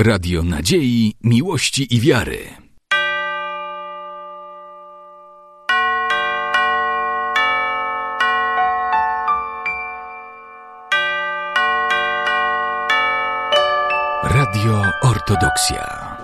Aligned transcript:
Radio 0.00 0.42
Nadziei, 0.42 1.14
Miłości 1.22 1.94
i 1.94 2.00
Wiary. 2.00 2.38
Radio 14.24 14.82
Ortodoksja. 15.02 16.16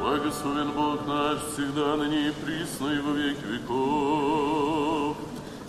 Благословен 0.00 0.70
Бог 0.72 1.06
наш, 1.06 1.38
всегда 1.52 1.96
ныне 1.96 2.28
и 2.28 2.32
присно 2.44 2.88
и 2.88 2.98
во 2.98 3.12
веки 3.12 3.44
веков. 3.52 5.16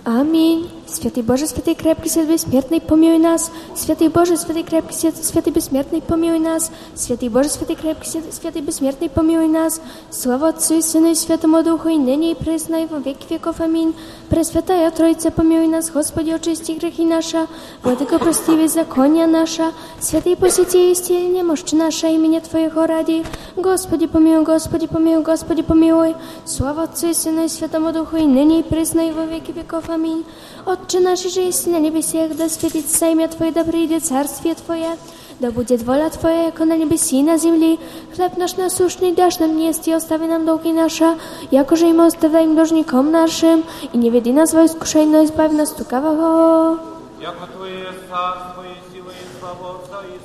Аминь. 0.05 0.74
Святый 0.95 1.23
Боже, 1.23 1.47
Святый 1.47 1.73
крепкий, 1.73 2.09
Святый 2.09 2.33
бессмертный, 2.33 2.81
помилуй 2.81 3.17
нас. 3.17 3.49
Святый 3.75 4.09
Боже, 4.09 4.35
Святый 4.35 4.63
крепкий, 4.63 4.93
Святый, 4.93 5.23
Святый 5.23 5.53
бессмертный, 5.53 6.01
помилуй 6.01 6.39
нас. 6.39 6.69
Святый 6.95 7.29
Боже, 7.29 7.49
Святый 7.49 7.75
крепкий, 7.75 8.09
Святый, 8.09 8.33
Святый 8.33 8.61
бессмертный, 8.61 9.09
помилуй 9.09 9.47
нас. 9.47 9.81
Слава 10.09 10.49
Отцу 10.49 10.79
и 10.79 10.81
Сыну 10.81 11.11
и 11.11 11.15
Святому 11.15 11.63
Духу, 11.63 11.87
и 11.87 11.97
ныне 11.97 12.31
и 12.31 12.35
пресно, 12.35 12.83
и 12.83 12.87
во 12.87 12.97
веки 12.97 13.25
веков. 13.29 13.61
Аминь. 13.61 13.95
Пресвятая 14.29 14.91
Троица, 14.91 15.31
помилуй 15.31 15.67
нас, 15.67 15.89
Господи, 15.91 16.31
очисти 16.31 16.73
грехи 16.73 17.05
наша, 17.05 17.47
Владыка, 17.83 18.19
прости 18.19 18.55
беззакония 18.55 19.27
наша, 19.27 19.71
Святый 19.99 20.35
посети 20.35 20.91
истине 20.91 21.29
немощь 21.29 21.63
наша, 21.71 22.07
имени 22.07 22.39
Твоего 22.39 22.85
ради. 22.85 23.25
Господи, 23.55 24.07
помилуй, 24.07 24.43
Господи, 24.43 24.87
помилуй, 24.87 25.23
Господи, 25.23 25.61
помилуй. 25.61 26.15
Слава 26.45 26.83
Отцу 26.83 27.07
и 27.07 27.13
Сыну 27.13 27.45
и 27.45 27.47
Святому 27.47 27.93
Духу, 27.93 28.17
и 28.17 28.25
ныне 28.25 28.59
и 28.59 28.63
пресно, 28.63 29.07
и 29.07 29.11
во 29.11 29.25
веки 29.25 29.51
веков. 29.51 29.89
Аминь. 29.89 30.25
Отче 30.65 30.99
наш, 30.99 31.21
же 31.21 31.39
есть 31.39 31.67
на 31.67 31.79
небесах, 31.79 32.35
да 32.35 32.49
светится 32.49 33.07
имя 33.07 33.27
Твое, 33.27 33.51
да 33.51 33.63
придет 33.63 34.05
царствие 34.05 34.55
Твое, 34.55 34.97
да 35.39 35.51
будет 35.51 35.83
воля 35.83 36.09
Твоя, 36.09 36.51
как 36.51 36.67
на 36.67 36.77
небеси 36.77 37.19
и 37.19 37.23
на 37.23 37.37
земли. 37.37 37.79
Хлеб 38.15 38.37
наш 38.37 38.57
насущный 38.57 39.13
дашь 39.13 39.39
нам 39.39 39.57
несть, 39.57 39.87
и 39.87 39.91
остави 39.91 40.27
нам 40.27 40.45
долги 40.45 40.71
наши, 40.71 41.17
яко 41.51 41.75
же 41.75 41.89
и 41.89 41.93
мы 41.93 42.05
оставляем 42.05 42.55
должником 42.55 43.11
нашим, 43.11 43.63
и 43.91 43.97
не 43.97 44.09
веди 44.09 44.31
нас 44.31 44.53
во 44.53 44.65
искушение, 44.65 45.17
но 45.19 45.25
избави 45.25 45.55
нас 45.55 45.71
от 45.71 45.79
лукавого. 45.79 46.79
Яко 47.19 47.47
Твое 47.55 47.93
царство 48.09 48.63
и 48.63 48.93
сила 48.93 49.09
и 49.09 49.39
слава 49.39 49.79
Отца 49.79 50.01
и 50.05 50.17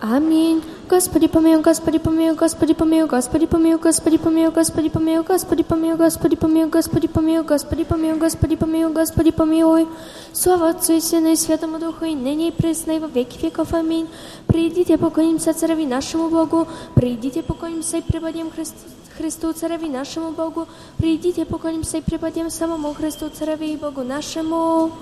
Аминь. 0.00 0.62
Господи 0.88 1.26
помилуй, 1.26 1.60
Господи 1.60 1.98
помилуй, 1.98 2.36
Господи 2.36 2.72
помилуй, 2.72 3.08
Господи 3.08 3.46
помилуй, 3.46 3.78
Господи 3.78 4.16
помилуй, 4.16 4.52
Господи 4.52 4.88
помилуй, 4.88 5.22
Господи 5.22 5.62
помилуй, 5.64 5.96
Господи 5.96 6.36
помилуй, 6.36 6.68
Господи 6.68 7.06
помилуй, 7.08 7.44
Господи 7.44 7.84
помилуй, 7.84 8.18
Господи 8.18 8.56
помилуй, 8.56 8.92
Господи 8.92 9.30
помилуй. 9.32 9.88
Слава 10.32 10.68
Отцу 10.68 10.92
и 10.92 11.00
Сыну 11.00 11.32
и 11.32 11.36
Святому 11.36 11.80
Духу, 11.80 12.04
и 12.04 12.14
ныне 12.14 12.48
и 12.48 12.52
пресно, 12.52 12.92
и 12.92 12.98
во 13.00 13.08
веки 13.08 13.44
веков. 13.44 13.74
Аминь. 13.74 14.06
Придите, 14.46 14.98
поклонимся 14.98 15.52
Цареви 15.52 15.84
нашему 15.84 16.30
Богу, 16.30 16.68
придите, 16.94 17.42
поклонимся 17.42 17.96
и 17.96 18.02
преподем 18.02 18.50
Христу. 18.52 18.76
Христу, 19.16 19.52
Цареви 19.52 19.88
нашему 19.88 20.30
Богу, 20.30 20.68
придите, 20.96 21.44
поклонимся 21.44 21.98
и 21.98 22.02
преподем 22.02 22.50
самому 22.50 22.94
Христу, 22.94 23.30
Цареви 23.30 23.72
и 23.72 23.76
Богу 23.76 24.04
нашему. 24.04 24.92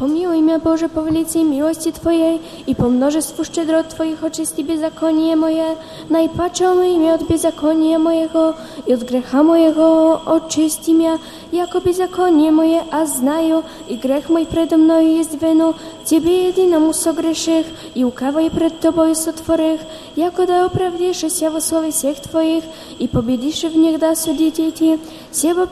Помилуй 0.00 0.40
имя 0.40 0.58
Боже, 0.58 0.88
по 0.88 1.00
великой 1.00 1.42
милости 1.42 1.90
Твоей, 1.90 2.42
и 2.66 2.74
по 2.74 2.84
множеству 2.84 3.44
щедрот 3.44 3.88
Твоих 3.88 4.22
очисти 4.22 4.60
беззаконие 4.60 5.36
мое, 5.36 5.76
najpaczą 6.10 6.82
imię 6.82 7.14
od 7.14 7.22
беззакония 7.22 7.98
моего, 7.98 8.54
и 8.84 8.92
от 8.92 9.02
греха 9.04 9.42
моего 9.42 10.20
очисти 10.26 10.90
меня, 10.90 11.18
яко 11.50 11.80
беззаконие 11.80 12.50
мое, 12.50 12.82
а 12.90 13.06
знаю, 13.06 13.64
и 13.88 13.94
грех 13.94 14.28
мой 14.28 14.44
предо 14.44 14.76
мною 14.76 15.16
есть 15.16 15.40
вину, 15.40 15.74
Тебе 16.04 16.48
единому 16.48 16.92
согреших, 16.92 17.66
и 17.94 18.04
укавай 18.04 18.50
пред 18.50 18.78
Тобою 18.80 19.14
сотворих, 19.14 19.80
яко 20.14 20.46
да 20.46 20.66
оправдишься 20.66 21.50
во 21.50 21.60
слове 21.60 21.90
всех 21.90 22.20
Твоих, 22.20 22.64
и 22.98 23.08
победишь 23.08 23.64
в 23.64 23.76
них 23.76 23.98
да 23.98 24.14
судить 24.14 24.60
идти, 24.60 25.00
все 25.30 25.54
в 25.54 25.66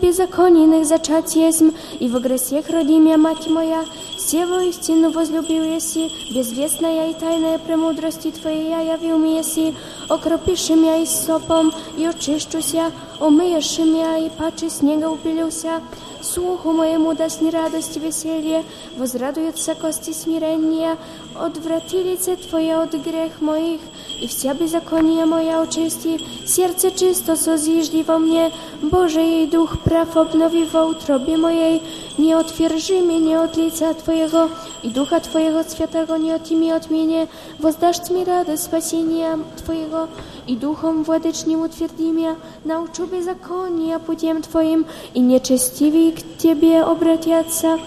беззаконных 0.00 0.86
зачать 0.86 1.34
есмь, 1.34 1.72
и 1.98 2.06
в 2.06 2.20
гресех 2.20 2.70
роди 2.70 2.96
меня 2.96 3.18
мать 3.44 3.46
моя, 3.46 3.84
все 4.16 4.46
воистину 4.46 5.10
возлюбил 5.10 5.62
еси, 5.62 6.10
безвестная 6.30 7.10
и 7.10 7.14
тайная 7.14 7.58
премудрости 7.58 8.30
Твоей 8.30 8.70
я 8.70 8.80
явил 8.80 9.18
мне 9.18 9.38
еси, 9.38 9.74
окропишь 10.08 10.70
меня 10.70 10.96
и 10.96 11.06
сопом, 11.06 11.72
и 11.96 12.04
очищуся, 12.04 12.90
омыешь 13.20 13.78
меня, 13.78 14.18
и 14.18 14.30
паче 14.30 14.70
снега 14.70 15.08
упилился, 15.10 15.80
Słuchu 16.22 16.72
mojemu 16.72 17.14
dasz 17.14 17.40
radość 17.52 17.96
i 17.96 18.00
weselię, 18.00 18.64
возрадуются 18.98 19.74
кости 19.74 20.14
смирения, 20.14 20.96
odwrати 21.34 22.02
лице 22.02 22.36
Твое 22.36 22.76
от 22.76 22.94
грех 22.94 23.40
моих, 23.40 23.80
и 24.20 24.26
вся 24.26 24.54
беззакония 24.54 25.26
моя 25.26 25.62
очисти, 25.62 26.20
сердце 26.46 26.90
чисто 26.90 27.36
созижди 27.36 28.04
во 28.06 28.18
мне, 28.18 28.52
Боже 28.82 29.22
и 29.22 29.46
Дух 29.46 29.80
прав 29.80 30.16
обнови 30.16 30.68
во 30.72 30.86
утробе 30.86 31.36
моей, 31.36 31.82
не 32.18 32.32
отвержи 32.32 33.00
меня 33.00 33.44
от 33.44 33.56
лица 33.56 33.94
Твоего, 33.94 34.50
и 34.82 34.90
Духа 34.90 35.20
Твоего 35.20 35.62
Святого 35.62 36.16
не 36.16 36.32
отими 36.32 36.70
от 36.70 36.90
меня, 36.90 37.28
воздашь 37.58 38.08
мне 38.10 38.24
радость 38.24 38.64
спасения 38.64 39.38
Твоего, 39.64 40.08
и 40.46 40.56
Духом 40.56 41.04
владычним 41.04 41.62
утверди 41.62 42.10
меня, 42.10 42.36
научу 42.64 43.06
беззакония 43.06 43.98
путем 43.98 44.42
Твоим, 44.42 44.86
и 45.14 45.20
нечестивые 45.20 46.12
к 46.12 46.38
Тебе 46.38 46.82
обратятся. 46.82 47.78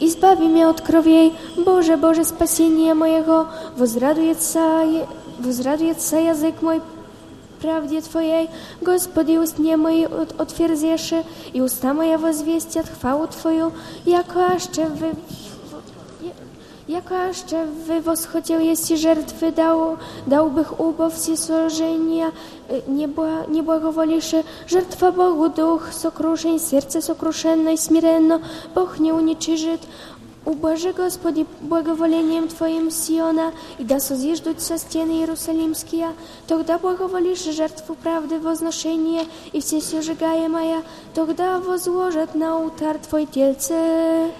Избаwi 0.00 0.48
mnie 0.48 0.68
od 0.68 0.80
kроwiej, 0.80 1.32
Boże, 1.64 1.96
Boże, 1.98 2.24
спасения 2.24 2.94
моего, 2.94 3.46
возрадуется, 3.76 4.82
возрадуется 5.38 6.16
язык 6.16 6.62
мой 6.62 6.80
правде 7.60 8.00
Твоей, 8.00 8.50
Господи, 8.80 9.38
устnie 9.38 9.76
мои 9.76 10.04
от, 10.04 10.38
отверзеши, 10.40 11.24
и 11.52 11.60
уста 11.60 11.94
моя 11.94 12.18
возвестят 12.18 12.86
хвалу 12.88 13.26
Твою, 13.26 13.72
яко 14.04 14.52
аще 14.54 14.86
вы, 14.86 15.12
Jako 16.90 17.14
jeszcze 17.14 17.66
wy 17.66 18.00
восхотел 18.00 18.60
есть 18.60 18.96
жертвы 18.96 19.52
дал, 19.52 19.98
дал 20.26 20.50
bych 20.50 20.80
убо 20.80 21.10
все 21.10 21.36
сложения, 21.36 22.30
не, 22.86 23.08
бла, 23.08 23.44
не 23.48 23.62
благоволишь, 23.62 24.34
жертва 24.68 25.10
Богу 25.10 25.48
дух 25.48 25.92
сокрушен, 25.92 26.60
сердце 26.60 27.00
сокрушенно 27.00 27.70
и 27.70 27.76
смиренно, 27.76 28.40
Бог 28.74 29.00
не 29.00 29.12
уничижит, 29.12 29.80
Убожи, 30.46 30.92
Господи, 30.92 31.44
благоволением 31.60 32.46
Твоим 32.46 32.88
Сиона, 32.92 33.52
и 33.78 33.82
да 33.82 33.98
созиждутся 33.98 34.78
стены 34.78 35.18
Иерусалимские, 35.18 36.12
тогда 36.46 36.78
благоволишь 36.78 37.42
жертву 37.42 37.96
правды 37.96 38.38
возношения 38.38 39.24
и 39.52 39.60
все 39.60 39.80
сожигаемое, 39.80 40.84
тогда 41.14 41.58
возложат 41.58 42.36
на 42.36 42.58
алтарь 42.58 42.98
Твой 42.98 43.26
тельце. 43.26 44.30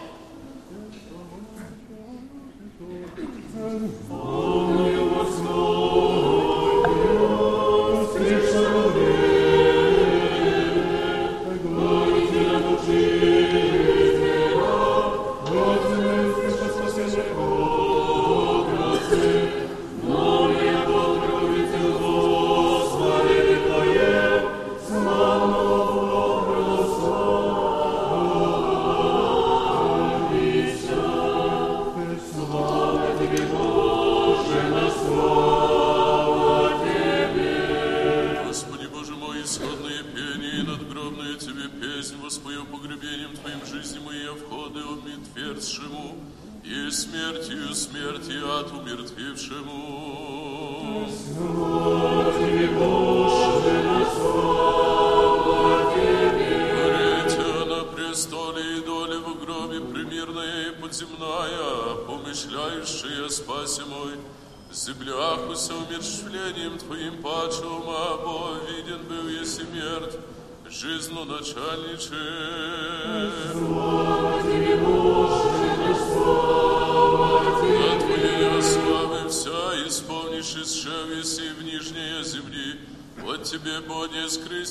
Amen. 3.71 3.89
Amen. 4.11 5.00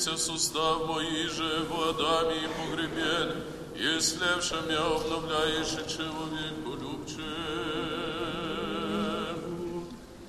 скрыся 0.00 0.16
сустав 0.16 0.86
мои 0.86 1.26
же 1.28 1.64
водами 1.70 2.34
и 2.34 2.48
погребен, 2.48 3.42
и 3.74 4.00
слевшим 4.00 4.68
я 4.70 4.80
обновляешь 4.80 5.72
и 5.72 5.88
человеку 5.88 6.72
любче. 6.80 7.22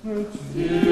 Образы 0.04 0.91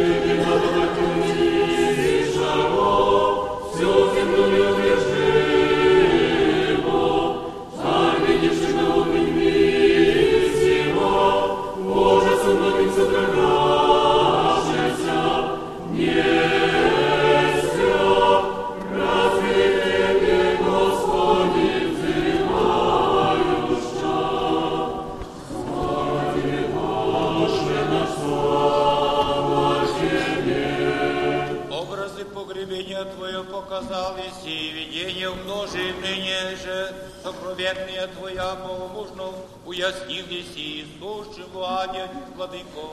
Владыко, 42.52 42.88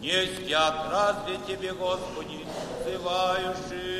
не 0.00 0.26
спят 0.26 0.74
разве 0.90 1.38
Тебе, 1.46 1.72
Господи, 1.72 2.44
взывающим. 2.80 3.94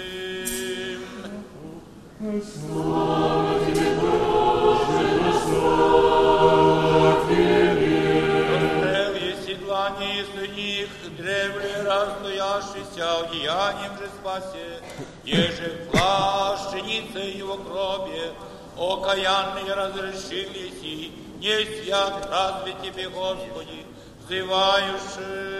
Расстрел 8.50 9.14
есть 9.14 9.46
седлание 9.46 10.22
из 10.22 10.28
них, 10.56 10.88
древле 11.16 11.82
разстоявшийся 11.82 13.19
одеянием 13.20 13.99
же 13.99 14.08
спасе, 14.20 14.81
еже 15.25 15.88
плащаница 15.90 17.19
его 17.19 17.56
крови, 17.56 18.32
окаянные 18.76 19.75
разрешились, 19.75 20.82
и 20.82 21.12
не 21.38 21.64
свят 21.64 22.28
разве 22.31 22.75
тебе, 22.82 23.08
Господи, 23.08 23.84
взывающим. 24.26 25.55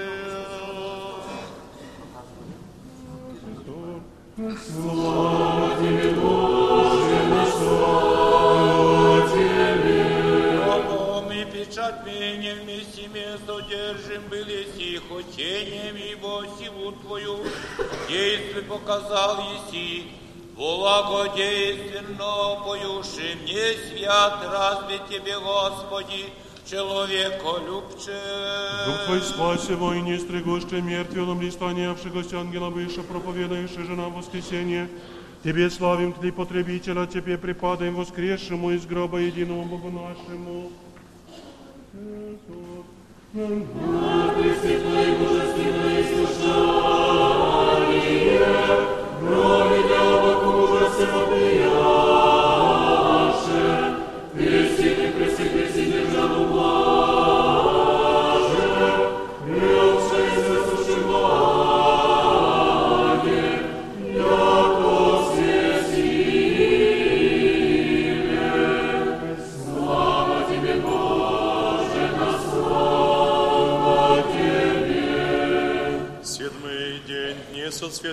Богом 10.65 11.31
и 11.31 11.45
печать 11.45 12.05
меня 12.05 12.55
вместе 12.63 13.07
место 13.09 13.63
держим 13.69 14.23
были 14.29 14.67
си 14.77 15.01
хотением, 15.09 15.97
ибо 15.97 16.45
силу 16.59 16.93
Твою 16.93 17.39
действуй 18.09 18.63
показал 18.63 19.39
еси, 19.39 20.11
благодейственно 20.57 22.61
поюши 22.65 23.37
мне 23.43 23.75
свят, 23.89 24.39
разве 24.51 25.01
Тебе, 25.09 25.39
Господи, 25.39 26.33
человеколюбче. 26.70 28.18
Дух 28.86 29.06
Твой 29.06 29.22
спаси 29.22 29.74
во 29.74 29.96
и 29.96 30.02
не 30.02 30.20
стригоще 30.20 30.81
мертвелом 30.81 31.42
листаниявшегося 31.42 32.40
ангела 32.40 32.70
выше, 32.70 33.02
проповедающий 33.04 33.84
же 33.84 33.96
нам 33.96 34.14
воскресение. 34.14 34.88
Тебе 35.44 35.70
славим 35.70 36.14
Ты, 36.14 36.31
потребителя, 36.31 37.06
Тебе 37.08 37.38
припадаем 37.38 37.96
воскресшему 37.96 38.72
из 38.72 38.86
гроба 38.86 39.20
единому 39.20 39.64
Богу 39.64 39.90
нашему. 39.90 40.72
Седьмый 44.62 45.10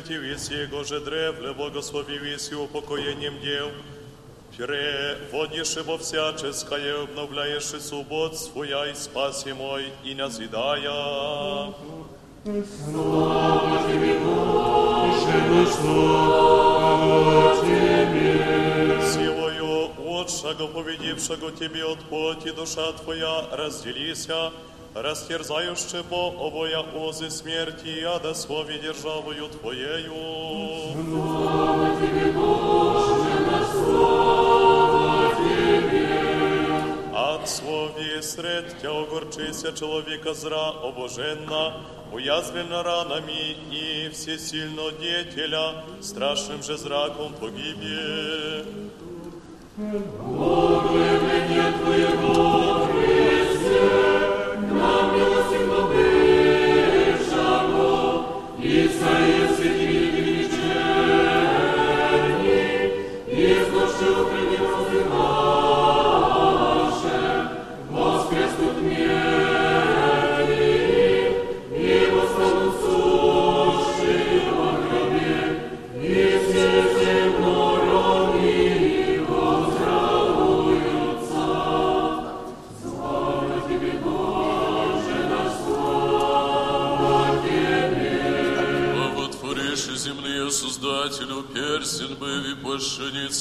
дни 0.02 0.36
соцветивец 0.38 0.50
Его 0.50 0.84
же 0.84 1.00
древле, 1.00 1.54
благословивись 1.54 2.52
и 2.52 2.56
упокоением 2.56 3.40
дел. 3.42 3.70
Переводишь 4.58 5.78
его 5.78 5.98
всяческое, 5.98 7.04
обновляешь 7.04 7.74
и 7.74 7.80
суббот 7.80 8.38
своя, 8.38 8.88
и 8.88 8.94
спаси 8.94 9.54
мой, 9.54 9.86
и 10.04 10.14
назидая. 10.14 11.74
Силою 19.14 19.92
отшага, 20.22 20.68
поведившего 20.68 21.52
тебе 21.52 21.86
от 21.86 22.00
плоти, 22.10 22.52
душа 22.52 22.92
твоя 22.94 23.48
разделися, 23.52 24.52
растерзающи 24.94 26.04
по 26.10 26.34
обоя 26.40 26.80
озы 26.80 27.30
смерти, 27.30 27.88
и 27.88 28.04
ада 28.04 28.34
слове 28.34 28.78
державою 28.80 29.48
твоею. 29.48 30.14
От 37.14 37.50
слові 37.50 38.22
сред 38.22 38.76
тя 38.82 38.90
огорчися 38.90 39.72
чоловіка 39.72 40.34
зра 40.34 40.70
обоженна, 40.70 41.74
уязвлена 42.14 42.84
ранами 42.84 43.56
и 43.72 44.10
всесильно 44.10 44.92
деятеля, 44.92 45.84
страшным 46.02 46.62
же 46.62 46.78
зраком 46.78 47.34
погибе. 47.40 48.66
Ojca 59.02 59.20
jest 59.20 59.62
wielki, 59.62 59.88
wielki, 59.88 60.22
wielki, 60.22 60.58
wielki, 63.32 63.76
wielki, 64.02 64.41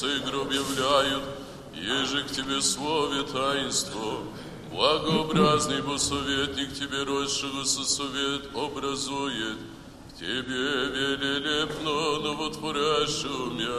и 0.07 0.19
гроб 0.21 0.53
являют, 0.53 1.25
еже 1.73 2.25
к 2.25 2.31
тебе 2.31 2.61
слове 2.61 3.23
таинство. 3.23 4.19
Благообразный 4.71 5.81
босоветник 5.81 6.75
тебе 6.75 7.05
росшего 7.05 7.65
совет 7.65 8.55
образует, 8.55 9.57
к 10.11 10.19
тебе 10.19 10.91
велелепно 10.93 12.21
новотворящую 12.21 13.53
мя. 13.53 13.71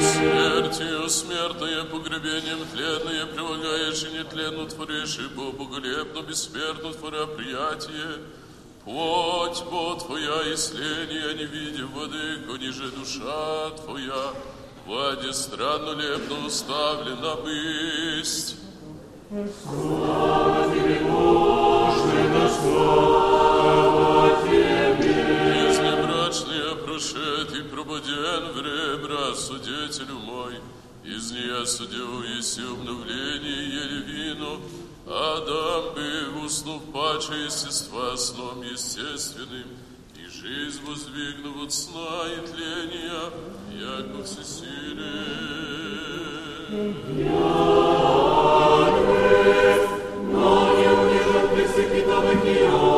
Смертью 0.00 1.08
смертное, 1.08 1.84
погребением 1.84 2.66
тленное 2.72 3.26
прилагаешь 3.26 4.02
и 4.04 4.18
нетленно 4.18 4.66
творишь, 4.66 5.18
и 5.18 5.28
боголепно 5.34 6.22
бессмертно 6.22 6.92
творя 6.92 7.26
приятие. 7.26 8.18
Плоть 8.84 9.62
по 9.70 9.94
твоя 9.94 10.52
и 10.52 10.56
сление, 10.56 11.34
не 11.34 11.44
видя 11.44 11.86
воды, 11.86 12.38
ниже 12.60 12.90
душа 12.90 13.70
твоя, 13.82 14.32
Владе 14.86 15.32
странно 15.32 15.92
лепно 15.98 16.46
уставлена 16.46 17.36
бысть. 17.36 18.56
Изнебрачные 19.30 20.04
прошед 27.04 27.54
и 27.54 27.62
пробуден 27.68 28.56
ребра 28.56 29.34
судетелю 29.34 30.18
мой. 30.18 30.54
Из 31.04 31.32
нее 31.32 31.66
судил 31.66 32.22
еси 32.22 32.62
обновление 32.62 33.68
еле 33.68 34.00
вину, 34.00 34.60
Адам 35.06 35.94
бы 35.94 36.44
уснув 36.44 36.82
паче 36.92 37.44
естества 37.44 38.16
сном 38.16 38.62
естественным, 38.62 39.66
и 40.16 40.26
жизнь 40.26 40.80
воздвигнув 40.86 41.64
от 41.64 41.72
сна 41.74 42.26
и 42.26 42.46
тления, 42.46 43.30
яко 43.78 44.24
всесилие. 44.24 45.74
Был 46.70 47.74
истинно 50.34 50.74
не 50.76 50.88
разделился 51.28 51.82
из 51.82 52.93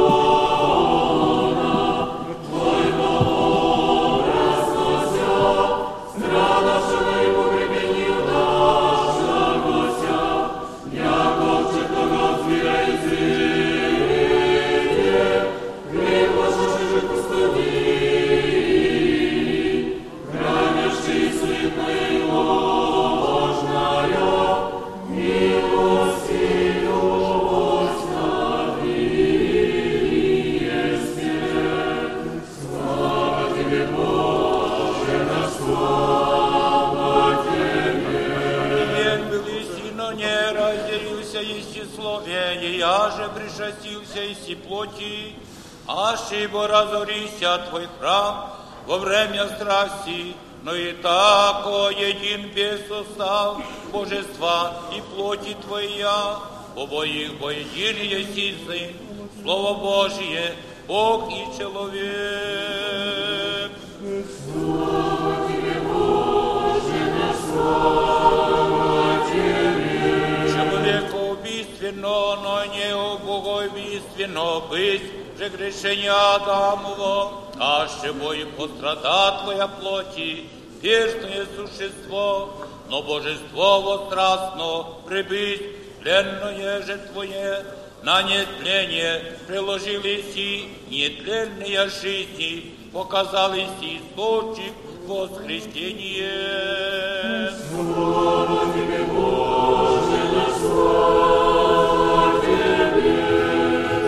слове, 42.26 42.76
я 42.78 43.10
же 43.10 43.28
пришастился 43.30 44.22
из 44.22 44.56
плоти, 44.58 45.34
ошибо 45.86 46.66
разорися 46.68 47.58
твой 47.68 47.88
храм 47.98 48.52
во 48.86 48.98
время 48.98 49.48
страсти, 49.48 50.34
но 50.62 50.74
и 50.74 50.92
тако 50.94 51.90
един 51.90 52.50
без 52.54 52.86
состав 52.88 53.62
божества 53.92 54.72
и 54.96 55.00
плоти 55.14 55.56
твоя, 55.66 56.36
обоих 56.76 57.40
воедин 57.40 57.96
еси 57.96 58.54
сын, 58.66 58.96
Слово 59.42 59.74
Божие, 59.74 60.54
Бог 60.88 61.30
и 61.30 61.44
человек 61.56 61.96
Человекоубийственно, 70.51 72.35
но 72.35 72.65
не 72.65 72.95
богоубийственно 73.25 74.61
быть 74.69 75.01
же 75.37 75.49
грешение 75.49 76.11
Адамово, 76.11 77.31
а 77.59 77.87
чтобы 77.87 78.37
и 78.37 78.45
пострада 78.45 79.41
твоя 79.43 79.67
плоти, 79.67 80.47
вечное 80.81 81.47
существо, 81.55 82.53
но 82.89 83.01
божество 83.01 83.81
вострастно 83.81 84.85
прибыть, 85.07 85.61
тленное 86.01 86.81
же 86.83 86.97
твое, 87.11 87.65
на 88.03 88.23
нетление 88.23 89.37
приложились 89.47 90.35
и 90.35 90.73
нетленные 90.89 91.87
жизни, 91.89 92.75
показались 92.91 93.69
источник 95.06 95.08
воскресения. 95.08 96.26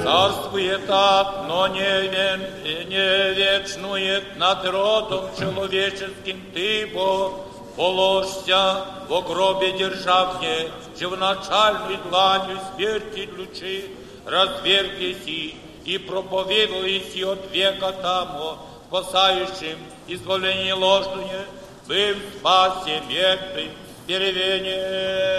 Царствует 0.02 0.86
так, 0.86 1.44
но 1.48 1.66
не, 1.68 1.80
вен- 1.80 2.88
не 2.88 3.34
вечнует 3.34 4.36
над 4.36 4.64
родом 4.66 5.24
человеческим 5.38 6.42
ты, 6.54 6.86
Бог, 6.92 7.32
положься 7.76 8.84
во 9.08 9.22
гробе 9.22 9.72
державне, 9.72 10.70
же 10.98 11.08
в 11.08 11.16
начальной 11.16 11.96
дланью 12.08 12.58
смерти 12.74 13.26
ключи, 13.26 13.84
развергися 14.24 15.56
и 15.84 15.98
проповедуйся 15.98 17.32
от 17.32 17.50
века 17.52 17.92
тому, 17.92 18.56
спасающим 18.88 19.76
избавление 20.06 20.72
ложное, 20.72 21.44
бым 21.86 22.16
спасе 22.38 23.02
векой 23.06 23.68
деревне. 24.06 24.76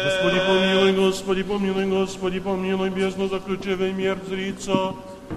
Господи 0.06 0.40
помилуй, 0.40 0.94
Господи 0.94 1.44
помилуй, 1.44 1.86
Господи 1.86 2.40
помилуй, 2.40 2.90
бездну 2.90 3.28
заключивай 3.28 3.92
мертв 3.92 4.28
зрица, 4.28 4.94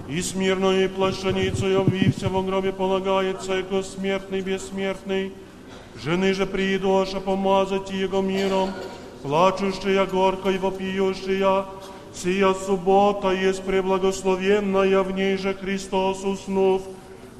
и 0.07 0.21
смирную 0.21 0.89
плащаницу 0.91 1.81
обвився 1.81 2.29
во 2.29 2.43
гробе 2.43 2.71
полагается, 2.71 3.53
яко 3.53 3.81
смертный 3.81 4.41
бессмертный. 4.41 5.33
Жены 6.03 6.33
же 6.33 6.45
приидоша 6.45 7.19
помазать 7.19 7.89
его 7.89 8.21
миром, 8.21 8.73
плачущая 9.23 10.05
горько 10.05 10.49
и 10.49 10.59
вопиющая, 10.59 11.65
сия 12.13 12.53
суббота 12.53 13.31
есть 13.31 13.63
преблагословенная, 13.63 15.01
в 15.01 15.11
ней 15.11 15.37
же 15.37 15.55
Христос 15.55 16.23
уснув, 16.23 16.83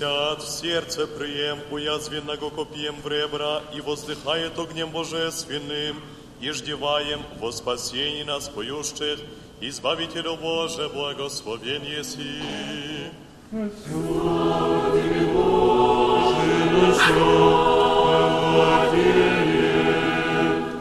Уязвисят 0.00 0.42
в 0.42 0.48
сердце 0.48 1.06
прием, 1.06 1.58
уязвенного 1.70 2.48
копьем 2.48 2.96
в 3.02 3.06
ребра, 3.06 3.60
и 3.74 3.82
воздыхает 3.82 4.58
огнем 4.58 4.88
божественным, 4.88 6.00
и 6.40 6.50
ждеваем 6.52 7.20
во 7.38 7.52
спасении 7.52 8.22
нас 8.22 8.48
поющих, 8.48 9.18
Избавителю 9.60 10.36
Боже, 10.36 10.88
благословен 10.88 11.82
еси. 11.82 12.40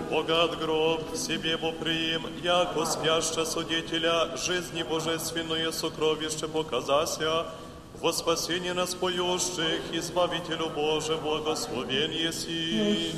Богат 0.10 0.58
гроб 0.60 1.02
себе 1.18 1.58
поприим, 1.58 2.26
яко 2.42 2.86
спяща 2.86 3.44
судителя, 3.44 4.38
жизни 4.38 4.84
божественное 4.84 5.72
сокровище 5.74 6.48
показася, 6.48 7.48
во 8.02 8.14
спасение 8.14 8.74
нас 8.74 8.96
поющих, 8.96 9.82
Избавителю 9.92 10.70
Боже, 10.70 11.18
благословен 11.18 12.12
еси. 12.12 13.12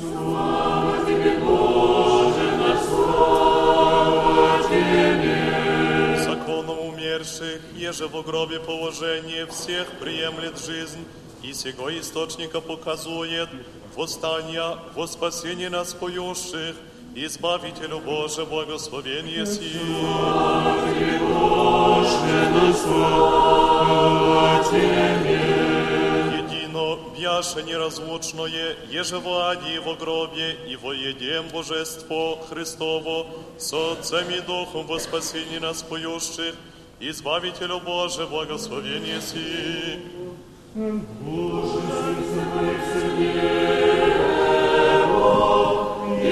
Законом 6.24 6.78
умерших, 6.80 7.60
еже 7.76 8.08
в 8.08 8.22
гробе 8.22 8.58
положение 8.58 9.46
всех 9.46 9.86
приемлет 10.00 10.58
жизнь, 10.58 11.04
и 11.42 11.52
сего 11.52 11.96
источника 11.96 12.60
показует 12.60 13.48
восстания, 13.94 14.78
во 14.94 15.06
спасение 15.06 15.70
нас 15.70 15.94
поющих, 15.94 16.74
Избавителю 17.14 18.00
Боже, 18.00 18.44
благословен 18.46 19.26
еси. 19.26 19.78
Боже, 21.20 22.50
нас 22.54 22.86
Едино 26.32 26.98
яше 27.18 27.62
неразлучное, 27.64 28.76
еже 28.90 29.18
в 29.18 29.28
аде 29.28 29.74
и 29.74 29.78
во 29.78 29.94
гробе, 29.94 30.56
и 30.66 30.76
во 30.76 30.94
едем 30.94 31.48
Божество 31.52 32.38
Христово, 32.48 33.26
с 33.58 33.74
Отцем 33.74 34.30
и 34.30 34.40
Духом 34.40 34.86
во 34.86 34.98
спасении 34.98 35.58
нас 35.58 35.82
поющих, 35.82 36.54
Избавителю 36.98 37.80
Боже, 37.80 38.26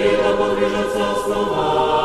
Niebo 0.00 0.44
powierza, 0.44 0.82
co 0.92 1.22
słowa. 1.22 1.99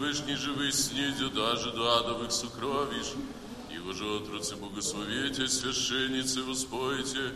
Вторые 0.00 0.14
же 0.14 0.22
вышний 0.22 0.36
живый 0.36 0.72
снидю, 0.72 1.30
даже 1.30 1.72
до 1.72 1.98
адовых 1.98 2.32
сокровищ. 2.32 3.12
Его 3.70 3.92
же 3.92 4.04
отруцы 4.04 4.56
богословите, 4.56 5.46
священницы 5.46 6.42
воспойте, 6.42 7.32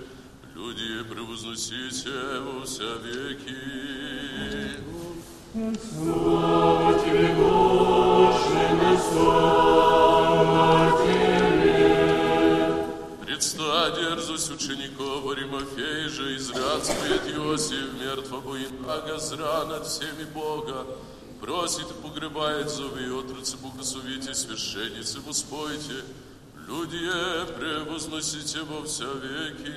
люди 0.54 1.02
превозносите 1.04 2.10
во 2.40 2.64
вся 2.64 2.96
веки. 3.02 3.54
Предста 13.24 13.90
дерзость 13.96 14.50
учеников 14.50 15.30
Аримофей 15.30 16.08
же 16.08 16.36
изрядствует 16.36 17.36
Иосиф, 17.36 17.92
мертвого 18.00 18.56
и 18.56 18.66
агазра 18.88 19.64
над 19.66 19.86
всеми 19.86 20.24
Бога. 20.32 20.86
Просит 21.44 21.90
и 21.90 22.02
погребает 22.02 22.70
зови, 22.70 23.04
отруцы 23.04 23.58
богословите, 23.58 24.32
священницы 24.32 25.20
воспойте, 25.20 26.02
люди 26.66 26.96
превозносите 27.58 28.60
во 28.62 28.82
вся 28.86 29.04
веки. 29.04 29.74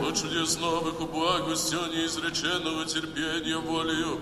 О 0.00 0.12
чудес 0.14 0.58
новых 0.58 0.98
у 1.02 1.06
благости, 1.06 1.74
о 1.74 1.88
неизреченного 1.88 2.86
терпения 2.86 3.58
волею, 3.58 4.20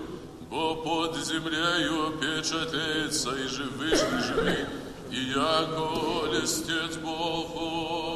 Бо 0.49 0.75
под 0.75 1.15
землею 1.15 2.11
печатается 2.19 3.29
и 3.35 3.47
живых 3.47 3.93
и 3.93 4.21
живых, 4.21 4.67
и 5.11 5.31
яко 5.33 6.27
листец 6.33 6.97
Богу 6.97 8.10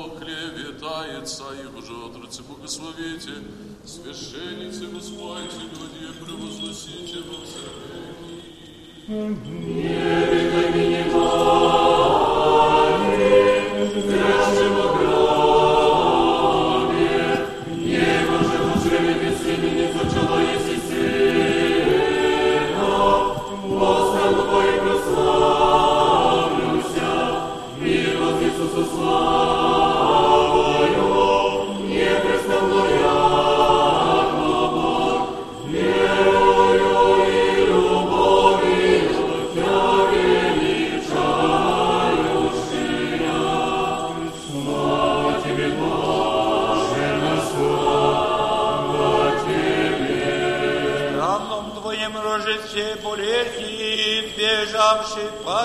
клеветается, 1.25 1.43
и 1.53 1.65
уже 1.77 1.93
отруцы 2.05 2.43
богословите, 2.43 3.31
священницы 3.85 4.87
Господи, 4.87 5.59
люди 5.59 6.13
превозносите 6.23 7.21
во 7.21 7.45
все. 7.45 7.65
Равном 9.07 10.34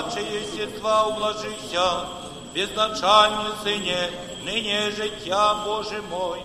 падшие 0.00 0.42
естества, 0.42 1.06
ублажися, 1.06 2.06
безначальный 2.54 3.52
Сыне, 3.62 4.10
ныне 4.44 4.90
життя 4.90 5.54
Боже 5.64 6.02
мой, 6.10 6.40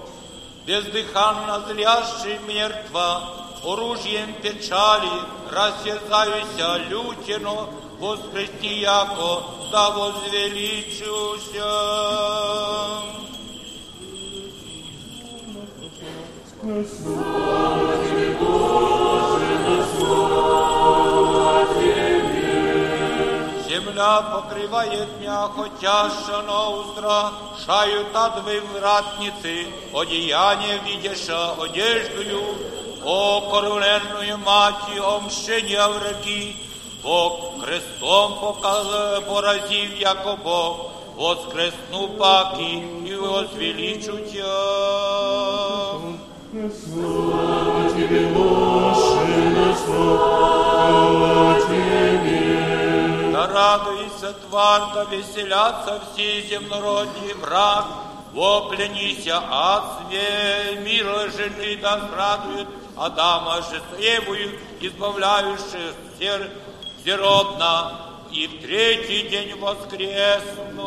бездыханно 0.66 1.66
зрящий 1.68 2.40
мертва, 2.48 3.22
оружием 3.64 4.34
печали, 4.42 5.10
рассязаюся 5.50 6.78
лютено, 6.90 7.70
воскресни 8.00 8.80
яко, 8.80 9.44
да 9.72 9.90
возвеличуся. 9.92 11.72
Земля 23.76 24.22
покрывает 24.22 25.08
меня, 25.20 25.50
хотя 25.56 26.10
шано 26.26 26.70
устрашают 26.80 28.08
адвы 28.14 28.62
вратницы, 28.74 29.68
одеяние 29.94 30.80
видеша 30.86 31.52
одеждою, 31.54 32.42
о 33.04 33.42
коруленную 33.52 34.38
мати, 34.40 35.00
о 35.00 35.20
мщения 35.22 35.88
враги, 35.88 36.56
Бог 37.04 37.64
крестом 37.64 38.34
показ- 38.40 39.22
поразив, 39.28 40.00
яко 40.00 40.36
Бог, 40.44 40.92
воскресну 41.18 42.10
паки 42.10 42.84
и 43.06 43.16
возвеличу 43.16 44.18
Тя. 44.32 45.92
Да 46.54 46.68
радуйся, 49.62 49.88
тварь, 51.58 53.25
Да 54.95 55.05
веселятся 55.11 56.01
все 56.13 56.43
земнородные 56.43 57.35
враг, 57.35 57.85
вопленися 58.33 59.39
от 59.39 60.09
све, 60.09 60.77
мира 60.81 61.29
жены 61.31 61.77
да 61.83 62.01
радует, 62.17 62.69
Адама 62.97 63.57
же 63.57 63.83
с 63.93 63.99
Евою, 64.01 64.59
избавляющих 64.81 65.95
сер, 66.19 66.51
сиротна, 67.05 67.93
и 68.33 68.47
в 68.47 68.63
третий 68.63 69.29
день 69.29 69.55
воскресну. 69.61 70.87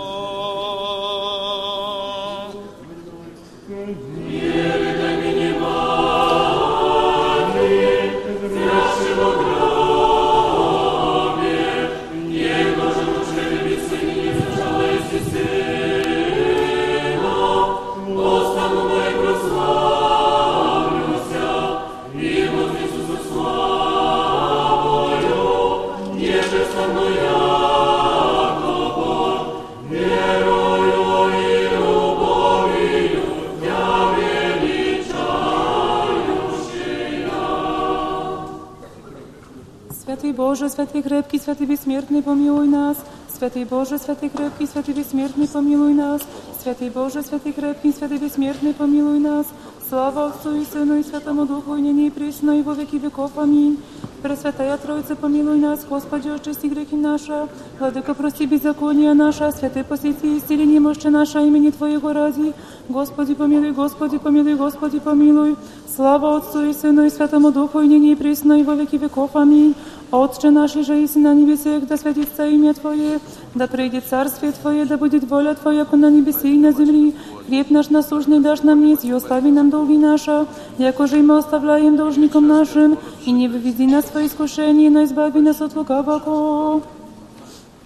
Святый 40.48 40.48
Боже, 40.48 40.70
святый 40.70 41.02
крепкий, 41.02 41.38
святый 41.38 41.66
бессмертный, 41.66 42.22
помилуй 42.22 42.66
нас. 42.66 42.96
Святый 43.36 43.66
Боже, 43.66 43.98
Святый 43.98 44.30
крепкий, 44.30 44.66
Святый 44.66 44.94
бессмертный, 44.94 45.46
помилуй 45.46 45.92
нас. 45.92 46.22
Святый 46.62 46.88
Боже, 46.88 47.22
Святый 47.22 47.52
крепкий, 47.52 47.92
Святый 47.92 48.16
бессмертный, 48.16 48.72
помилуй 48.72 49.18
нас. 49.18 49.44
Слава 49.86 50.28
Отцу 50.28 50.56
и 50.56 50.64
Сыну 50.64 50.96
и 50.96 51.02
Святому 51.02 51.44
Духу, 51.44 51.76
и 51.76 51.82
ныне 51.82 52.06
и 52.06 52.10
присно, 52.10 52.58
и 52.58 52.62
во 52.62 52.72
веки 52.72 52.96
веков. 52.96 53.32
Аминь. 53.36 53.78
Пресвятая 54.22 54.78
Троица, 54.78 55.14
помилуй 55.14 55.58
нас, 55.58 55.84
Господи, 55.84 56.28
очисти 56.28 56.68
грехи 56.68 56.96
наши. 56.96 57.46
Владыка, 57.78 58.14
прости 58.14 58.46
беззакония 58.46 59.12
наша, 59.12 59.52
Святый 59.52 59.84
посети, 59.84 60.38
исцели 60.38 60.64
немощи 60.64 61.08
наша 61.08 61.40
имени 61.40 61.70
Твоего 61.70 62.14
ради. 62.14 62.54
Господи, 62.88 63.34
помилуй, 63.34 63.72
Господи, 63.72 64.16
помилуй, 64.16 64.54
Господи, 64.54 65.00
помилуй. 65.00 65.56
Слава 65.94 66.38
Отцу 66.38 66.64
и 66.64 66.72
Сыну 66.72 67.04
и 67.04 67.10
Святому 67.10 67.52
Духу, 67.52 67.80
и 67.80 67.88
ныне 67.88 68.12
и 68.12 68.14
присно, 68.14 68.58
и 68.58 68.62
во 68.62 68.74
веки 68.74 68.96
веков. 68.96 69.36
Аминь. 69.36 69.74
Отче 70.10 70.50
наш, 70.50 70.72
же 70.72 71.04
и 71.04 71.18
на 71.18 71.34
небесах, 71.34 71.86
да 71.88 71.96
святится 71.96 72.46
имя 72.46 72.72
Твое, 72.74 73.18
да 73.54 73.66
придет 73.66 74.04
царствие 74.08 74.52
Твое, 74.52 74.84
да 74.84 74.96
будет 74.96 75.24
воля 75.24 75.54
Твоя, 75.54 75.84
как 75.84 75.98
на 75.98 76.10
небесе 76.10 76.48
и 76.48 76.58
на 76.58 76.72
земле. 76.72 77.12
Хлеб 77.46 77.70
наш 77.70 77.90
насущный 77.90 78.40
дашь 78.40 78.62
нам 78.62 78.80
днес, 78.80 79.02
и 79.02 79.10
остави 79.10 79.50
нам 79.50 79.70
долги 79.70 79.98
наши, 79.98 80.46
яко 80.78 81.06
же 81.06 81.18
и 81.18 81.22
мы 81.22 81.38
оставляем 81.38 81.96
должникам 81.96 82.46
нашим, 82.46 82.96
и 83.24 83.32
не 83.32 83.48
выведи 83.48 83.82
нас 83.82 84.04
в 84.04 84.16
искушение, 84.24 84.90
но 84.90 85.02
избави 85.04 85.40
нас 85.40 85.60
от 85.60 85.74
лукавого. 85.74 86.82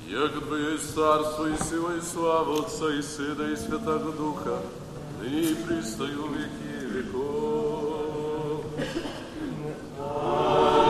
Яко 0.09 0.41
Твое 0.41 0.73
есть 0.73 0.95
царство 0.95 1.47
и 1.47 1.57
сила 1.69 1.93
и 1.97 2.01
слава 2.01 2.61
Отца 2.61 2.87
и 2.93 3.03
Сына 3.03 3.53
и 3.53 3.57
Святого 3.57 4.13
Духа, 4.13 4.59
ныне 5.23 5.41
и 5.41 5.55
пристаю 5.55 6.25
веки 6.35 6.95
веков. 6.95 7.69
Милость 9.59 10.82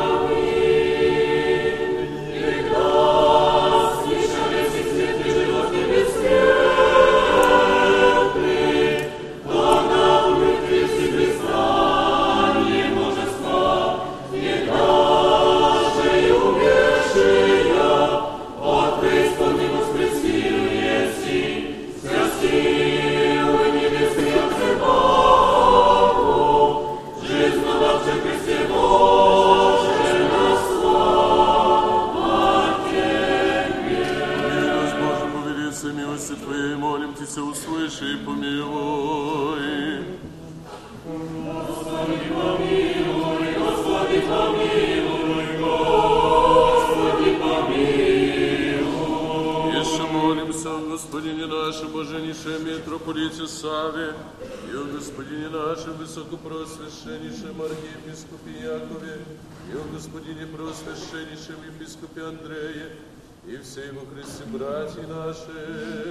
Просвященнейшем 61.44 61.76
епископе 61.76 62.22
Андрее, 62.22 62.90
и 63.46 63.58
всей 63.58 63.92
во 63.92 64.06
Христе 64.06 64.44
братья 64.46 65.02
наши. 65.08 66.03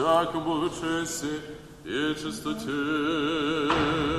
Поживем 0.00 0.04
во 0.04 0.20
всяком 0.22 0.44
благочестии 0.44 1.40
и 1.84 2.14
чистоте. 2.14 4.09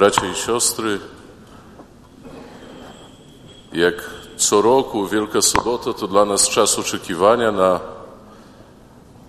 Bracia 0.00 0.26
i 0.26 0.34
siostry, 0.34 0.98
jak 3.72 4.10
co 4.36 4.62
roku 4.62 5.06
Wielka 5.06 5.42
Sobota 5.42 5.92
to 5.92 6.08
dla 6.08 6.24
nas 6.24 6.48
czas 6.48 6.78
oczekiwania 6.78 7.52
na 7.52 7.80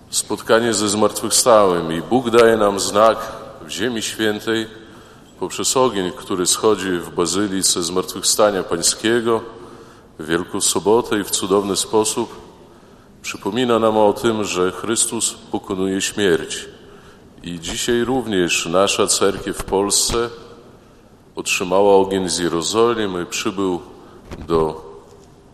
spotkanie 0.09 0.73
ze 0.73 0.89
zmartwychwstałym 0.89 1.93
i 1.93 2.01
Bóg 2.01 2.29
daje 2.29 2.57
nam 2.57 2.79
znak 2.79 3.17
w 3.61 3.69
Ziemi 3.69 4.01
Świętej 4.01 4.67
poprzez 5.39 5.77
ogień, 5.77 6.11
który 6.11 6.45
schodzi 6.45 6.91
w 6.91 7.09
Bazylice 7.09 7.83
Zmartwychwstania 7.83 8.63
Pańskiego 8.63 9.41
w 10.19 10.25
Wielką 10.25 10.61
Sobotę 10.61 11.19
i 11.19 11.23
w 11.23 11.31
cudowny 11.31 11.75
sposób 11.75 12.35
przypomina 13.21 13.79
nam 13.79 13.97
o 13.97 14.13
tym, 14.13 14.43
że 14.43 14.71
Chrystus 14.71 15.33
pokonuje 15.51 16.01
śmierć. 16.01 16.65
I 17.43 17.59
dzisiaj 17.59 18.03
również 18.03 18.65
nasza 18.65 19.07
cerkiew 19.07 19.57
w 19.57 19.63
Polsce 19.63 20.29
otrzymała 21.41 21.95
ogień 21.95 22.29
z 22.29 22.37
Jerozolimy, 22.37 23.25
przybył 23.25 23.81
do 24.47 24.91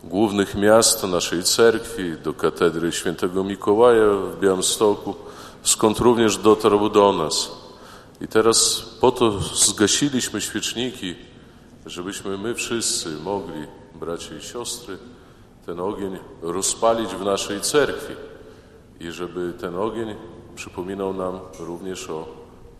głównych 0.04 0.54
miast 0.54 1.02
naszej 1.02 1.42
cerkwi, 1.42 2.12
do 2.24 2.32
katedry 2.32 2.92
świętego 2.92 3.44
Mikołaja 3.44 4.06
w 4.06 4.40
Białymstoku, 4.40 5.14
skąd 5.62 5.98
również 5.98 6.36
dotarł 6.36 6.88
do 6.88 7.12
nas. 7.12 7.50
I 8.20 8.28
teraz 8.28 8.82
po 9.00 9.12
to 9.12 9.40
zgasiliśmy 9.40 10.40
świeczniki, 10.40 11.14
żebyśmy 11.86 12.38
my 12.38 12.54
wszyscy 12.54 13.08
mogli, 13.10 13.66
bracia 13.94 14.34
i 14.34 14.42
siostry, 14.42 14.98
ten 15.66 15.80
ogień 15.80 16.18
rozpalić 16.42 17.10
w 17.10 17.24
naszej 17.24 17.60
cerkwi 17.60 18.14
i 19.00 19.12
żeby 19.12 19.52
ten 19.60 19.76
ogień 19.76 20.14
przypominał 20.54 21.14
nam 21.14 21.40
również 21.60 22.10
o 22.10 22.28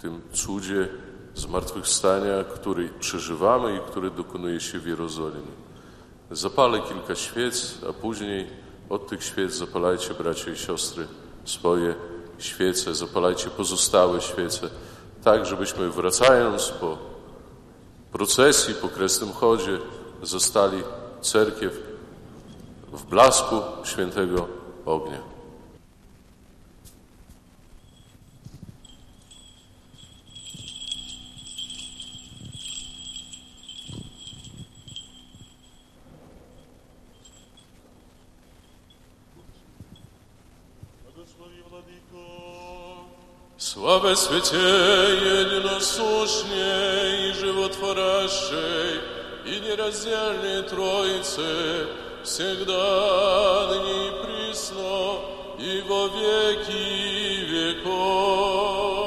tym 0.00 0.20
cudzie 0.32 0.88
zmartwychwstania, 1.34 2.44
który 2.54 2.88
przeżywamy 2.88 3.76
i 3.76 3.90
który 3.90 4.10
dokonuje 4.10 4.60
się 4.60 4.78
w 4.78 4.86
Jerozolimie. 4.86 5.52
Zapalę 6.30 6.80
kilka 6.80 7.14
świec, 7.14 7.78
a 7.90 7.92
później 7.92 8.46
od 8.88 9.08
tych 9.08 9.24
świec 9.24 9.54
zapalajcie, 9.54 10.14
bracia 10.14 10.50
i 10.50 10.56
siostry, 10.56 11.06
swoje 11.44 11.94
świece, 12.38 12.94
zapalajcie 12.94 13.50
pozostałe 13.50 14.20
świece, 14.20 14.68
tak 15.24 15.46
żebyśmy 15.46 15.90
wracając 15.90 16.68
po 16.68 16.98
procesji, 18.12 18.74
po 18.74 18.88
kresnym 18.88 19.32
chodzie, 19.32 19.78
zostali 20.22 20.82
cerkiew 21.20 21.82
w 22.92 23.04
blasku 23.04 23.60
świętego 23.84 24.48
ognia. 24.86 25.37
Слава 43.72 44.14
святей, 44.16 44.56
единосущней 45.44 47.28
и 47.28 47.32
животворящей, 47.34 49.00
и 49.44 49.60
нераздельной 49.60 50.62
Троице, 50.62 51.86
всегда, 52.24 53.66
ныне 53.68 54.08
и 54.08 54.10
присно, 54.24 55.20
и 55.58 55.82
во 55.86 56.06
веки 56.06 57.44
веков. 57.44 58.97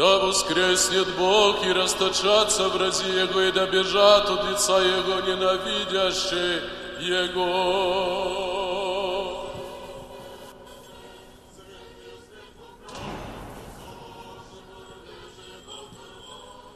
Да 0.00 0.16
воскреснет 0.18 1.08
Бог 1.18 1.62
и 1.62 1.72
расточатся 1.74 2.70
врази 2.70 3.10
Его, 3.10 3.42
и 3.42 3.52
да 3.52 3.66
бежат 3.66 4.30
от 4.30 4.48
лица 4.48 4.78
Его 4.78 5.20
ненавидящие 5.20 6.62
Его. 7.00 7.90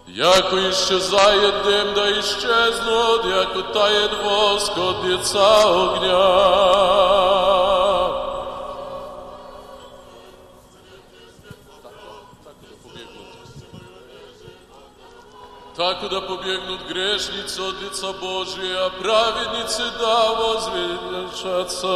Яко 0.06 0.70
исчезает 0.70 1.62
дым, 1.62 1.94
да 1.94 2.20
исчезнут, 2.20 3.24
яко 3.24 3.62
тает 3.72 4.12
воск 4.22 4.76
от 4.76 5.02
лица 5.02 5.62
огня. 5.94 7.33
Так 15.75 15.99
куда 16.01 16.19
побегнут 16.21 16.81
грешницы 16.89 17.61
от 17.61 17.81
лица 17.81 18.11
Божия, 18.13 18.85
а 18.85 18.89
праведницы 18.89 19.83
да 19.97 20.33
возвеличатся. 20.33 21.89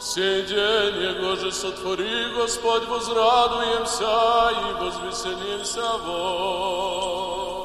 Сей 0.00 0.42
день 0.42 0.96
Его 1.02 1.34
же 1.36 1.50
сотвори, 1.50 2.32
Господь, 2.36 2.86
возрадуемся 2.86 4.50
и 4.50 4.72
возвеселимся 4.74 5.98
во. 6.04 7.57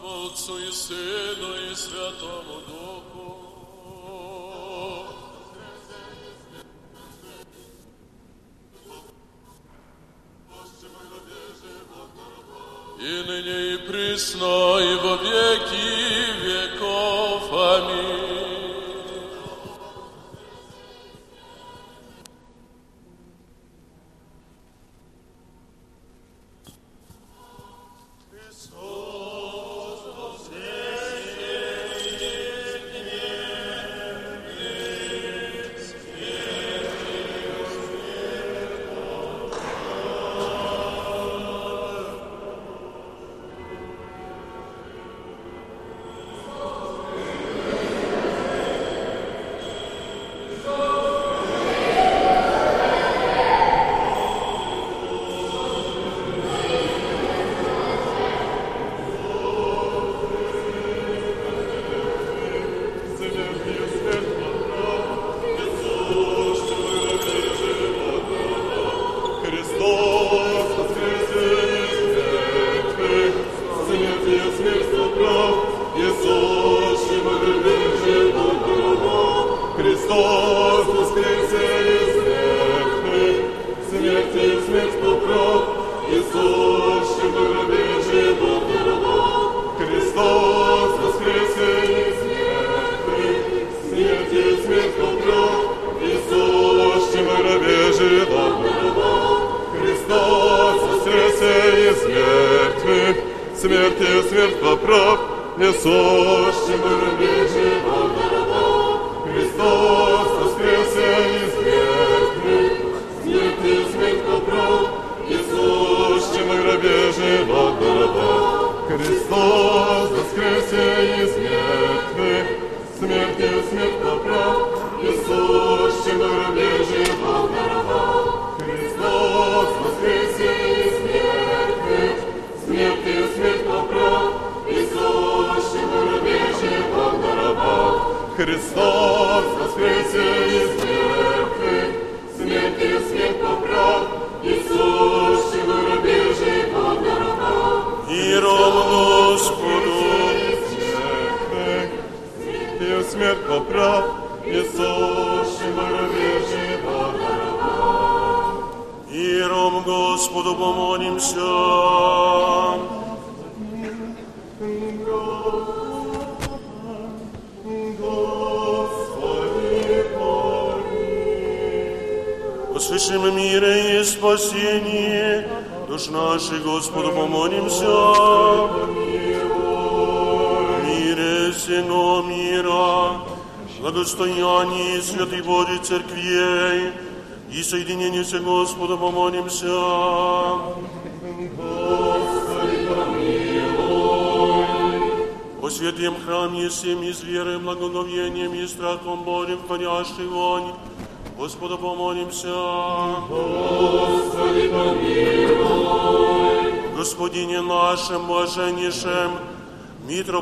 Слава 0.00 0.26
Отцу 0.26 0.56
и 0.56 0.72
Сыну 0.72 1.54
и 1.70 1.74
Святому 1.74 2.62
Духу. 2.66 3.28
И 12.98 13.22
ныне 13.28 13.74
и 13.74 13.76
присно, 13.86 14.78
и 14.78 14.94
во 14.94 15.16
веки 15.16 15.92
веков. 16.40 17.52
Аминь. 17.52 18.39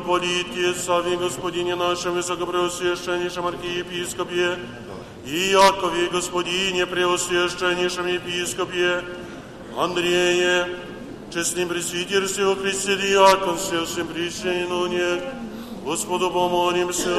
Митрополите, 0.00 0.74
Саве, 0.74 1.16
Господине 1.16 1.74
нашем, 1.76 2.14
высокопреосвященнейшем 2.14 3.46
архиепископе, 3.46 4.58
и 5.24 5.50
Якове, 5.50 6.08
Господине, 6.08 6.86
преосвященнейшем 6.86 8.06
епископе, 8.06 9.04
Андрея, 9.76 10.68
честным 11.32 11.68
пресвитерстве 11.68 12.46
во 12.46 12.56
Христе 12.56 12.96
диаконстве, 12.96 13.84
всем 13.84 14.06
причине, 14.08 15.20
Господу 15.84 16.30
помолимся. 16.30 17.14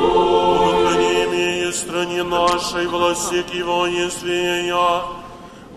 Благословение 0.00 1.72
стране 1.72 2.22
нашей, 2.22 2.86
власти 2.86 3.44
и 3.52 3.62
воинствия, 3.62 4.74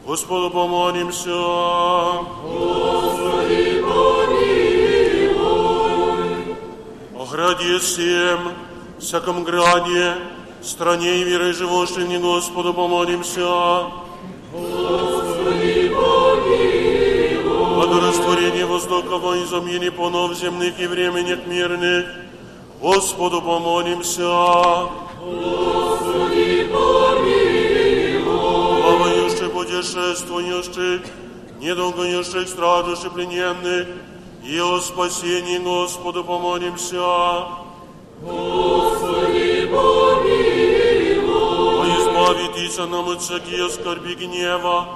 Господу 0.07 0.49
помолимся. 0.49 1.35
Господи, 2.41 3.83
О 7.13 7.25
граде 7.29 7.77
всем, 7.79 8.53
всяком 8.99 9.43
граде, 9.43 10.15
стране 10.61 11.17
и 11.17 11.23
верой 11.25 11.51
живущим, 11.51 12.07
не 12.07 12.19
Господу 12.19 12.73
помолимся. 12.73 13.87
Господи, 14.53 15.91
Благорастворение 17.75 18.65
воздуха 18.65 19.33
и 19.33 19.43
замени 19.43 19.89
понов 19.89 20.37
земных 20.37 20.79
и 20.79 20.87
временных 20.87 21.45
мирных, 21.47 22.05
Господу 22.81 23.41
помолимся. 23.41 25.06
Путешествующих, 29.77 31.01
недолгоющих, 31.59 32.49
страждущих, 32.49 33.13
плененных, 33.13 33.85
и 34.43 34.59
о 34.59 34.79
спасении 34.79 35.59
Господу 35.59 36.23
помолимся. 36.23 37.45
Господи, 38.23 39.67
помилуй. 39.69 41.19
Избавитесь 41.89 42.77
нам 42.79 43.07
от 43.07 43.21
всякие 43.21 43.69
скорби 43.69 44.15
гнева, 44.15 44.87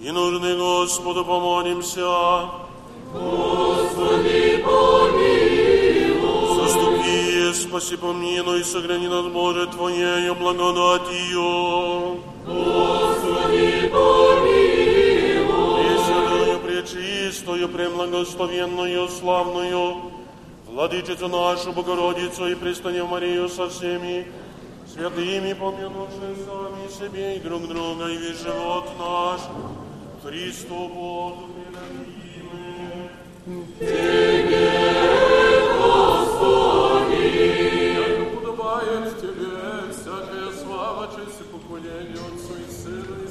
и 0.00 0.10
нужны 0.10 0.56
Господу 0.56 1.22
помолимся. 1.26 2.48
Господи, 3.12 4.64
помилуй. 4.64 6.56
Заступи, 6.62 7.52
спаси, 7.52 7.96
помилуй, 7.98 8.64
сохрани 8.64 9.08
нас, 9.08 9.26
Боже, 9.26 9.66
Твоею 9.66 10.34
благодатью. 10.34 11.93
Господи, 13.94 15.38
пречистую, 16.64 17.68
премлагословенную, 17.68 19.08
славную, 19.08 20.10
Владычицу 20.66 21.28
нашу, 21.28 21.72
Богородицу 21.72 22.48
и 22.48 22.56
Престанев 22.56 23.08
Марию 23.08 23.48
со 23.48 23.68
всеми, 23.68 24.26
святыми, 24.92 25.52
помянувши 25.52 26.34
сами 26.44 26.88
себе 26.88 27.36
и 27.36 27.40
друг 27.40 27.68
друга, 27.68 28.08
и 28.08 28.16
весь 28.16 28.40
живот 28.42 28.88
наш, 28.98 29.40
Христу 30.24 30.88
Богу 30.88 31.48
предадим. 31.54 32.24
Як 37.94 38.34
подобает 38.34 39.20
Тебе 39.20 39.92
всякая 39.92 40.50
слава, 40.52 41.06
честь 41.14 41.40
и 41.40 41.44
поклонение 41.44 42.14
Отцу 42.14 42.54
и 42.56 42.70
Сыну 42.72 43.23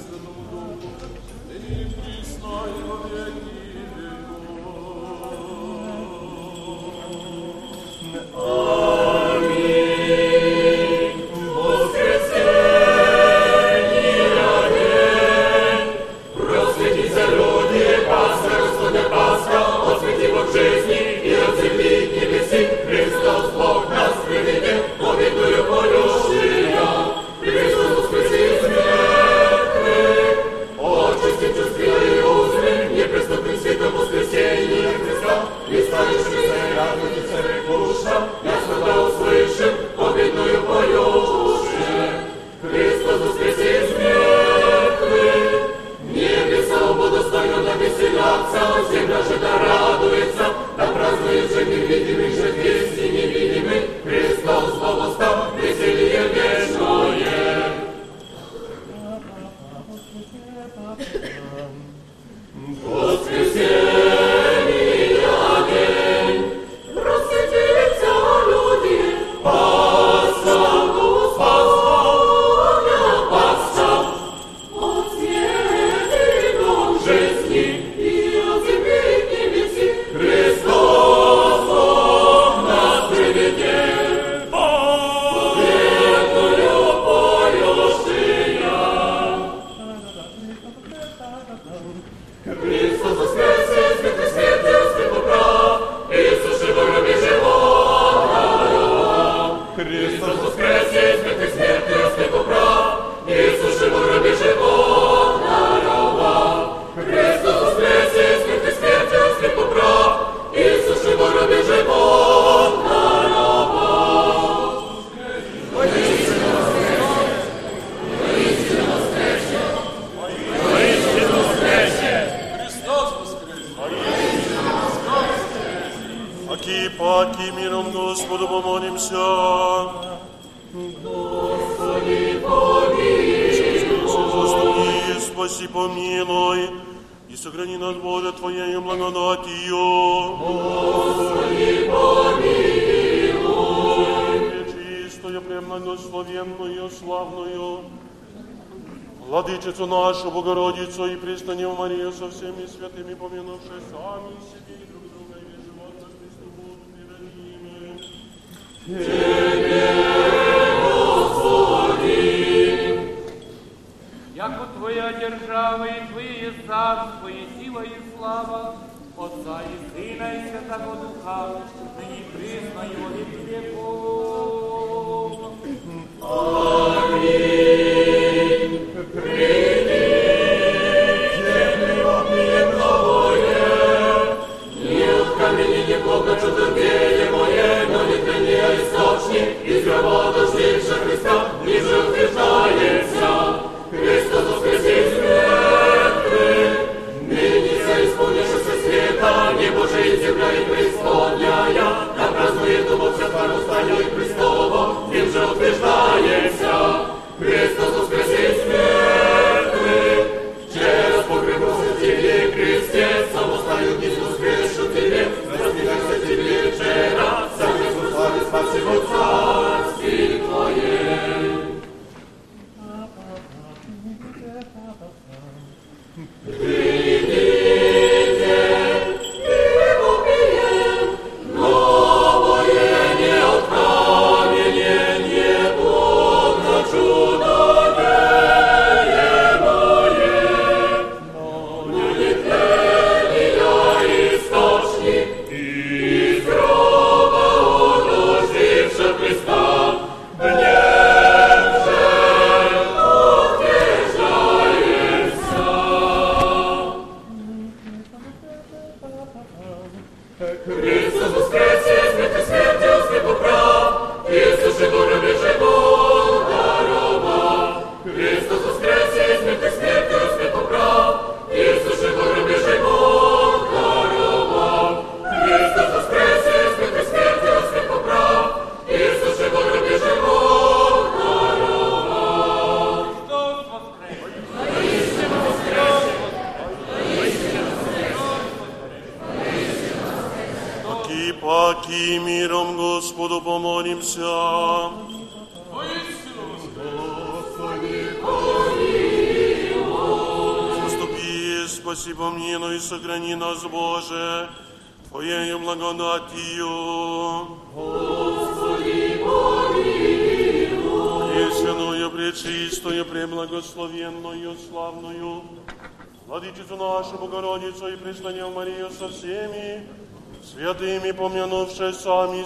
Oh. 8.36 8.83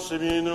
nostri, 0.09 0.37
in 0.37 0.47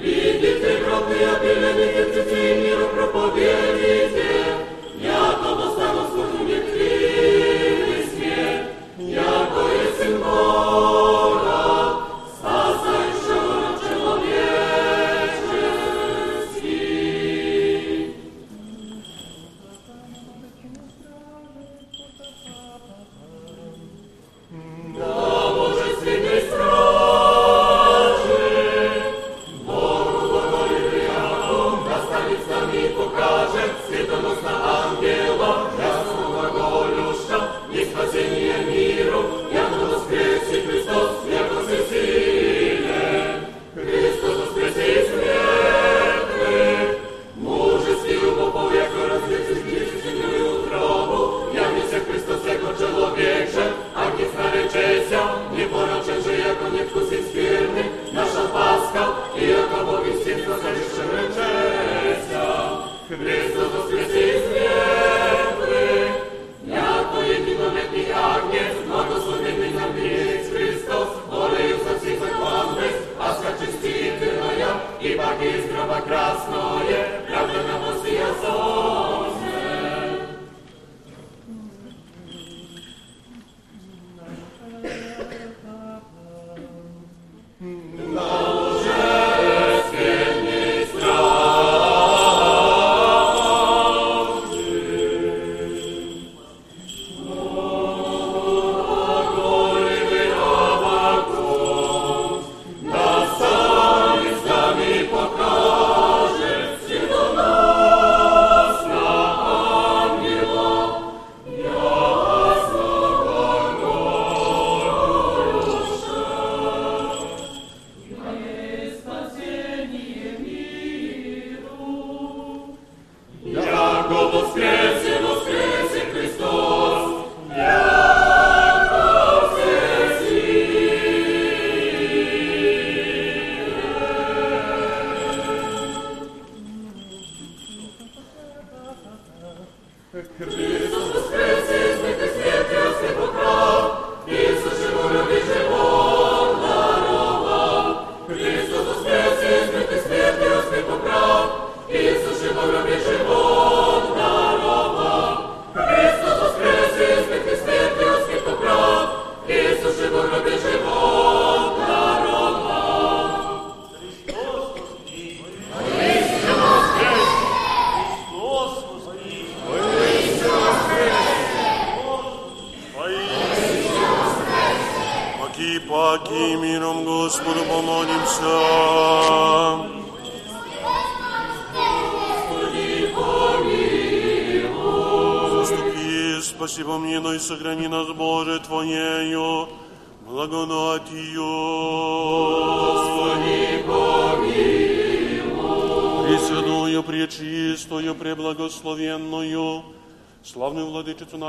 Wielki 0.00 0.60
Ty, 0.60 0.84
Bratny, 0.84 1.16
ja 1.22 1.40
wiele 1.40 1.74
nie 1.74 1.92
wiem, 1.92 2.06
czy 2.14 2.24
Ty 2.24 2.56
miru 2.62 2.86
propowiedz. 2.86 3.77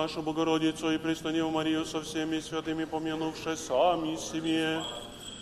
Нашу 0.10 0.24
Богородицу 0.24 0.92
и 0.92 0.98
престанив 0.98 1.52
Марию 1.52 1.86
со 1.86 2.02
всеми 2.02 2.40
святыми, 2.40 2.86
помянувши 2.86 3.56
сами 3.56 4.16
себе 4.16 4.82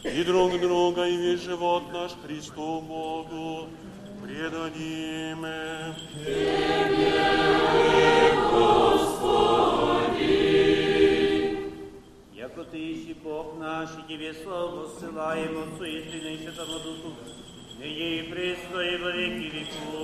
и 0.03 0.23
друг 0.23 0.59
друга, 0.59 1.07
и 1.07 1.15
весь 1.15 1.41
живот 1.41 1.83
наш 1.93 2.11
Христу 2.25 2.81
Богу 2.81 3.69
предадим. 4.21 5.45
Яко 12.35 12.63
Ты 12.65 12.77
ищи 12.77 13.15
Бог 13.23 13.57
наш, 13.59 13.89
и 13.91 14.13
Тебе 14.13 14.33
славу 14.33 14.87
ссылаем 14.87 15.63
Отцу 15.63 15.85
и 15.85 16.11
Сыну 16.11 16.29
и 16.29 16.37
Святому 16.39 16.79
Духу, 16.79 17.15
ныне 17.79 18.19
и 18.19 18.23
пресно 18.23 18.79
и 18.81 18.97
во 18.97 19.11
веки 19.11 19.47
веков. 19.55 19.96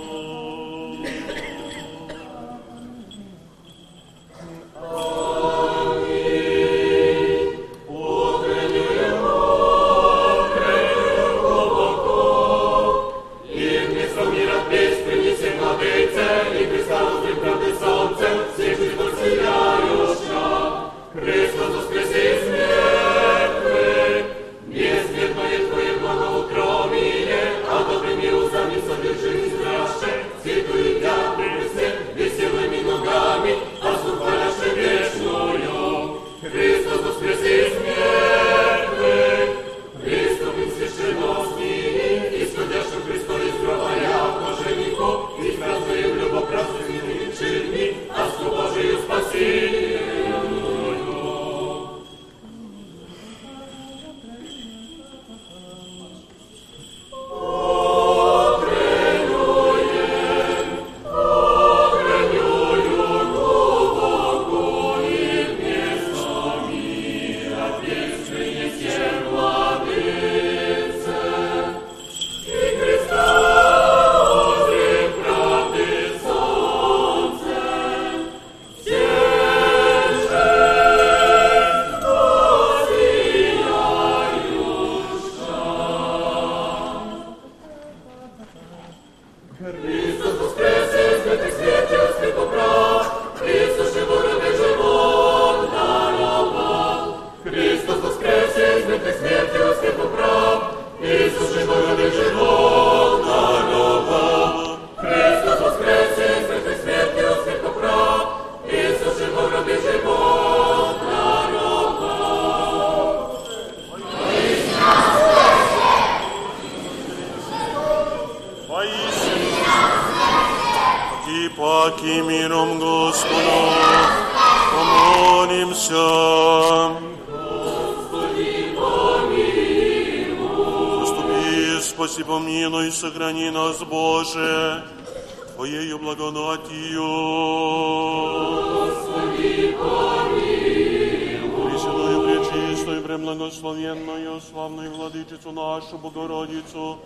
Владычицу 145.44 145.52
нашу 145.52 145.98
Богородицу 145.98 147.00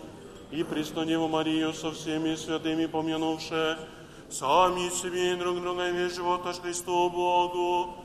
и 0.51 0.63
пресноневу 0.63 1.27
Марию 1.27 1.73
со 1.73 1.91
всеми 1.91 2.35
святыми 2.35 2.85
помянувши, 2.85 3.77
сами 4.29 4.89
себе 4.89 5.33
и 5.33 5.35
друг 5.35 5.61
друга 5.61 5.89
и 5.89 5.91
весь 5.91 6.15
живот 6.15 6.45
наш 6.45 6.59
Христу 6.59 7.09
Богу 7.09 7.95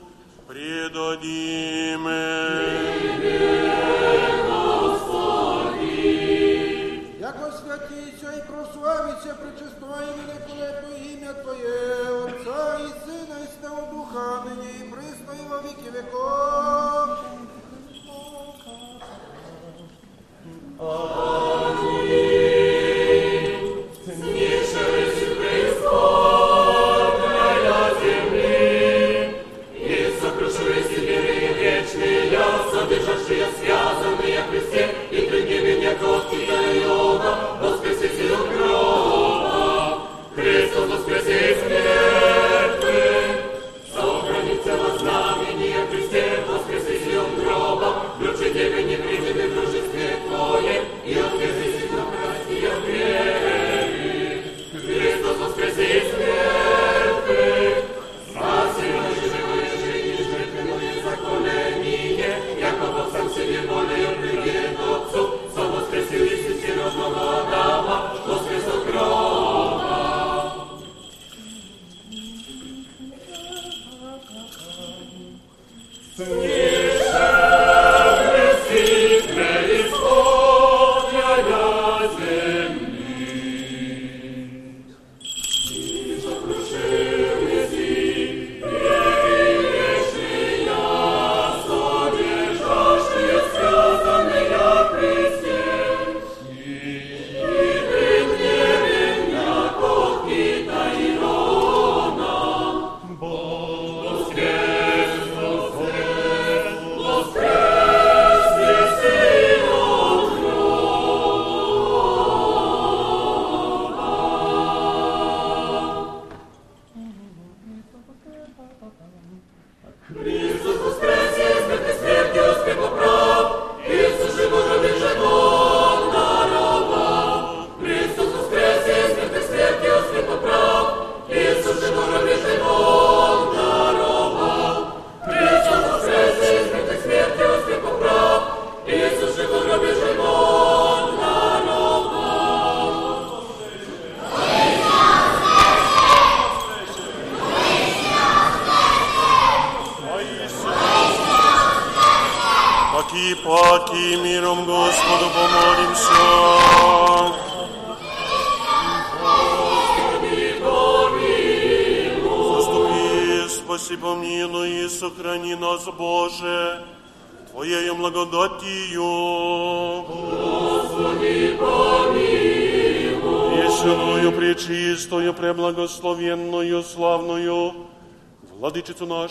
предадим. 0.49 2.09
Яко 7.21 7.53
святися 7.53 8.33
і 8.39 8.49
прославиться 8.49 9.35
пречестное 9.35 10.07
великолепне 10.17 11.13
ім'я 11.13 11.33
Твоє, 11.33 12.11
Отца 12.25 12.79
і 12.79 12.89
Сина 13.07 13.37
і 13.45 13.47
Святого 13.47 13.93
Духа, 13.93 14.45
нині 14.45 14.71
і 14.81 14.85
присно 14.85 15.35
і 15.41 15.49
во 15.49 15.57
віки 15.57 15.91
веков. 15.91 17.42
Oh. 20.85 21.32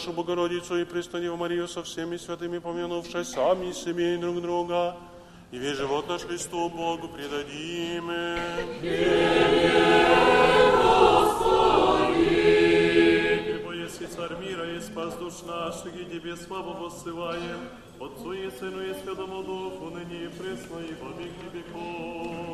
Нашу, 0.01 0.13
Богородицу 0.13 0.77
и 0.77 0.85
Преснодеву 0.85 1.37
Марию 1.37 1.67
со 1.67 1.83
всеми 1.83 2.17
святыми, 2.17 2.57
помянувши 2.59 3.23
сами 3.23 3.71
себе 3.71 4.15
и 4.15 4.17
друг 4.17 4.41
друга, 4.41 4.97
и 5.51 5.57
весь 5.57 5.77
живот 5.77 6.09
наш 6.09 6.21
Христу 6.21 6.69
Богу 6.69 7.07
предадим. 7.07 8.09
Ибо 13.59 13.73
если 13.73 14.05
царь 14.07 14.35
мира 14.41 14.75
и 14.75 14.79
спас 14.79 15.13
душ 15.17 15.43
наших, 15.45 15.95
и 15.95 16.05
тебе 16.05 16.35
славу 16.35 16.73
воссылаем, 16.83 17.69
Отцу 17.99 18.33
и 18.33 18.49
Сыну 18.59 18.81
и 18.81 18.93
Святому 19.03 19.43
Духу, 19.43 19.91
ныне 19.91 20.25
и 20.25 20.27
пресно, 20.29 20.79
и 20.79 20.95
во 20.99 21.09
веки 21.19 21.45
веков. 21.53 22.50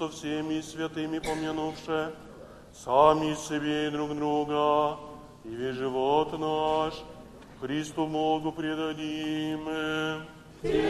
со 0.00 0.08
всеми 0.08 0.62
святыми 0.62 1.18
помянувши 1.18 2.10
сами 2.72 3.34
себе 3.34 3.88
и 3.88 3.90
друг 3.90 4.16
друга, 4.16 4.96
и 5.44 5.50
весь 5.50 5.76
живот 5.76 6.32
наш 6.38 6.94
Христу 7.60 8.06
Богу 8.06 8.50
предадим. 8.50 9.60
Ты 10.62 10.89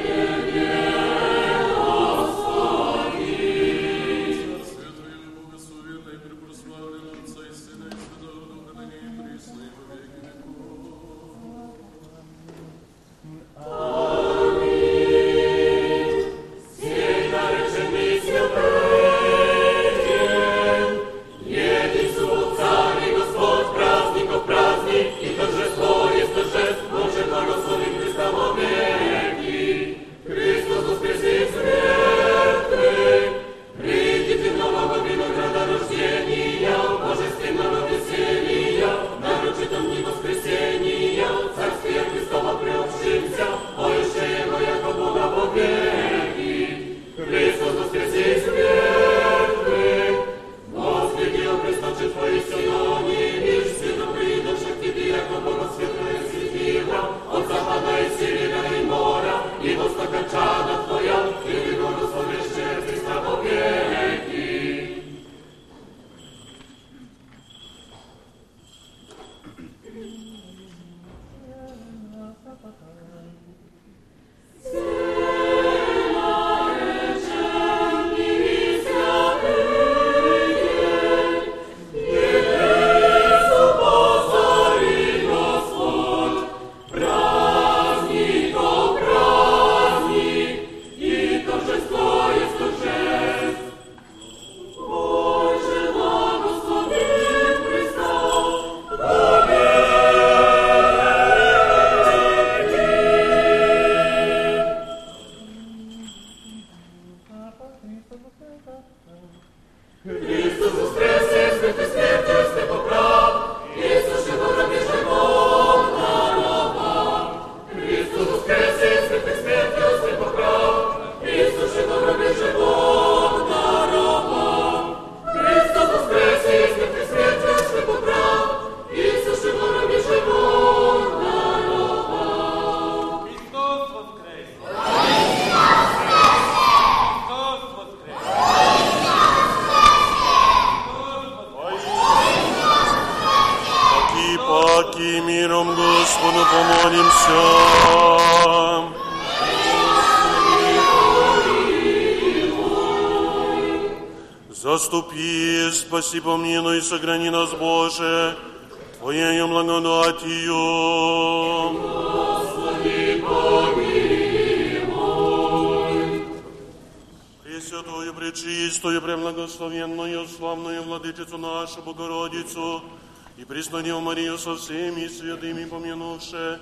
Марию 174.11 174.37
со 174.39 174.57
всеми 174.57 175.07
святыми 175.07 175.67
помянувши, 175.67 176.59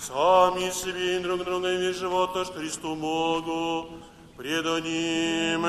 сами 0.00 0.68
себе 0.72 1.18
и 1.18 1.20
друг 1.20 1.44
друга 1.44 1.72
весь 1.72 1.96
живот 1.96 2.34
наш 2.34 2.48
Христу 2.48 2.96
Богу 2.96 3.88
предадим. 4.36 5.62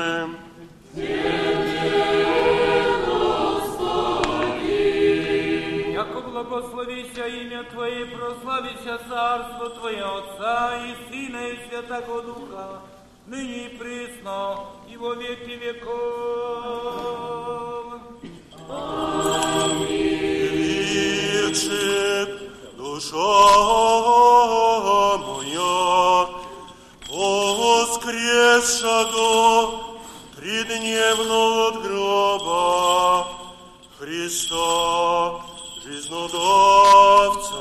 Христа, 34.30 35.42
жизнодавца. 35.82 37.58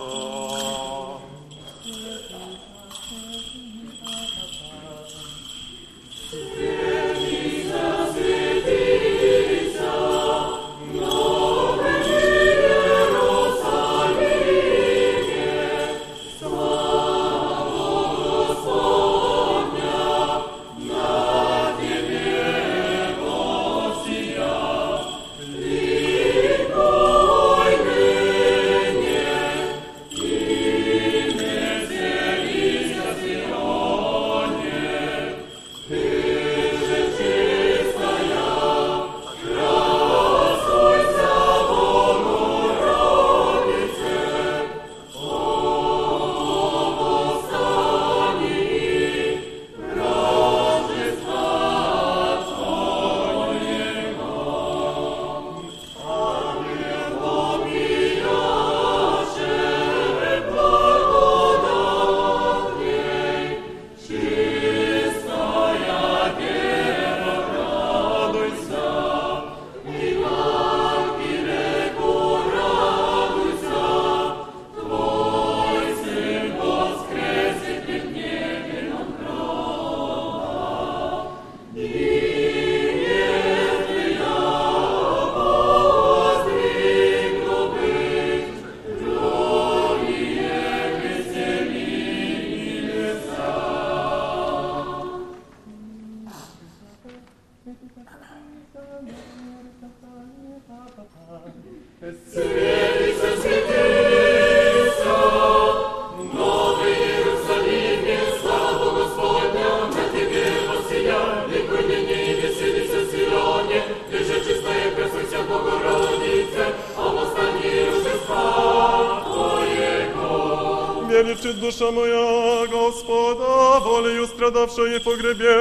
душа 121.79 121.91
моя, 121.91 122.67
Господа, 122.67 123.79
волею 123.79 124.27
страдавшая 124.27 124.97
и 124.97 124.99
погребена, 124.99 125.58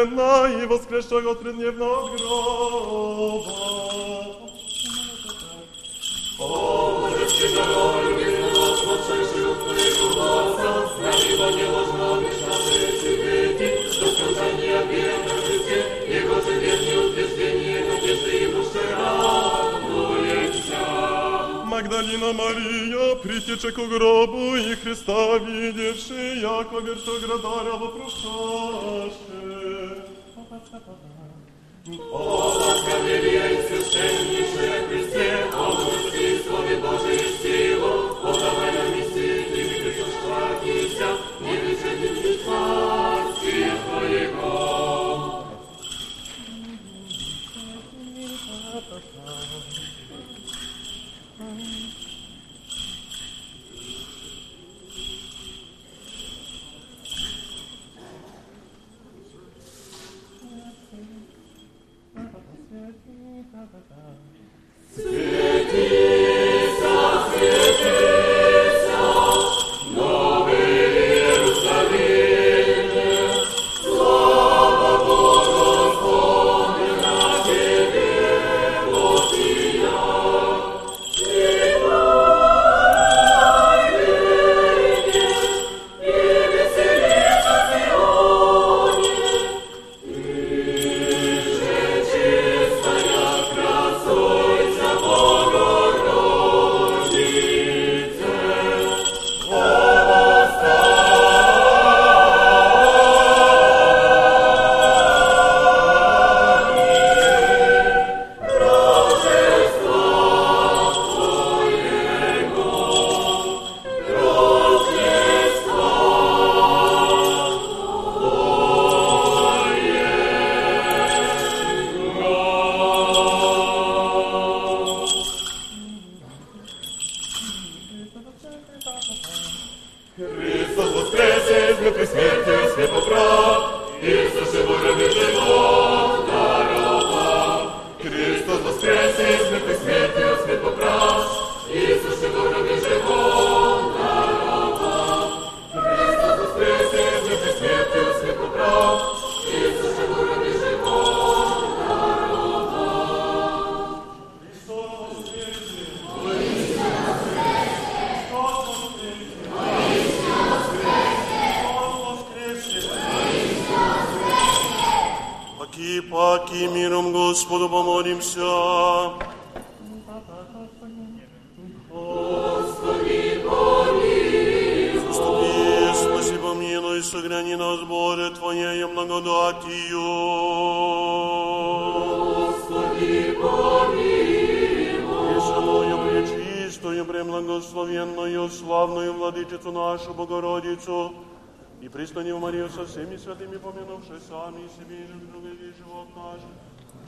помянувши 194.08 194.26
сами 194.28 194.68
себе 194.68 194.96
и 194.96 195.06
друг 195.06 195.22
друга 195.30 195.48
весь 195.48 195.76
живот 195.76 196.08
наш, 196.16 196.40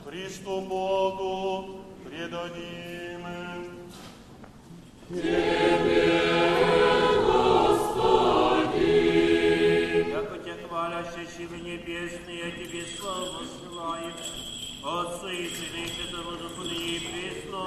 Христу 0.05 0.61
Богу 0.61 1.81
предадим. 2.05 3.21
Яко 10.09 10.37
Тебя 10.39 10.55
хвалящие 10.67 11.27
силы 11.37 11.57
небесные, 11.57 12.39
я 12.39 12.51
Тебе 12.51 12.83
славу 12.97 13.25
посылаю. 13.39 14.13
Отцу 14.83 15.27
и 15.27 15.47
Сыну 15.49 15.79
и 15.83 15.87
Святому 15.87 16.31
Духу, 16.37 16.63
и 16.63 16.99
присно, 16.99 17.61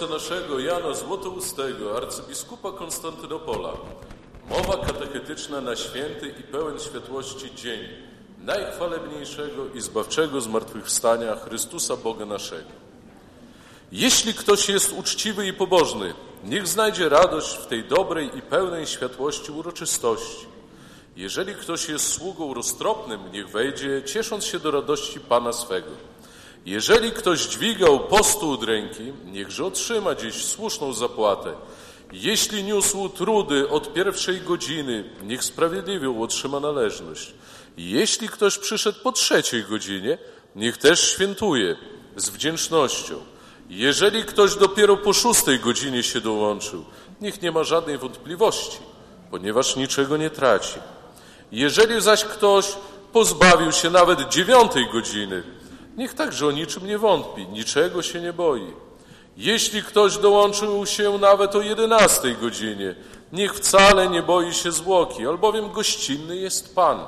Ojca 0.00 0.14
naszego 0.14 0.58
Jana 0.58 0.94
Złotoustego, 0.94 1.96
arcybiskupa 1.96 2.72
Konstantynopola. 2.72 3.72
Mowa 4.50 4.86
katechetyczna 4.86 5.60
na 5.60 5.76
święty 5.76 6.34
i 6.40 6.42
pełen 6.42 6.78
światłości 6.78 7.54
dzień 7.54 7.80
najchwalebniejszego 8.38 9.66
i 9.74 9.80
zbawczego 9.80 10.40
zmartwychwstania 10.40 11.36
Chrystusa 11.36 11.96
Boga 11.96 12.26
naszego. 12.26 12.70
Jeśli 13.92 14.34
ktoś 14.34 14.68
jest 14.68 14.92
uczciwy 14.92 15.46
i 15.46 15.52
pobożny, 15.52 16.14
niech 16.44 16.68
znajdzie 16.68 17.08
radość 17.08 17.54
w 17.54 17.66
tej 17.66 17.84
dobrej 17.84 18.38
i 18.38 18.42
pełnej 18.42 18.86
światłości 18.86 19.52
uroczystości. 19.52 20.46
Jeżeli 21.16 21.54
ktoś 21.54 21.88
jest 21.88 22.08
sługą 22.08 22.54
roztropnym, 22.54 23.20
niech 23.32 23.48
wejdzie, 23.48 24.02
ciesząc 24.02 24.44
się 24.44 24.58
do 24.58 24.70
radości 24.70 25.20
Pana 25.20 25.52
swego. 25.52 26.07
Jeżeli 26.68 27.12
ktoś 27.12 27.40
dźwigał 27.40 28.00
postół 28.00 28.64
ręki, 28.64 29.12
niechże 29.24 29.64
otrzyma 29.64 30.14
dziś 30.14 30.44
słuszną 30.44 30.92
zapłatę. 30.92 31.54
Jeśli 32.12 32.64
niósł 32.64 33.08
trudy 33.08 33.68
od 33.68 33.92
pierwszej 33.92 34.40
godziny, 34.40 35.04
niech 35.22 35.44
sprawiedliwie 35.44 36.20
otrzyma 36.20 36.60
należność. 36.60 37.34
Jeśli 37.76 38.28
ktoś 38.28 38.58
przyszedł 38.58 38.98
po 39.02 39.12
trzeciej 39.12 39.64
godzinie, 39.64 40.18
niech 40.56 40.78
też 40.78 41.12
świętuje 41.12 41.76
z 42.16 42.28
wdzięcznością. 42.28 43.14
Jeżeli 43.70 44.24
ktoś 44.24 44.54
dopiero 44.54 44.96
po 44.96 45.12
szóstej 45.12 45.58
godzinie 45.58 46.02
się 46.02 46.20
dołączył, 46.20 46.84
niech 47.20 47.42
nie 47.42 47.52
ma 47.52 47.64
żadnej 47.64 47.98
wątpliwości, 47.98 48.78
ponieważ 49.30 49.76
niczego 49.76 50.16
nie 50.16 50.30
traci. 50.30 50.78
Jeżeli 51.52 52.00
zaś 52.00 52.24
ktoś 52.24 52.66
pozbawił 53.12 53.72
się 53.72 53.90
nawet 53.90 54.28
dziewiątej 54.28 54.86
godziny, 54.92 55.42
niech 55.98 56.14
także 56.14 56.46
o 56.46 56.50
niczym 56.50 56.86
nie 56.86 56.98
wątpi, 56.98 57.46
niczego 57.46 58.02
się 58.02 58.20
nie 58.20 58.32
boi. 58.32 58.72
Jeśli 59.36 59.82
ktoś 59.82 60.18
dołączył 60.18 60.86
się 60.86 61.18
nawet 61.18 61.56
o 61.56 61.60
jedenastej 61.60 62.36
godzinie, 62.36 62.94
niech 63.32 63.54
wcale 63.54 64.08
nie 64.08 64.22
boi 64.22 64.54
się 64.54 64.72
zwłoki, 64.72 65.26
albowiem 65.26 65.72
gościnny 65.72 66.36
jest 66.36 66.74
Pan. 66.74 66.98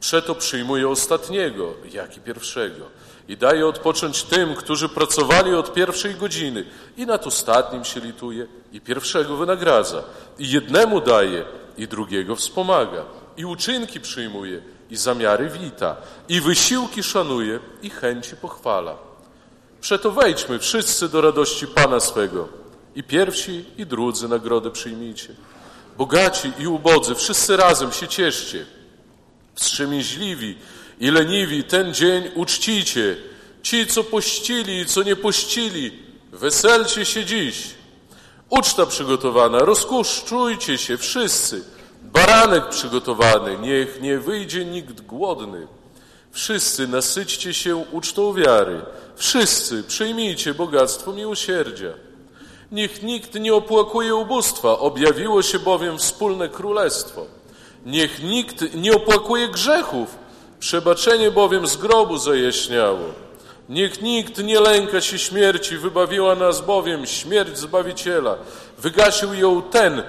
Przeto 0.00 0.34
przyjmuje 0.34 0.88
ostatniego, 0.88 1.74
jak 1.92 2.16
i 2.16 2.20
pierwszego 2.20 2.84
i 3.28 3.36
daje 3.36 3.66
odpocząć 3.66 4.22
tym, 4.22 4.54
którzy 4.54 4.88
pracowali 4.88 5.54
od 5.54 5.74
pierwszej 5.74 6.14
godziny 6.14 6.64
i 6.96 7.06
nad 7.06 7.26
ostatnim 7.26 7.84
się 7.84 8.00
lituje 8.00 8.46
i 8.72 8.80
pierwszego 8.80 9.36
wynagradza 9.36 10.02
i 10.38 10.50
jednemu 10.50 11.00
daje 11.00 11.44
i 11.78 11.88
drugiego 11.88 12.36
wspomaga 12.36 13.04
i 13.36 13.44
uczynki 13.44 14.00
przyjmuje 14.00 14.62
i 14.90 14.96
zamiary 14.96 15.48
wita 15.48 15.96
i 16.28 16.40
wysiłki 16.40 17.02
szanuje 17.02 17.60
i 17.82 17.90
chęci 17.90 18.36
pochwala. 18.36 18.96
Przeto 19.80 20.10
wejdźmy 20.10 20.58
wszyscy 20.58 21.08
do 21.08 21.20
radości 21.20 21.66
Pana 21.66 22.00
swego 22.00 22.48
i 22.94 23.02
pierwsi 23.02 23.64
i 23.78 23.86
drudzy 23.86 24.28
nagrodę 24.28 24.70
przyjmijcie. 24.70 25.34
Bogaci 25.98 26.52
i 26.58 26.66
ubodzy, 26.66 27.14
wszyscy 27.14 27.56
razem 27.56 27.92
się 27.92 28.08
cieszcie. 28.08 28.66
Wstrzemięźliwi 29.54 30.58
i 31.00 31.10
leniwi 31.10 31.64
ten 31.64 31.94
dzień 31.94 32.30
uczcicie. 32.34 33.16
Ci, 33.62 33.86
co 33.86 34.04
pościli 34.04 34.80
i 34.80 34.86
co 34.86 35.02
nie 35.02 35.16
pościli, 35.16 36.02
weselcie 36.32 37.04
się 37.04 37.24
dziś. 37.24 37.74
Uczta 38.48 38.86
przygotowana, 38.86 39.58
rozkuszczujcie 39.58 40.78
się 40.78 40.98
wszyscy. 40.98 41.64
Baranek 42.12 42.68
przygotowany, 42.68 43.58
niech 43.58 44.00
nie 44.00 44.18
wyjdzie 44.18 44.64
nikt 44.64 45.00
głodny. 45.00 45.66
Wszyscy 46.30 46.88
nasyćcie 46.88 47.54
się 47.54 47.76
ucztą 47.76 48.34
wiary. 48.34 48.80
Wszyscy 49.16 49.82
przyjmijcie 49.82 50.54
bogactwo 50.54 51.12
miłosierdzia. 51.12 51.88
Niech 52.72 53.02
nikt 53.02 53.34
nie 53.34 53.54
opłakuje 53.54 54.14
ubóstwa, 54.14 54.78
objawiło 54.78 55.42
się 55.42 55.58
bowiem 55.58 55.98
wspólne 55.98 56.48
królestwo. 56.48 57.26
Niech 57.86 58.22
nikt 58.22 58.74
nie 58.74 58.92
opłakuje 58.92 59.48
grzechów, 59.48 60.18
przebaczenie 60.60 61.30
bowiem 61.30 61.66
z 61.66 61.76
grobu 61.76 62.18
zajaśniało. 62.18 63.28
Niech 63.68 64.02
nikt 64.02 64.38
nie 64.38 64.60
lęka 64.60 65.00
się 65.00 65.18
śmierci, 65.18 65.76
wybawiła 65.76 66.34
nas 66.34 66.60
bowiem 66.60 67.06
śmierć 67.06 67.58
Zbawiciela. 67.58 68.36
Wygasił 68.78 69.34
ją 69.34 69.62
ten, 69.62 70.02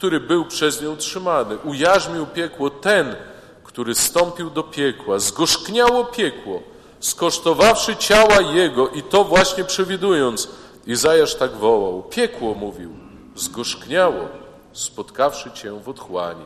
który 0.00 0.20
był 0.20 0.44
przez 0.44 0.82
nią 0.82 0.96
trzymany. 0.96 1.58
Ujarzmił 1.58 2.26
piekło 2.26 2.70
ten, 2.70 3.16
który 3.64 3.94
stąpił 3.94 4.50
do 4.50 4.62
piekła. 4.62 5.18
Zgorzkniało 5.18 6.04
piekło, 6.04 6.62
skosztowawszy 7.00 7.96
ciała 7.96 8.40
Jego 8.40 8.88
i 8.88 9.02
to 9.02 9.24
właśnie 9.24 9.64
przewidując. 9.64 10.48
Izajasz 10.86 11.34
tak 11.34 11.56
wołał. 11.56 12.02
Piekło, 12.02 12.54
mówił, 12.54 12.96
zgorzkniało, 13.36 14.28
spotkawszy 14.72 15.50
Cię 15.50 15.72
w 15.72 15.88
otchłani. 15.88 16.44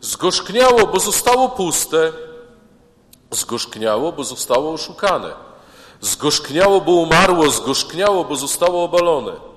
Zgorzkniało, 0.00 0.86
bo 0.86 1.00
zostało 1.00 1.48
puste. 1.48 2.12
Zgorzkniało, 3.30 4.12
bo 4.12 4.24
zostało 4.24 4.72
oszukane. 4.72 5.32
Zgorzkniało, 6.00 6.80
bo 6.80 6.92
umarło. 6.92 7.50
Zgorzkniało, 7.50 8.24
bo 8.24 8.36
zostało 8.36 8.84
obalone. 8.84 9.53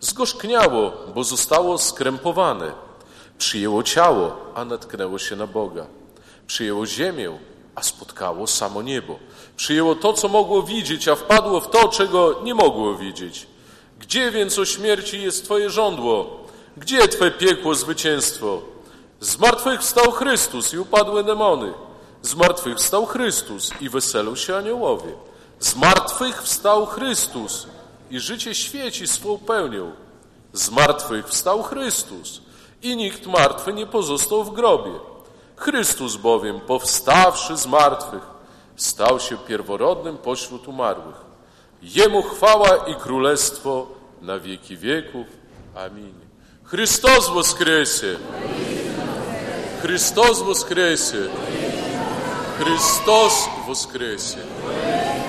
Zgorzkniało, 0.00 0.92
bo 1.14 1.24
zostało 1.24 1.78
skrępowane. 1.78 2.72
Przyjęło 3.38 3.82
ciało, 3.82 4.36
a 4.54 4.64
natknęło 4.64 5.18
się 5.18 5.36
na 5.36 5.46
Boga. 5.46 5.86
Przyjęło 6.46 6.86
ziemię, 6.86 7.38
a 7.74 7.82
spotkało 7.82 8.46
samo 8.46 8.82
niebo. 8.82 9.18
Przyjęło 9.56 9.94
to, 9.94 10.12
co 10.12 10.28
mogło 10.28 10.62
widzieć, 10.62 11.08
a 11.08 11.16
wpadło 11.16 11.60
w 11.60 11.70
to, 11.70 11.88
czego 11.88 12.40
nie 12.42 12.54
mogło 12.54 12.94
widzieć. 12.94 13.46
Gdzie 13.98 14.30
więc 14.30 14.58
o 14.58 14.64
śmierci 14.64 15.22
jest 15.22 15.44
Twoje 15.44 15.70
żądło? 15.70 16.44
Gdzie 16.76 17.08
Twe 17.08 17.30
piekło 17.30 17.74
zwycięstwo? 17.74 18.62
Z 19.20 19.38
martwych 19.38 19.80
wstał 19.80 20.12
Chrystus 20.12 20.74
i 20.74 20.78
upadły 20.78 21.24
demony. 21.24 21.72
Zmartwychwstał 22.22 23.06
Chrystus 23.06 23.70
i 23.80 23.88
weselą 23.88 24.36
się 24.36 24.56
aniołowie. 24.56 25.12
Zmartwychwstał 25.60 26.86
Chrystus 26.86 27.66
i 28.11 28.19
życie 28.19 28.55
świeci 28.55 29.07
swą 29.07 29.37
pełnią. 29.37 29.91
Zmartwychwstał 30.53 31.63
Chrystus 31.63 32.41
i 32.81 32.95
nikt 32.97 33.27
martwy 33.27 33.73
nie 33.73 33.85
pozostał 33.85 34.43
w 34.43 34.53
grobie. 34.53 34.91
Chrystus 35.55 36.15
bowiem, 36.15 36.59
powstawszy 36.59 37.57
z 37.57 37.65
martwych, 37.65 38.23
stał 38.75 39.19
się 39.19 39.37
pierworodnym 39.37 40.17
pośród 40.17 40.67
umarłych. 40.67 41.15
Jemu 41.81 42.21
chwała 42.21 42.77
i 42.77 42.95
królestwo 42.95 43.87
na 44.21 44.39
wieki 44.39 44.77
wieków. 44.77 45.27
Amin. 45.75 46.13
Chrystus 46.63 47.29
woskresie! 47.29 48.17
Chrystus 49.81 50.41
woskresie! 50.41 51.27
Chrystus 52.57 53.33
woskresie! 53.67 54.37
Твоих, 54.37 55.26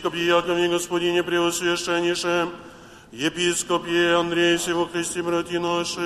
Архиепископе 0.00 0.18
Якове, 0.24 0.68
Господине 0.68 1.22
Преосвященнейшем, 1.22 2.50
епископе 3.12 4.14
Андрее 4.14 4.58
Сего 4.58 4.86
Христе, 4.86 5.22
братья 5.22 5.60
наши. 5.60 6.00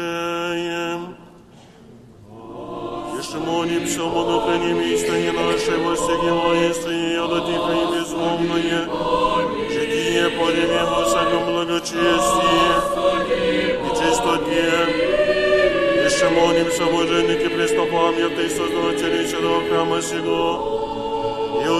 Еще 3.16 3.38
молимся 3.38 4.02
о 4.02 4.08
монохраним 4.08 4.80
истине 4.80 5.32
нашей, 5.32 5.78
воздиге 5.78 6.32
воинственне, 6.32 7.12
яда 7.14 7.40
тихо 7.46 7.72
и 7.72 7.86
безмолвное, 7.94 8.88
житие 9.70 10.30
пореве 10.30 10.84
во 10.84 11.04
всяком 11.04 11.44
благочестии 11.46 12.70
и 13.80 13.88
чистоте. 13.94 14.70
Еще 16.04 16.28
молимся, 16.30 16.84
блаженники, 16.86 17.48
преступамятный 17.48 18.50
Создателей 18.50 19.26
Святого 19.26 19.60
Храма 19.68 20.02
Сего, 20.02 20.84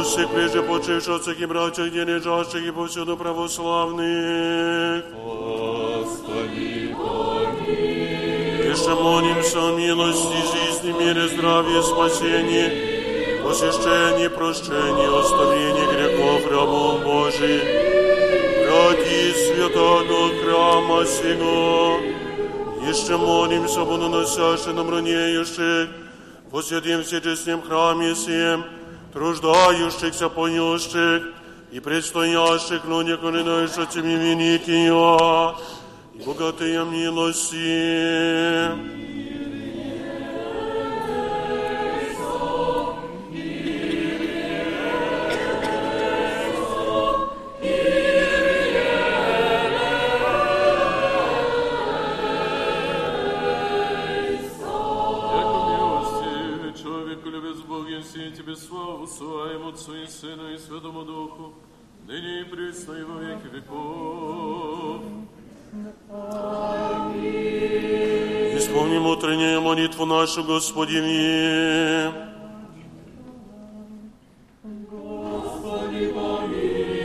у 0.01 0.03
всех 0.03 0.31
прежде 0.31 0.63
почивших 0.63 1.17
отцах 1.17 1.39
и 1.39 1.47
братьях, 1.47 1.89
где 1.89 2.05
лежащих 2.05 2.67
и 2.67 2.71
повсюду 2.71 3.17
православных. 3.17 5.05
Господи, 5.15 6.95
помилуй. 6.99 8.25
Еще 8.71 8.95
молимся 8.95 9.69
о 9.69 9.77
милости, 9.77 10.39
жизни, 10.53 10.93
мире, 10.99 11.29
здравии, 11.29 11.83
спасении, 11.83 12.67
посещении, 13.43 14.29
прощении, 14.29 15.21
оставлении 15.21 15.87
грехов 15.95 16.51
рабов 16.51 17.03
Божий, 17.05 17.61
ради 18.67 19.33
святого 19.47 20.29
храма 20.43 21.07
сего. 21.07 21.99
Еще 22.89 23.17
молимся, 23.17 23.85
буду 23.85 24.09
носящих 24.09 24.75
нам 24.75 24.91
ранеющих, 24.91 25.89
во 26.51 26.63
святым 26.63 27.03
всечестном 27.03 27.63
храме 27.63 28.15
сем, 28.15 28.65
труждающихся, 29.15 30.29
поющих 30.29 31.23
и 31.71 31.81
предстоящих 31.81 32.85
людях, 32.85 33.23
уредающих 33.23 33.89
тебе 33.89 34.17
великие, 34.17 34.93
и 36.15 36.23
богатые 36.25 36.85
милости. 36.85 37.55
Отцу 59.85 59.97
и 59.97 60.07
Сыну 60.07 60.49
и 60.51 60.57
Святому 60.57 61.05
Духу, 61.05 61.53
ныне 62.07 62.41
и 62.41 62.45
присно 62.45 62.95
и 62.95 63.03
во 63.03 63.21
веки 63.21 63.49
веков. 63.53 65.03
Исполним 68.57 69.07
утреннюю 69.07 69.61
молитву 69.61 70.07
нашу, 70.07 70.43
Господи. 70.45 71.01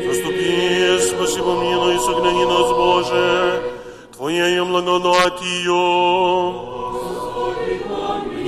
Заступи, 0.06 1.00
спаси, 1.00 1.40
помилуй, 1.42 2.00
согнани 2.00 2.46
нас, 2.46 2.70
Боже, 2.72 3.62
Твоею 4.14 4.66
благодатью. 4.68 5.80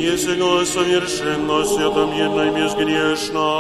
Не 0.02 0.18
сега 0.18 0.66
совершенно, 0.66 1.64
свято, 1.64 2.06
мирно 2.08 2.42
и 2.50 2.52
безгрешно, 2.56 3.51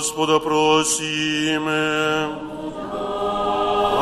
Господа 0.00 0.40
просиме. 0.40 2.28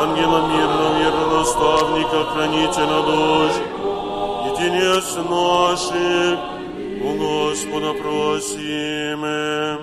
Ангела 0.01 0.39
мирного, 0.47 0.97
верного 0.97 1.39
наставника, 1.39 2.23
хранителя 2.31 3.01
душ, 3.03 3.51
и 4.45 4.49
телес 4.57 5.17
наших, 5.29 6.39
у 7.03 7.09
Господа 7.19 7.91
просиме. 7.99 9.77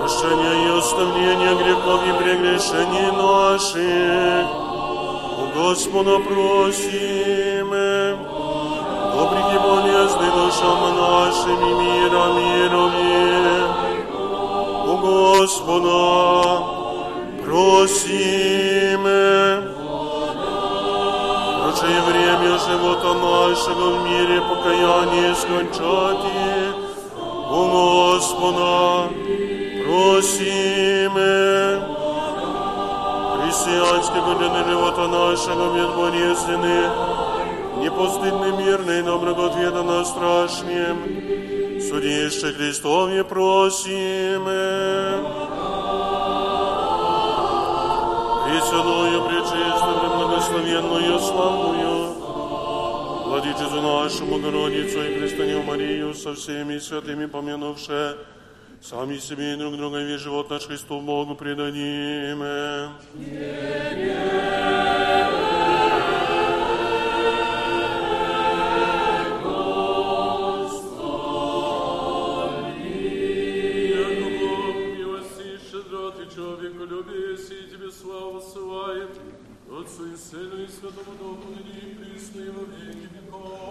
Прощение 0.00 0.54
и 0.66 0.78
оставление 0.78 1.54
грехов 1.62 2.00
и 2.08 2.12
прегрешений 2.24 3.10
наших, 3.22 4.48
у 5.38 5.44
Господа 5.60 6.18
просиме. 6.18 7.41
Добрый 9.51 9.55
и 9.55 9.59
болезный 9.59 10.31
душам 10.31 10.95
нашим 10.95 11.59
и 11.59 11.73
мира 11.83 12.25
мировым, 12.37 13.69
у 14.87 14.97
Господа 14.97 16.63
просиме. 17.43 18.55
Прочее 21.59 22.01
время 22.07 22.51
живота 22.57 23.11
нашего 23.15 23.85
в 23.95 23.97
мире 24.05 24.37
покаяние 24.41 25.35
скончати, 25.35 26.73
у 27.51 27.61
Господа 27.67 29.09
просиме. 29.83 31.35
Христианской 33.35 34.21
годины 34.21 34.63
живота 34.69 35.05
нашего 35.07 35.65
безболезненный, 35.75 36.85
непостыдный, 37.92 38.52
мирный, 38.52 39.02
но 39.02 39.18
благответно 39.18 40.04
страшнем, 40.04 41.80
судище 41.80 42.52
Христове 42.52 43.24
просиме. 43.24 44.32
Пресвятую, 48.44 49.22
пречистую, 49.28 50.00
преблагословенную, 50.00 51.18
славную, 51.20 52.12
Владычицу 53.26 53.80
нашу, 53.80 54.26
Богородицу 54.26 55.02
и 55.02 55.18
Престанию 55.18 55.62
Марию 55.62 56.14
со 56.14 56.34
всеми 56.34 56.78
святыми 56.78 57.26
помянувши, 57.26 58.16
Сами 58.82 59.16
себе 59.18 59.54
и 59.54 59.56
друг 59.56 59.76
друга 59.76 59.98
весь 59.98 60.20
живот 60.20 60.50
наш 60.50 60.66
Христу 60.66 61.00
Богу 61.00 61.36
предадим. 61.36 62.42
Яко 63.14 64.21
Отцу 79.91 80.13
и 80.13 80.15
Сыну 80.15 80.63
и 80.63 80.67
Святому 80.67 81.17
Духу, 81.19 81.49
ныне 81.49 81.91
и 81.91 81.95
присно 81.95 82.41
и 82.41 82.49
во 82.49 82.63
веки 82.63 83.09
веков. 83.13 83.70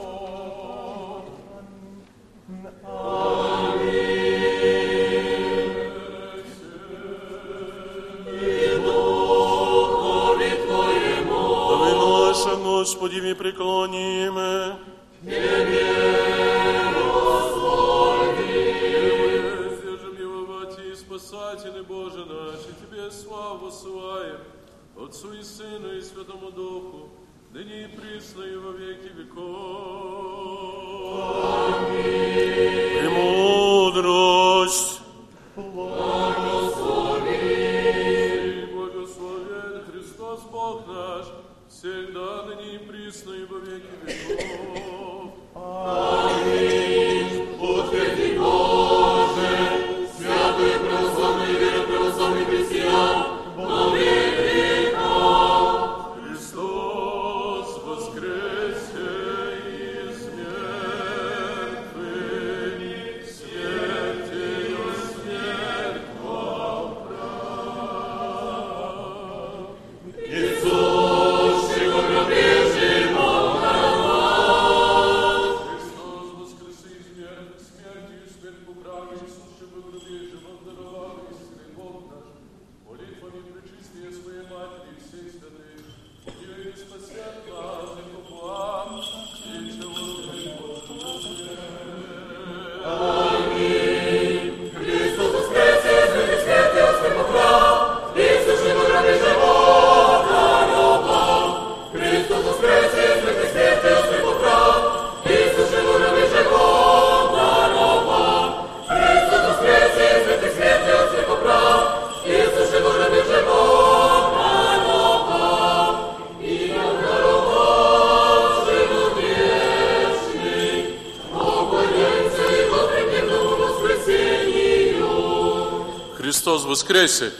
Woskresie. 126.82 127.32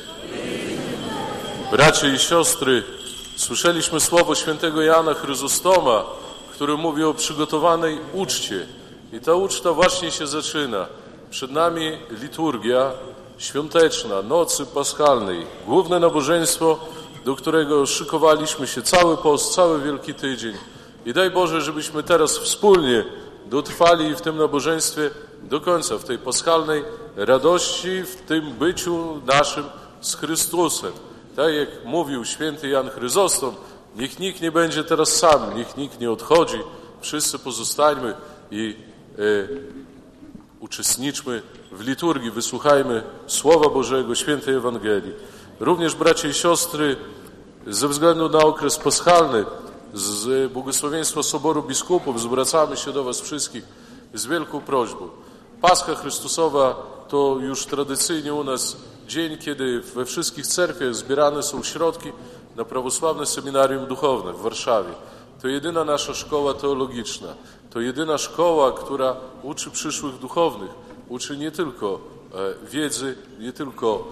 Bracia 1.72 2.08
i 2.08 2.20
siostry, 2.20 2.84
słyszeliśmy 3.36 4.00
słowo 4.00 4.36
świętego 4.36 4.82
Jana 4.82 5.14
Chryzostoma, 5.14 6.04
który 6.52 6.78
mówi 6.78 7.04
o 7.04 7.14
przygotowanej 7.14 8.00
uczcie. 8.14 8.66
I 9.14 9.20
ta 9.20 9.34
uczta 9.34 9.74
właśnie 9.74 10.12
się 10.12 10.28
zaczyna. 10.28 10.86
Przed 11.30 11.52
nami 11.52 11.98
liturgia 12.22 12.92
świąteczna, 13.38 14.22
nocy 14.22 14.66
paschalnej. 14.66 15.46
Główne 15.68 16.00
nabożeństwo, 16.00 16.80
do 17.26 17.36
którego 17.36 17.86
szykowaliśmy 17.86 18.68
się 18.68 18.82
cały 18.82 19.18
post, 19.18 19.54
cały 19.54 19.82
Wielki 19.82 20.14
Tydzień. 20.14 20.54
I 21.06 21.14
daj 21.14 21.32
Boże, 21.32 21.62
żebyśmy 21.62 22.04
teraz 22.04 22.38
wspólnie 22.38 23.06
dotrwali 23.46 24.16
w 24.16 24.22
tym 24.22 24.38
nabożeństwie 24.38 25.10
do 25.44 25.62
końca, 25.62 25.98
w 25.98 26.04
tej 26.04 26.18
paschalnej 26.18 26.84
radości, 27.16 28.04
w 28.04 28.16
tym 28.16 28.52
byciu 28.52 29.22
naszym 29.26 29.64
z 30.02 30.16
Chrystusem. 30.16 30.92
Tak 31.36 31.54
jak 31.54 31.70
mówił 31.86 32.26
święty 32.26 32.68
Jan 32.68 32.90
Chryzostom, 32.90 33.56
niech 33.96 34.20
nikt 34.20 34.42
nie 34.42 34.52
będzie 34.52 34.84
teraz 34.84 35.10
sam, 35.10 35.56
niech 35.56 35.78
nikt 35.78 36.00
nie 36.00 36.12
odchodzi, 36.12 36.60
wszyscy 37.02 37.40
pozostańmy 37.40 38.14
i 38.52 38.76
e, 39.18 39.22
uczestniczmy 40.60 41.42
w 41.72 41.82
liturgii, 41.82 42.32
wysłuchajmy 42.32 43.04
Słowa 43.28 43.70
Bożego, 43.70 44.16
świętej 44.16 44.56
Ewangelii. 44.56 45.14
Również 45.60 45.96
bracia 45.96 46.28
i 46.28 46.34
siostry, 46.34 46.96
ze 47.68 47.88
względu 47.88 48.30
na 48.30 48.40
okres 48.40 48.78
paschalny, 48.78 49.46
z 49.94 50.52
błogosławieństwa 50.52 51.24
Soboru 51.24 51.64
Biskupów 51.64 52.22
zwracamy 52.22 52.78
się 52.78 52.92
do 52.92 53.04
Was 53.04 53.22
wszystkich 53.22 53.64
z 54.14 54.26
wielką 54.26 54.62
prośbą. 54.62 55.10
Pascha 55.62 55.96
Chrystusowa 55.96 56.91
to 57.12 57.38
już 57.42 57.66
tradycyjnie 57.66 58.34
u 58.34 58.44
nas 58.44 58.78
dzień, 59.08 59.38
kiedy 59.38 59.82
we 59.82 60.06
wszystkich 60.06 60.48
cerkwiach 60.48 60.96
zbierane 60.96 61.44
są 61.44 61.64
środki 61.64 62.12
na 62.56 62.66
prawosławne 62.66 63.26
seminarium 63.26 63.86
duchowne 63.86 64.34
w 64.34 64.42
Warszawie. 64.42 64.94
To 65.42 65.48
jedyna 65.48 65.84
nasza 65.84 66.14
szkoła 66.14 66.54
teologiczna. 66.54 67.28
To 67.70 67.80
jedyna 67.80 68.18
szkoła, 68.18 68.72
która 68.72 69.16
uczy 69.44 69.72
przyszłych 69.72 70.18
duchownych. 70.18 70.72
Uczy 71.10 71.38
nie 71.38 71.52
tylko 71.52 72.00
e, 72.34 72.68
wiedzy, 72.68 73.16
nie 73.40 73.54
tylko 73.54 74.08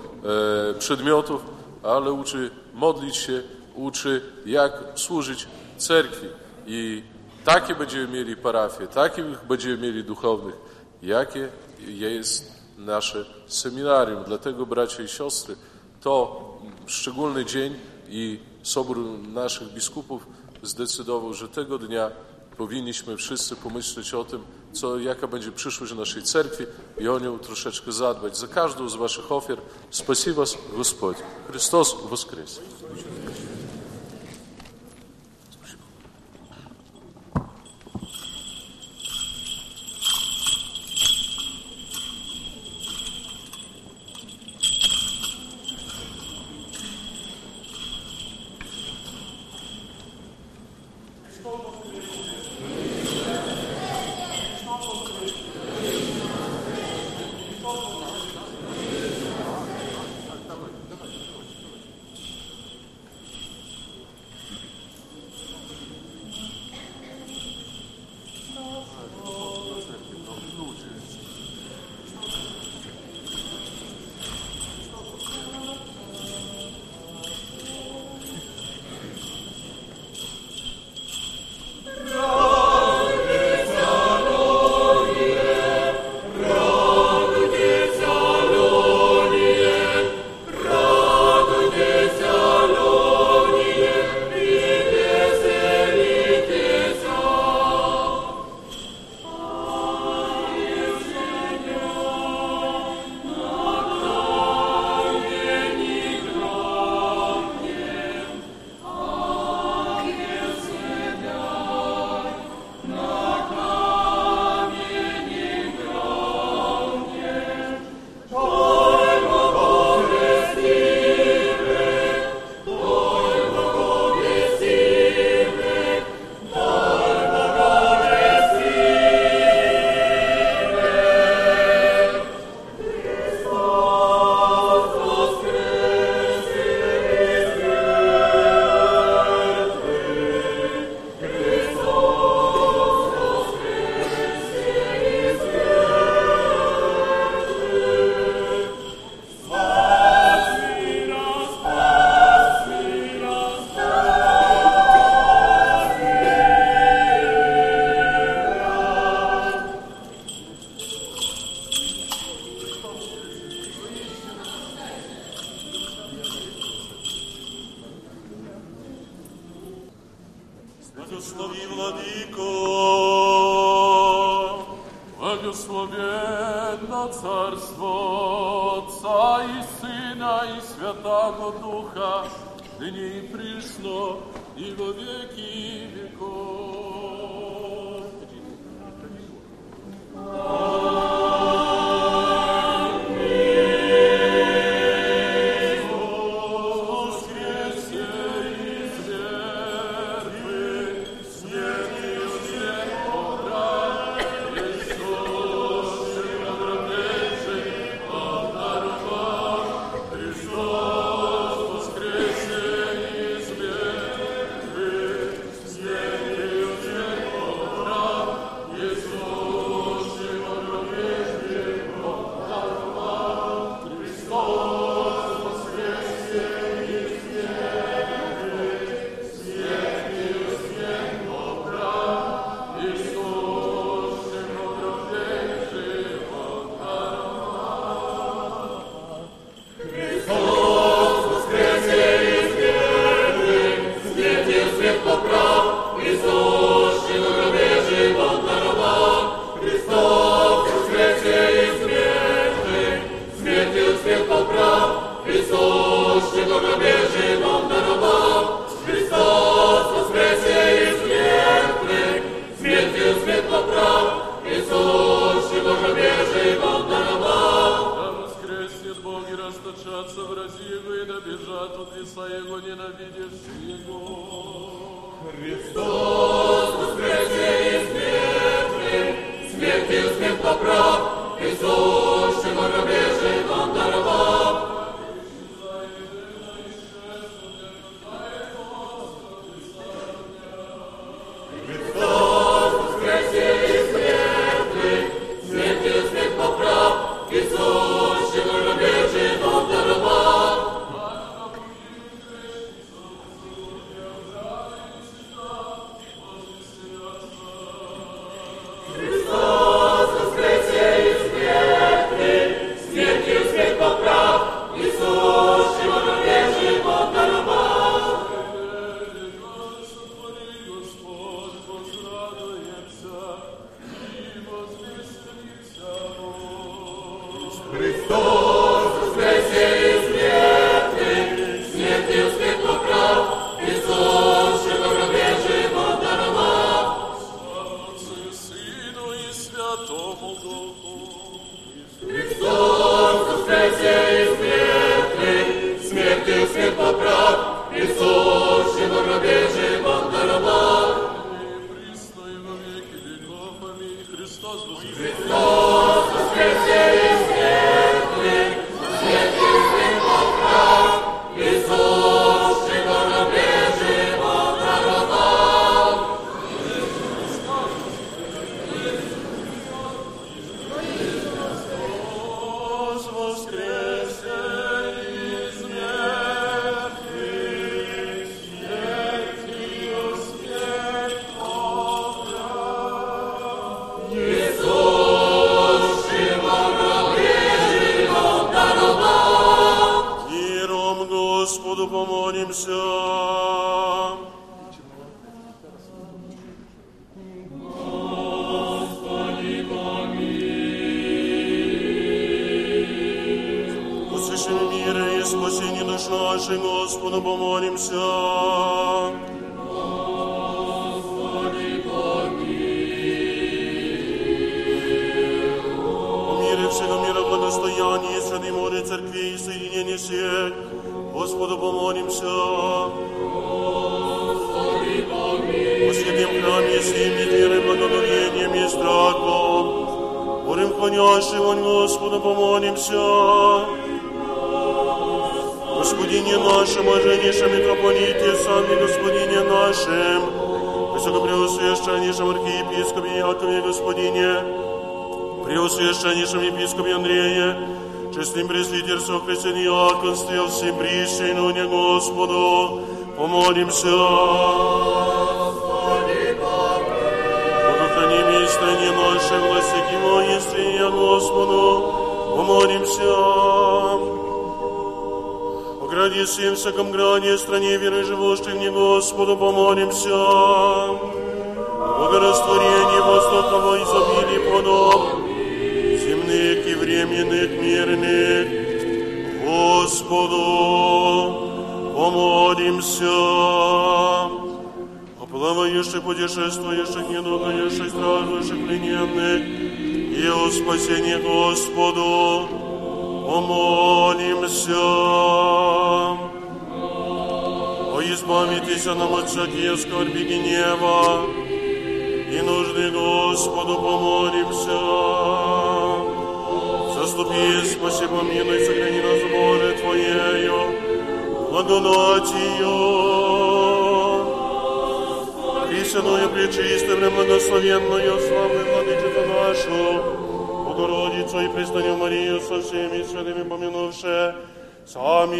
e, 0.70 0.74
przedmiotów, 0.74 1.42
ale 1.84 2.12
uczy 2.12 2.52
modlić 2.74 3.16
się, 3.16 3.44
uczy 3.76 4.22
jak 4.46 4.74
służyć 4.96 5.48
cerkwi. 5.78 6.28
I 6.68 7.04
takie 7.46 7.76
będziemy 7.76 8.08
mieli 8.08 8.36
parafie, 8.36 8.88
takich 8.88 9.26
będziemy 9.48 9.78
mieli 9.78 10.04
duchownych, 10.04 10.56
jakie 11.02 11.50
jest 11.88 12.59
nasze 12.79 13.25
seminarium. 13.47 14.25
Dlatego, 14.27 14.67
bracia 14.67 15.03
i 15.03 15.09
siostry, 15.09 15.57
to 16.01 16.45
szczególny 16.87 17.45
dzień 17.45 17.75
i 18.09 18.39
Sobór 18.63 18.99
naszych 19.29 19.73
biskupów 19.73 20.27
zdecydował, 20.63 21.35
że 21.35 21.49
tego 21.49 21.79
dnia 21.79 22.11
powinniśmy 22.57 23.17
wszyscy 23.17 23.57
pomyśleć 23.57 24.15
o 24.15 24.25
tym, 24.25 24.45
co, 24.73 24.99
jaka 24.99 25.27
będzie 25.27 25.53
przyszłość 25.53 25.93
naszej 25.95 26.23
cerkwi 26.23 26.65
i 26.99 27.09
o 27.09 27.19
nią 27.19 27.39
troszeczkę 27.39 27.93
zadbać. 27.93 28.39
Za 28.39 28.49
każdą 28.49 28.89
z 28.89 28.95
waszych 28.95 29.33
ofiar 29.33 29.59
spasi 29.91 30.33
was 30.33 30.59
Господь. 30.77 31.17
Chrystus 31.49 31.97
woskres. 32.11 32.61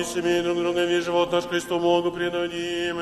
пасе 0.10 0.22
ми 0.22 0.42
друг 0.42 0.58
друга 0.58 0.86
весь 0.86 1.06
живот 1.06 1.32
наш 1.32 1.46
Христу 1.46 1.80
Богу 1.80 2.12
принудим. 2.12 2.98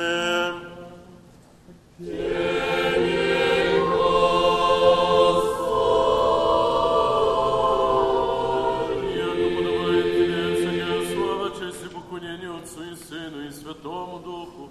Отцу 12.58 12.84
и 12.84 12.96
Сыну 12.96 13.48
и 13.48 13.52
Святому 13.52 14.20
Духу, 14.20 14.70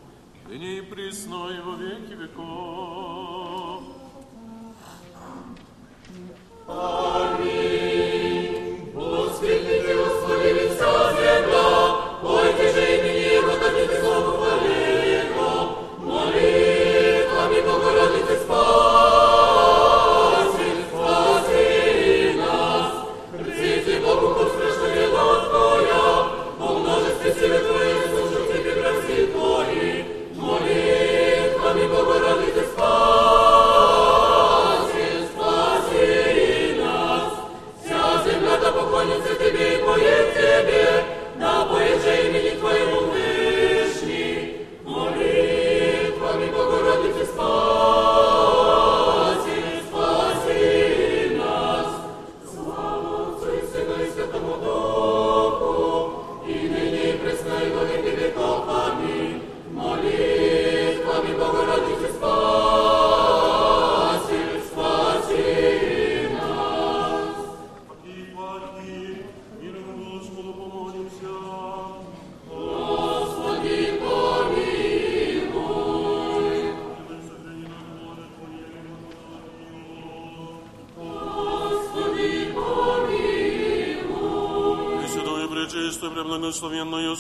ныне 0.49 0.79
и 0.79 0.81
присно 0.83 1.49
и 1.57 1.61
во 1.61 1.75
веки 1.77 2.15
веков. 2.21 2.76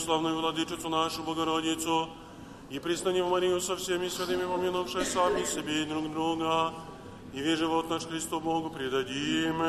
славную 0.06 0.38
владычицу 0.40 0.88
нашу 0.88 1.24
Богородицу, 1.24 2.08
и 2.70 2.78
пристанем 2.78 3.26
Марию 3.26 3.60
со 3.60 3.74
всеми 3.74 4.06
святыми, 4.08 4.44
помянувши 4.44 5.04
сами 5.04 5.44
себе 5.44 5.82
и 5.82 5.84
друг 5.84 6.12
друга, 6.12 6.72
и 7.34 7.40
весь 7.40 7.58
живот 7.58 7.90
наш 7.90 8.06
Христу 8.06 8.38
Богу 8.38 8.70
предадим. 8.70 9.60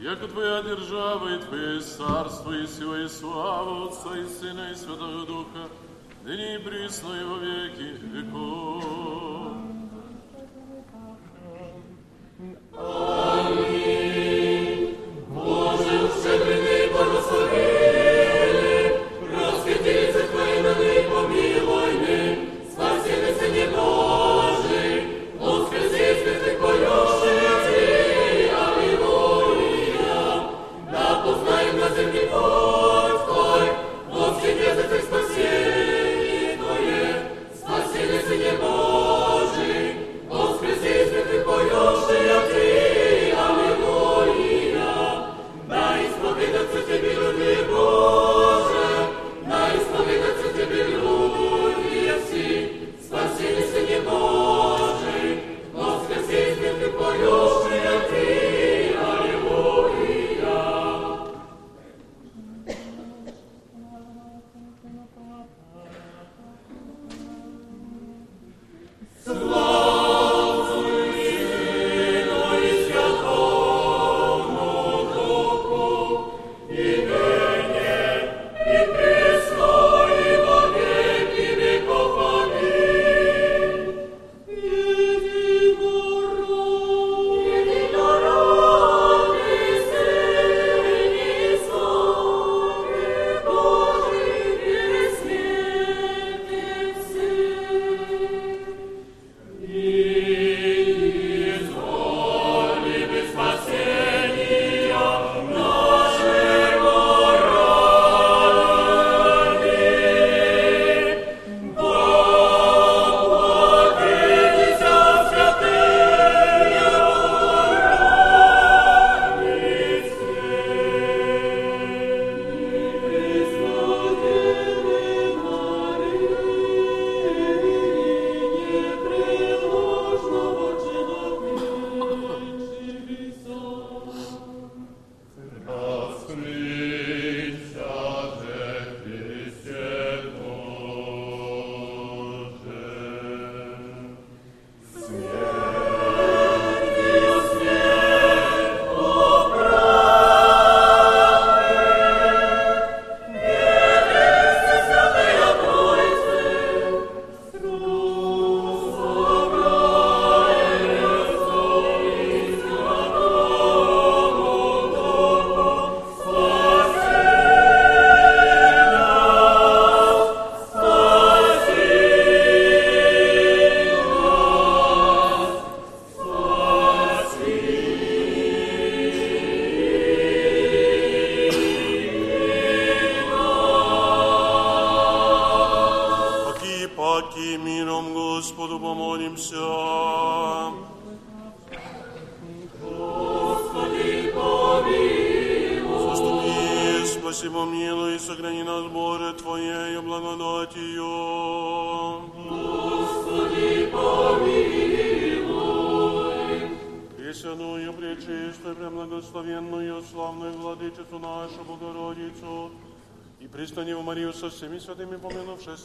Яко 0.00 0.26
Твоя 0.28 0.62
держава 0.62 1.34
и 1.34 1.38
Твое 1.40 1.80
царство, 1.80 2.52
и 2.52 2.66
сила, 2.66 3.04
и 3.04 3.08
слава 3.08 3.88
Отца, 3.88 4.16
и 4.16 4.26
Сына, 4.26 4.70
и 4.72 4.74
Святого 4.74 5.26
Духа, 5.26 5.68
ныне 6.24 6.54
и 6.54 6.58
присно, 6.58 7.12
и 7.12 7.24
во 7.24 7.36
веки 7.36 7.88
веков. 8.14 8.47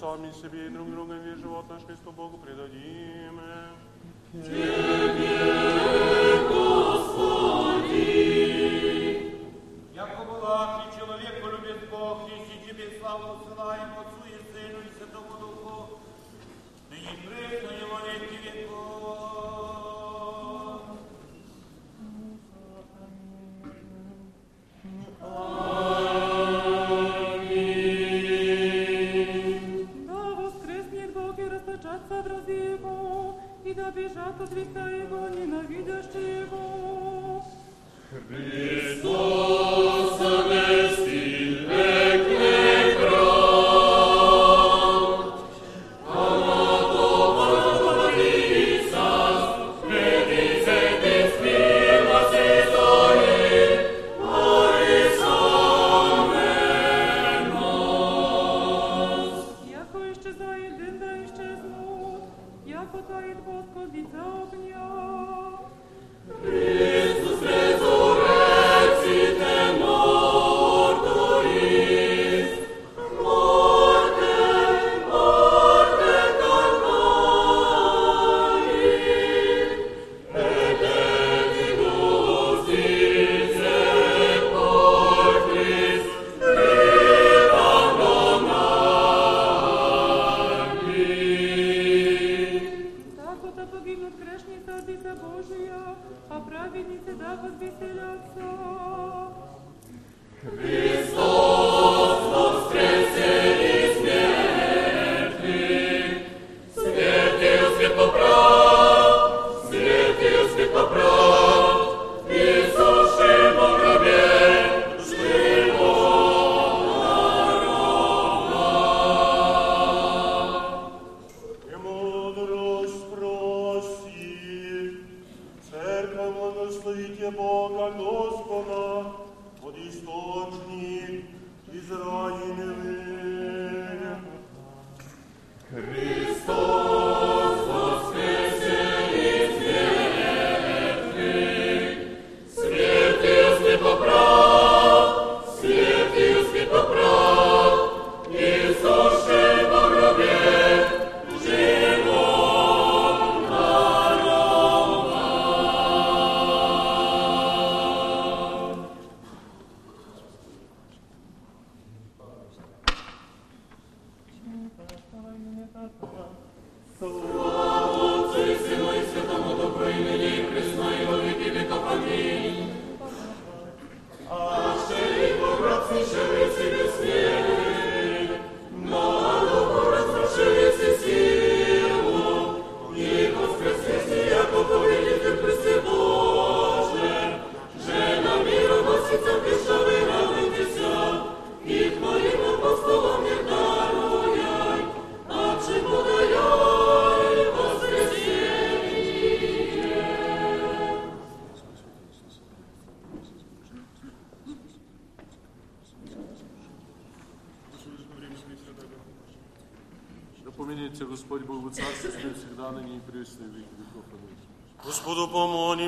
somis 0.04 0.44
vino 0.52 0.83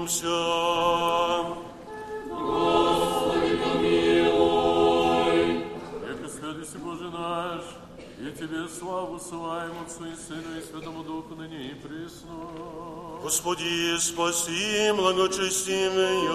помолимся. 0.06 0.28
Господи, 2.30 3.58
помилуй. 3.58 5.38
Век 6.08 6.20
следуйся, 6.40 6.78
Боже 6.80 7.10
наш, 7.10 7.62
и 8.20 8.32
Тебе 8.38 8.68
славу 8.68 9.20
славим 9.20 9.76
Отцу 9.86 10.06
и 10.06 10.16
Сыну 10.16 10.58
и 10.58 10.62
Святому 10.62 11.04
Духу 11.04 11.36
ныне 11.36 11.72
и 11.72 11.74
пресно. 11.74 12.32
Господи, 13.24 13.98
спаси, 14.00 14.92
благочестивый 14.96 16.28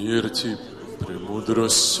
Тебе, 0.00 0.56
премудрость. 0.98 2.00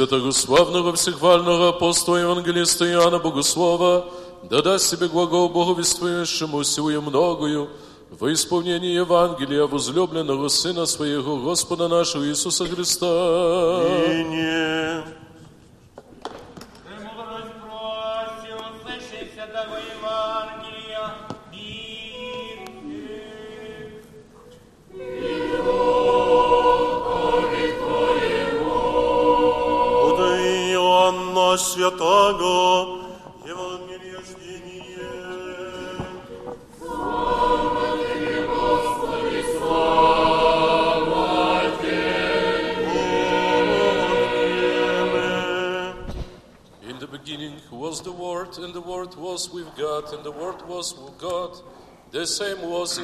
Святого 0.00 0.30
славного 0.30 0.94
всехвального 0.94 1.68
апостола 1.68 2.16
Евангелиста 2.16 2.90
Иоанна 2.90 3.18
Богослова 3.18 4.06
да 4.48 4.62
даст 4.62 4.86
себе 4.86 5.08
глагол 5.08 5.50
Боговествующему 5.50 6.64
силою 6.64 7.02
многою 7.02 7.68
во 8.18 8.32
исполнении 8.32 8.94
Евангелия 8.94 9.66
возлюбленного 9.66 10.48
Сына 10.48 10.86
Своего 10.86 11.36
Господа 11.36 11.86
нашего 11.88 12.26
Иисуса 12.26 12.64
Христа. 12.64 13.06
Ныне 14.08 14.39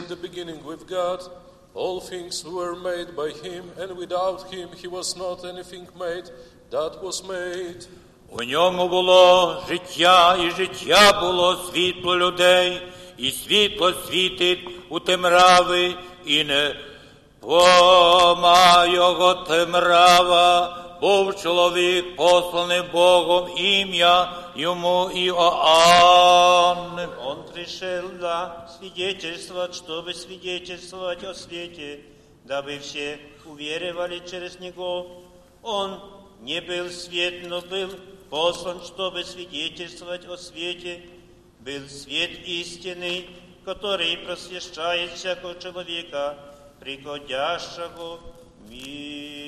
the 0.09 0.16
beginning 0.16 0.65
with 0.65 0.87
God. 0.89 1.20
All 1.74 2.01
things 2.01 2.45
were 2.45 2.74
made 2.74 3.15
by 3.15 3.31
Him, 3.31 3.65
and 3.78 3.97
without 3.97 4.53
Him 4.53 4.69
He 4.77 4.89
was 4.89 5.16
not 5.16 5.45
anything 5.45 5.87
made 5.99 6.31
that 6.70 7.03
was 7.03 7.23
made. 7.23 7.87
У 8.31 8.43
ньому 8.43 8.89
було 8.89 9.62
життя, 9.69 10.37
і 10.37 10.51
життя 10.51 11.20
було 11.20 11.57
світло 11.57 12.16
людей, 12.16 12.83
і 13.19 13.31
світло 13.31 13.93
світить 13.93 14.69
у 14.89 15.01
темрави, 15.01 15.95
і 16.24 16.45
не 16.45 16.77
пома 17.41 18.87
його 18.87 19.35
темрава, 19.35 20.86
був 21.02 21.36
чоловік, 21.41 22.16
посланий 22.16 22.82
Богом, 22.82 23.58
ім'я 23.58 24.34
йому 24.56 25.12
Іоанн. 25.16 27.10
Он 27.26 27.38
пришел 27.53 28.10
да 28.20 28.68
свидетельствовать, 28.80 29.76
чтобы 29.76 30.14
свидетельствовать 30.14 31.24
о 31.24 31.34
свете, 31.34 31.99
дабы 32.45 32.80
все 32.80 33.20
уверовали 33.45 34.22
через 34.30 34.60
Него. 34.60 35.06
Он 35.62 35.99
не 36.41 36.62
был 36.62 36.90
свет, 36.90 37.48
но 37.48 37.62
был 37.62 37.90
послан, 38.30 38.82
чтобы 38.84 39.24
свидетельствовать 39.24 40.28
о 40.28 40.38
свете. 40.38 41.02
Был 41.60 41.88
свет 41.88 42.32
истины, 42.48 43.26
который 43.66 44.18
просвещает 44.18 45.12
всякого 45.12 45.60
человека, 45.60 46.38
приходящего 46.80 48.18
в 48.18 48.70
мир. 48.70 49.45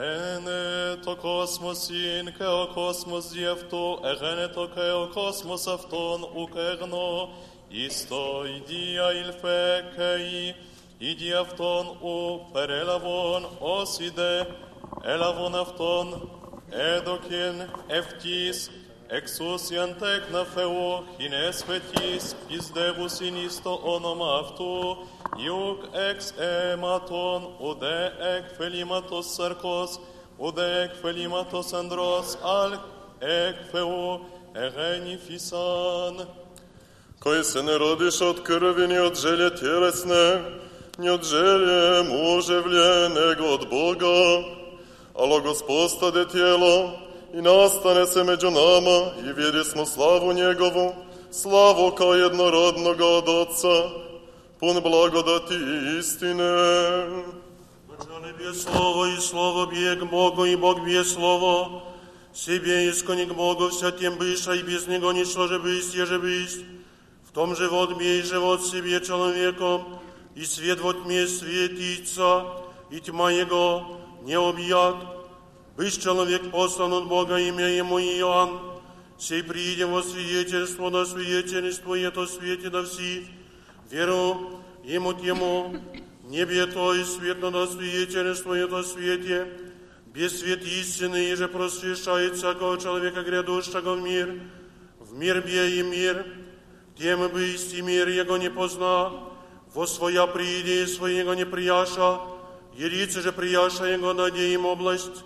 Εγένε 0.00 0.96
το 1.04 1.16
κόσμο 1.16 1.70
ειν 1.90 2.34
και 2.36 2.44
ο 2.44 2.68
κόσμος 2.74 3.28
δι' 3.28 3.46
αυτού, 3.46 3.98
εγένε 4.02 4.46
το 4.48 4.68
και 4.74 4.90
ο 4.90 5.10
κόσμος 5.14 5.66
αυτόν 5.66 6.22
ουκ 6.36 6.54
εγνώ, 6.54 7.28
εις 7.68 8.06
το 8.08 8.44
ιδία 8.56 9.12
ηλφέ 9.12 9.84
καί, 9.96 10.54
ήδη 10.98 11.32
αυτόν 11.32 11.86
ου 11.86 12.46
περέλαβον 12.52 13.48
ως 13.58 13.98
ιδε, 13.98 14.46
έλαβον 15.02 15.54
αυτόν 15.54 16.30
έδοκιν 16.70 17.56
ευτής, 17.86 18.70
εξούσιαν 19.06 19.96
τέκνα 19.98 20.44
Θεού, 20.44 21.04
χινές 21.16 21.64
στο 23.48 23.62
το 23.62 23.80
όνομα 23.84 24.38
αυτού, 24.40 24.96
iuc 25.36 25.78
ex 26.10 26.32
ematon, 26.72 27.42
ude 27.60 28.12
ec 28.20 28.44
felimatos 28.56 29.36
sarcos, 29.36 29.98
ude 30.38 30.84
ec 30.84 30.90
felimatos 31.02 31.74
andros, 31.74 32.36
al 32.42 32.72
ec 33.20 33.56
feo, 33.72 34.20
egenifisan. 34.54 36.26
Koji 37.18 37.44
se 37.44 37.62
ne 37.62 37.78
rodiš 37.78 38.20
od 38.20 38.42
krvi 38.42 38.88
ni 38.88 38.98
od 38.98 39.20
želje 39.20 39.56
tjelesne, 39.56 40.42
ni 40.98 41.10
od 41.10 41.24
želje 41.24 42.02
muževlje, 42.02 43.08
nego 43.08 43.44
od 43.54 43.68
Boga. 43.70 44.06
Alo 45.14 45.40
gospodade 45.40 46.28
tijelo 46.28 46.90
i 47.34 47.42
nastane 47.42 48.06
se 48.06 48.24
među 48.24 48.50
nama 48.50 48.98
i 49.28 49.32
vidje 49.32 49.64
smo 49.64 49.86
slavu 49.86 50.32
njegovu, 50.32 50.94
slavu 51.30 51.90
kao 51.90 52.14
jednorodnoga 52.14 53.06
od 53.06 53.28
Otca, 53.28 54.07
pun 54.60 54.82
blagodati 54.82 55.54
istine. 55.98 57.24
Начало 57.88 58.32
бе 58.38 58.54
Слово, 58.54 59.16
и 59.16 59.20
Слово 59.20 59.66
бе 59.66 59.96
к 59.96 60.04
Богу, 60.04 60.44
и 60.44 60.56
Бог 60.56 60.84
бе 60.84 61.04
Слово. 61.04 61.82
Себе 62.34 62.90
искони 62.90 63.24
к 63.24 63.34
Богу, 63.34 63.68
вся 63.68 63.90
тем 63.92 64.18
быша, 64.18 64.52
и 64.54 64.62
без 64.62 64.86
Него 64.86 65.12
ничто 65.12 65.46
же 65.48 65.58
бысть, 65.58 65.94
еже 65.94 66.18
бысть. 66.18 66.64
В 67.28 67.32
том 67.32 67.56
живот 67.56 67.96
бе 67.98 68.20
и 68.20 68.22
живот 68.22 68.64
себе 68.66 69.00
человеком, 69.00 70.00
и 70.34 70.44
свет 70.44 70.80
во 70.80 70.92
тьме 70.92 71.26
светится, 71.26 72.44
и 72.90 73.00
тьма 73.00 73.30
Его 73.30 73.98
не 74.22 74.34
объят. 74.34 74.96
Бысть 75.76 76.02
человек 76.02 76.50
послан 76.50 76.92
от 76.92 77.06
Бога, 77.06 77.38
имя 77.38 77.68
Ему 77.68 77.98
Иоанн, 78.00 78.58
сей 79.18 79.42
приидем 79.42 79.92
во 79.92 80.02
свидетельство, 80.02 80.90
на 80.90 81.04
свидетельство 81.04 81.94
это 81.94 82.26
свете 82.26 82.70
на 82.70 82.84
все, 82.84 83.24
веру 83.90 84.62
Ему 84.84 85.12
тему, 85.12 85.76
небе 86.24 86.66
то 86.66 86.94
и 86.94 87.04
свет 87.04 87.42
на 87.42 87.66
свидетельство 87.66 88.54
это 88.54 88.82
свете, 88.82 89.46
без 90.06 90.40
свет 90.40 90.64
истины, 90.64 91.30
и 91.30 91.34
же 91.34 91.46
просвещает 91.46 92.36
всякого 92.36 92.80
человека, 92.80 93.22
грядущего 93.22 93.94
в 93.94 94.00
мир. 94.00 94.40
В 94.98 95.12
мир 95.12 95.44
бей 95.44 95.80
и 95.80 95.82
мир, 95.82 96.24
тем 96.96 97.28
бы 97.28 97.48
исти 97.48 97.82
мир 97.82 98.08
его 98.08 98.38
не 98.38 98.50
позна, 98.50 99.12
во 99.74 99.86
своя 99.86 100.26
прииде 100.26 100.86
своего 100.86 101.34
не 101.34 101.44
прияша, 101.44 102.20
Ярице 102.78 103.22
же 103.22 103.32
прияша 103.32 103.86
его 103.86 104.14
даде 104.14 104.54
им 104.54 104.64
область, 104.64 105.24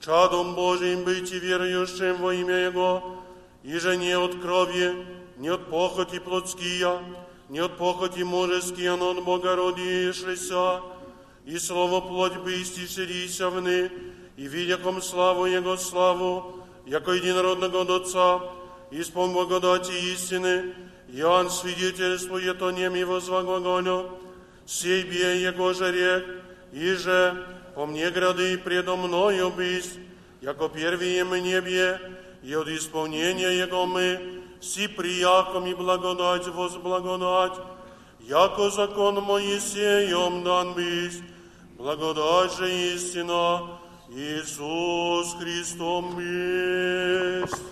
чадом 0.00 0.54
Божиим 0.54 1.04
быть 1.04 1.32
и 1.32 1.40
верующим 1.40 2.22
во 2.22 2.32
имя 2.32 2.54
Его, 2.54 3.20
и 3.64 3.76
же 3.78 3.96
не 3.96 4.16
от 4.16 4.40
крови, 4.40 4.94
не 5.36 5.48
от 5.48 5.68
похоти 5.68 6.20
плотския, 6.20 7.00
не 7.48 7.58
от 7.60 7.76
похоти 7.76 8.20
мужеския, 8.20 8.96
но 8.96 9.10
от 9.10 9.24
Бога 9.24 9.56
родившийся, 9.56 10.80
и 11.44 11.58
слово 11.58 12.00
плоть 12.00 12.36
бы 12.36 12.60
истишилися 12.60 13.50
вны, 13.50 13.90
и 14.36 14.46
видяком 14.46 15.02
славу 15.02 15.46
Его 15.46 15.76
славу, 15.76 16.64
яко 16.86 17.12
единородного 17.12 17.82
от 17.82 17.90
Отца, 17.90 18.40
исполн 18.90 19.32
благодати 19.32 19.92
истины, 20.12 20.74
Иоанн 21.08 21.50
свидетельствует 21.50 22.60
о 22.62 22.70
нем 22.70 22.96
и 22.96 23.04
возвоглаголю, 23.04 24.10
сей 24.66 25.02
бие 25.02 25.42
Его 25.42 25.72
же 25.72 25.92
рек, 25.92 26.26
и 26.72 26.94
же 26.94 27.46
по 27.74 27.86
мне 27.86 28.10
грады 28.10 28.56
предо 28.58 28.96
мною 28.96 29.50
бысть, 29.50 29.98
яко 30.40 30.68
первые 30.68 31.24
мы 31.24 31.40
небе, 31.40 32.00
и 32.43 32.53
от 32.53 32.67
исполнения 32.67 33.49
Его 33.49 33.85
мы, 33.85 34.43
си 34.61 34.87
прияком 34.87 35.65
и 35.67 35.73
благодать 35.73 36.47
возблагодать, 36.47 37.53
яко 38.19 38.69
закон 38.69 39.15
Моисеем 39.15 40.43
дан 40.43 40.73
бысть, 40.73 41.23
благодать 41.77 42.53
же 42.57 42.69
истина, 42.95 43.79
Иисус 44.09 45.35
Христом 45.35 46.19
есть. 46.19 47.63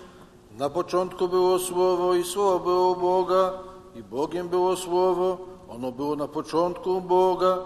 Na 0.58 0.70
początku 0.70 1.28
było 1.28 1.58
Słowo 1.58 2.14
i 2.14 2.24
Słowo 2.24 2.58
było 2.58 2.90
u 2.92 2.96
Boga 2.96 3.52
i 3.94 4.02
Bogiem 4.02 4.48
było 4.48 4.76
Słowo. 4.76 5.38
Ono 5.68 5.92
było 5.92 6.16
na 6.16 6.28
początku 6.28 6.96
u 6.96 7.00
Boga. 7.00 7.58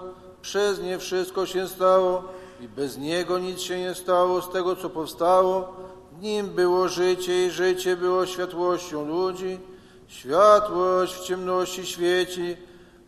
Przez 0.43 0.83
nie 0.83 0.99
wszystko 0.99 1.47
się 1.47 1.69
stało 1.69 2.23
i 2.61 2.69
bez 2.69 2.99
Niego 2.99 3.39
nic 3.39 3.61
się 3.61 3.79
nie 3.79 3.95
stało 3.95 4.43
z 4.43 4.51
tego, 4.51 4.77
co 4.77 4.91
powstało. 4.91 5.73
nim 6.22 6.48
było 6.48 6.88
życie 6.88 7.46
i 7.46 7.52
życie 7.52 7.98
było 7.98 8.26
światłością 8.26 9.08
ludzi. 9.08 9.60
Światłość 10.08 11.16
w 11.16 11.24
ciemności 11.24 11.86
świeci, 11.86 12.58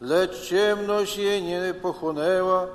lecz 0.02 0.42
ciemność 0.42 1.18
jej 1.18 1.44
nie 1.44 1.74
pochłonęła. 1.82 2.68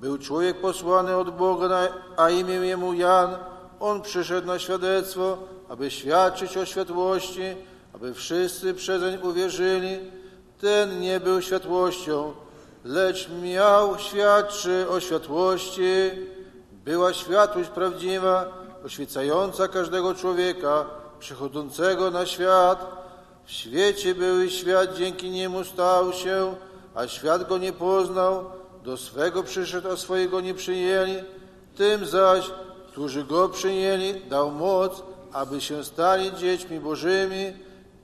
Był 0.00 0.18
człowiek 0.18 0.60
posłany 0.60 1.16
od 1.16 1.36
Boga, 1.36 1.88
a 2.16 2.30
imię 2.30 2.54
jemu 2.54 2.94
Jan. 2.94 3.36
On 3.80 4.02
przyszedł 4.02 4.46
na 4.46 4.58
świadectwo, 4.58 5.38
aby 5.68 5.90
świadczyć 5.90 6.56
o 6.56 6.64
światłości, 6.64 7.42
aby 7.94 8.14
wszyscy 8.14 8.74
przezeń 8.74 9.18
uwierzyli. 9.22 9.98
Ten 10.60 11.00
nie 11.00 11.20
był 11.20 11.42
światłością, 11.42 12.32
lecz 12.84 13.28
miał 13.42 13.98
świadczy 13.98 14.86
o 14.88 15.00
światłości. 15.00 16.10
Była 16.84 17.12
światłość 17.12 17.68
prawdziwa, 17.68 18.65
oświecająca 18.86 19.68
każdego 19.68 20.14
człowieka 20.14 20.84
przychodzącego 21.18 22.10
na 22.10 22.26
świat. 22.26 22.86
W 23.44 23.52
świecie 23.52 24.14
był 24.14 24.42
i 24.42 24.50
świat 24.50 24.96
dzięki 24.96 25.30
niemu 25.30 25.64
stał 25.64 26.12
się, 26.12 26.54
a 26.94 27.08
świat 27.08 27.48
go 27.48 27.58
nie 27.58 27.72
poznał. 27.72 28.44
Do 28.84 28.96
swego 28.96 29.42
przyszedł, 29.42 29.88
a 29.88 29.96
swojego 29.96 30.40
nie 30.40 30.54
przyjęli. 30.54 31.16
Tym 31.76 32.06
zaś, 32.06 32.50
którzy 32.88 33.24
go 33.24 33.48
przyjęli, 33.48 34.20
dał 34.28 34.50
moc, 34.50 35.02
aby 35.32 35.60
się 35.60 35.84
stali 35.84 36.32
dziećmi 36.36 36.80
Bożymi, 36.80 37.52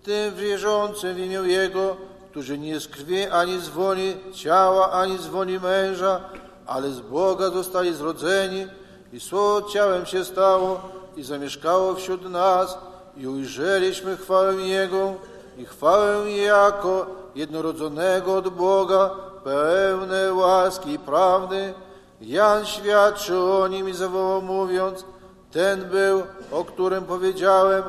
tym 0.02 0.34
wierzącym 0.34 1.14
w 1.14 1.18
imię 1.18 1.40
Jego, 1.44 1.96
którzy 2.30 2.58
nie 2.58 2.80
z 2.80 2.88
krwi 2.88 3.26
ani 3.26 3.60
z 3.60 3.68
woli 3.68 4.16
ciała, 4.34 4.92
ani 4.92 5.18
z 5.18 5.26
woli 5.26 5.60
męża, 5.60 6.20
ale 6.66 6.90
z 6.90 7.00
Boga 7.00 7.50
zostali 7.50 7.94
zrodzeni 7.94 8.66
i 9.12 9.20
Słowo 9.20 9.68
ciałem 9.68 10.06
się 10.06 10.24
stało 10.24 10.80
i 11.16 11.22
zamieszkało 11.22 11.94
wśród 11.94 12.30
nas 12.30 12.78
i 13.16 13.26
ujrzeliśmy 13.26 14.16
chwałę 14.16 14.54
Jego 14.54 15.14
i 15.58 15.64
chwałę 15.64 16.30
jako 16.30 17.06
jednorodzonego 17.34 18.36
od 18.36 18.48
Boga, 18.48 19.10
pełne 19.44 20.34
łaski 20.34 20.90
i 20.90 20.98
prawdy. 20.98 21.74
Jan 22.20 22.66
świadczy 22.66 23.38
o 23.38 23.68
nim 23.68 23.88
i 23.88 23.94
zawołał 23.94 24.42
mówiąc, 24.42 25.04
ten 25.50 25.84
był, 25.84 26.22
o 26.52 26.64
którym 26.64 27.04
powiedziałem, 27.04 27.82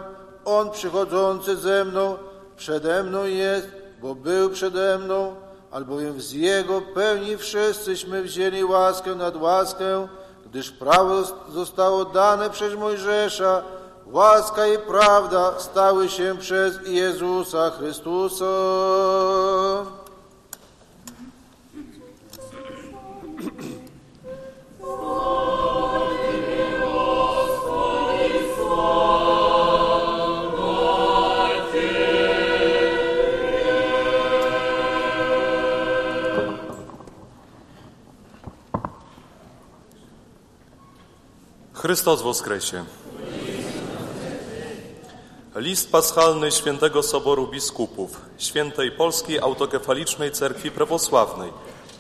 on 0.46 0.72
przychodzący 0.72 1.56
ze 1.56 1.86
mną, 1.86 2.18
przede 2.58 3.04
mną 3.04 3.26
jest, 3.26 3.68
bo 4.02 4.16
był 4.16 4.50
przede 4.50 4.98
mną, 4.98 5.36
albowiem 5.72 6.22
z 6.22 6.32
jego 6.32 6.82
pełni 6.82 7.38
wszyscyśmy 7.38 8.22
wzięli 8.22 8.64
łaskę 8.64 9.16
nad 9.16 9.36
łaskę, 9.36 10.08
gdyż 10.54 10.72
prawo 10.72 11.24
zostało 11.50 12.06
dane 12.06 12.50
przez 12.50 12.76
Mojżesza, 12.76 13.64
łaska 14.06 14.68
i 14.68 14.78
prawda 14.78 15.60
stały 15.60 16.10
się 16.10 16.36
przez 16.40 16.80
Jezusa 16.88 17.72
Chrystusa. 17.72 18.46
Chrystus 41.84 42.22
woskresie. 42.22 42.86
List 45.56 45.92
paschalny 45.92 46.52
Świętego 46.52 47.04
Soboru 47.04 47.48
Biskupów 47.48 48.22
Świętej 48.38 48.92
Polskiej 48.92 49.40
Autokefalicznej 49.40 50.32
Cerkwi 50.32 50.72
Prawosławnej 50.72 51.52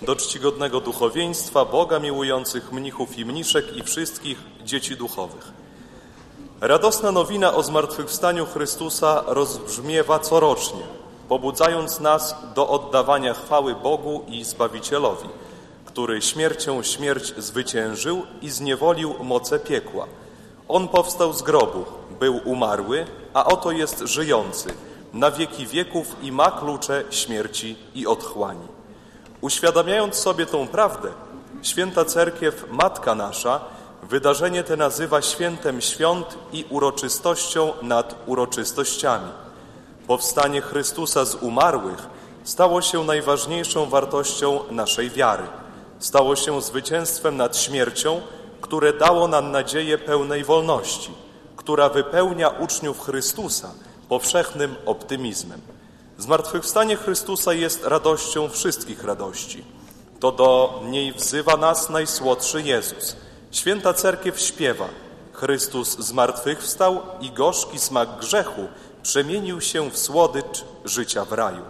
do 0.01 0.15
czcigodnego 0.15 0.79
duchowieństwa, 0.79 1.65
Boga 1.65 1.99
miłujących 1.99 2.71
mnichów 2.71 3.17
i 3.17 3.25
mniszek 3.25 3.77
i 3.77 3.83
wszystkich 3.83 4.37
dzieci 4.63 4.97
duchowych. 4.97 5.51
Radosna 6.61 7.11
nowina 7.11 7.53
o 7.53 7.63
zmartwychwstaniu 7.63 8.45
Chrystusa 8.45 9.23
rozbrzmiewa 9.27 10.19
corocznie, 10.19 10.83
pobudzając 11.29 11.99
nas 11.99 12.35
do 12.55 12.69
oddawania 12.69 13.33
chwały 13.33 13.75
Bogu 13.75 14.25
i 14.27 14.43
Zbawicielowi, 14.43 15.29
który 15.93 16.21
śmiercią 16.21 16.83
śmierć 16.83 17.33
zwyciężył 17.37 18.23
i 18.41 18.49
zniewolił 18.49 19.15
moce 19.23 19.59
piekła. 19.59 20.07
On 20.67 20.87
powstał 20.87 21.33
z 21.33 21.41
grobu, 21.41 21.85
był 22.19 22.41
umarły, 22.45 23.05
a 23.33 23.45
oto 23.45 23.71
jest 23.71 23.99
żyjący, 23.99 24.73
na 25.13 25.31
wieki 25.31 25.67
wieków 25.67 26.15
i 26.21 26.31
ma 26.31 26.51
klucze 26.51 27.03
śmierci 27.09 27.75
i 27.95 28.07
otchłani. 28.07 28.67
Uświadamiając 29.41 30.15
sobie 30.15 30.45
tą 30.45 30.67
prawdę, 30.67 31.09
święta 31.61 32.05
cerkiew, 32.05 32.65
Matka 32.71 33.15
Nasza, 33.15 33.59
wydarzenie 34.03 34.63
te 34.63 34.77
nazywa 34.77 35.21
świętem 35.21 35.81
świąt 35.81 36.37
i 36.53 36.65
uroczystością 36.69 37.73
nad 37.81 38.15
uroczystościami. 38.25 39.31
Powstanie 40.07 40.61
Chrystusa 40.61 41.25
z 41.25 41.35
umarłych 41.35 42.07
stało 42.43 42.81
się 42.81 43.03
najważniejszą 43.03 43.85
wartością 43.85 44.59
naszej 44.71 45.09
wiary. 45.09 45.43
Stało 46.03 46.35
się 46.35 46.61
zwycięstwem 46.61 47.37
nad 47.37 47.57
śmiercią, 47.57 48.21
które 48.61 48.93
dało 48.93 49.27
nam 49.27 49.51
nadzieję 49.51 49.97
pełnej 49.97 50.43
wolności, 50.43 51.11
która 51.55 51.89
wypełnia 51.89 52.49
uczniów 52.49 52.99
Chrystusa 53.05 53.71
powszechnym 54.09 54.75
optymizmem. 54.85 55.61
Zmartwychwstanie 56.17 56.95
Chrystusa 56.95 57.53
jest 57.53 57.83
radością 57.83 58.49
wszystkich 58.49 59.03
radości. 59.03 59.63
To 60.19 60.31
do 60.31 60.81
niej 60.85 61.13
wzywa 61.13 61.57
nas 61.57 61.89
najsłodszy 61.89 62.61
Jezus. 62.61 63.15
Święta 63.51 63.93
Cerkiew 63.93 64.39
śpiewa 64.39 64.89
Chrystus 65.33 65.97
zmartwychwstał 65.99 67.01
i 67.21 67.31
gorzki 67.31 67.79
smak 67.79 68.19
grzechu 68.19 68.67
przemienił 69.03 69.61
się 69.61 69.91
w 69.91 69.97
słodycz 69.97 70.65
życia 70.85 71.25
w 71.25 71.33
raju. 71.33 71.63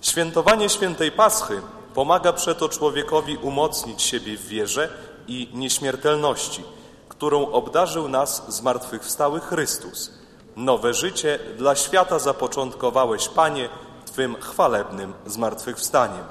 Świętowanie 0.00 0.68
świętej 0.68 1.12
Paschy 1.12 1.62
pomaga 1.94 2.32
przeto 2.32 2.68
człowiekowi 2.68 3.36
umocnić 3.36 4.02
siebie 4.02 4.36
w 4.36 4.46
wierze 4.46 4.88
i 5.28 5.48
nieśmiertelności, 5.54 6.62
którą 7.08 7.46
obdarzył 7.46 8.08
nas 8.08 8.44
zmartwychwstały 8.48 9.40
Chrystus. 9.40 10.10
Nowe 10.56 10.94
życie 10.94 11.38
dla 11.58 11.76
świata 11.76 12.18
zapoczątkowałeś, 12.18 13.28
Panie, 13.28 13.68
Twym 14.06 14.36
chwalebnym 14.40 15.14
zmartwychwstaniem. 15.26 16.24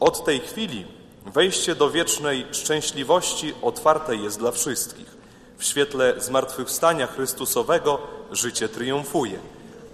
Od 0.00 0.24
tej 0.24 0.40
chwili 0.40 0.86
wejście 1.26 1.74
do 1.74 1.90
wiecznej 1.90 2.46
szczęśliwości 2.52 3.54
otwarte 3.62 4.16
jest 4.16 4.38
dla 4.38 4.50
wszystkich. 4.50 5.16
W 5.58 5.64
świetle 5.64 6.14
zmartwychwstania 6.20 7.06
Chrystusowego 7.06 7.98
życie 8.32 8.68
triumfuje. 8.68 9.38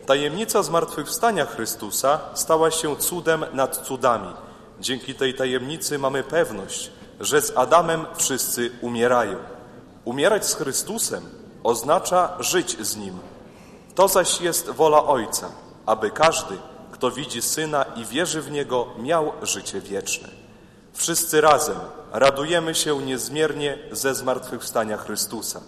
Tajemnica 0.06 0.62
zmartwychwstania 0.62 1.47
Chrystusa 1.47 2.20
stała 2.34 2.70
się 2.70 2.97
cudem 2.97 3.44
nad 3.52 3.76
cudami. 3.76 4.45
Dzięki 4.80 5.14
tej 5.14 5.34
tajemnicy 5.34 5.98
mamy 5.98 6.22
pewność, 6.22 6.90
że 7.20 7.42
z 7.42 7.56
Adamem 7.56 8.06
wszyscy 8.16 8.70
umierają. 8.80 9.36
Umierać 10.04 10.46
z 10.46 10.54
Chrystusem 10.54 11.22
oznacza 11.64 12.36
żyć 12.40 12.86
z 12.86 12.96
Nim. 12.96 13.18
To 13.94 14.08
zaś 14.08 14.40
jest 14.40 14.70
wola 14.70 15.04
Ojca, 15.04 15.50
aby 15.86 16.10
każdy, 16.10 16.54
kto 16.92 17.10
widzi 17.10 17.42
Syna 17.42 17.82
i 17.82 18.04
wierzy 18.04 18.42
w 18.42 18.50
Niego, 18.50 18.86
miał 18.98 19.32
życie 19.42 19.80
wieczne. 19.80 20.28
Wszyscy 20.92 21.40
razem 21.40 21.76
radujemy 22.12 22.74
się 22.74 23.02
niezmiernie 23.02 23.78
ze 23.92 24.14
zmartwychwstania 24.14 24.96
Chrystusa. 24.96 25.60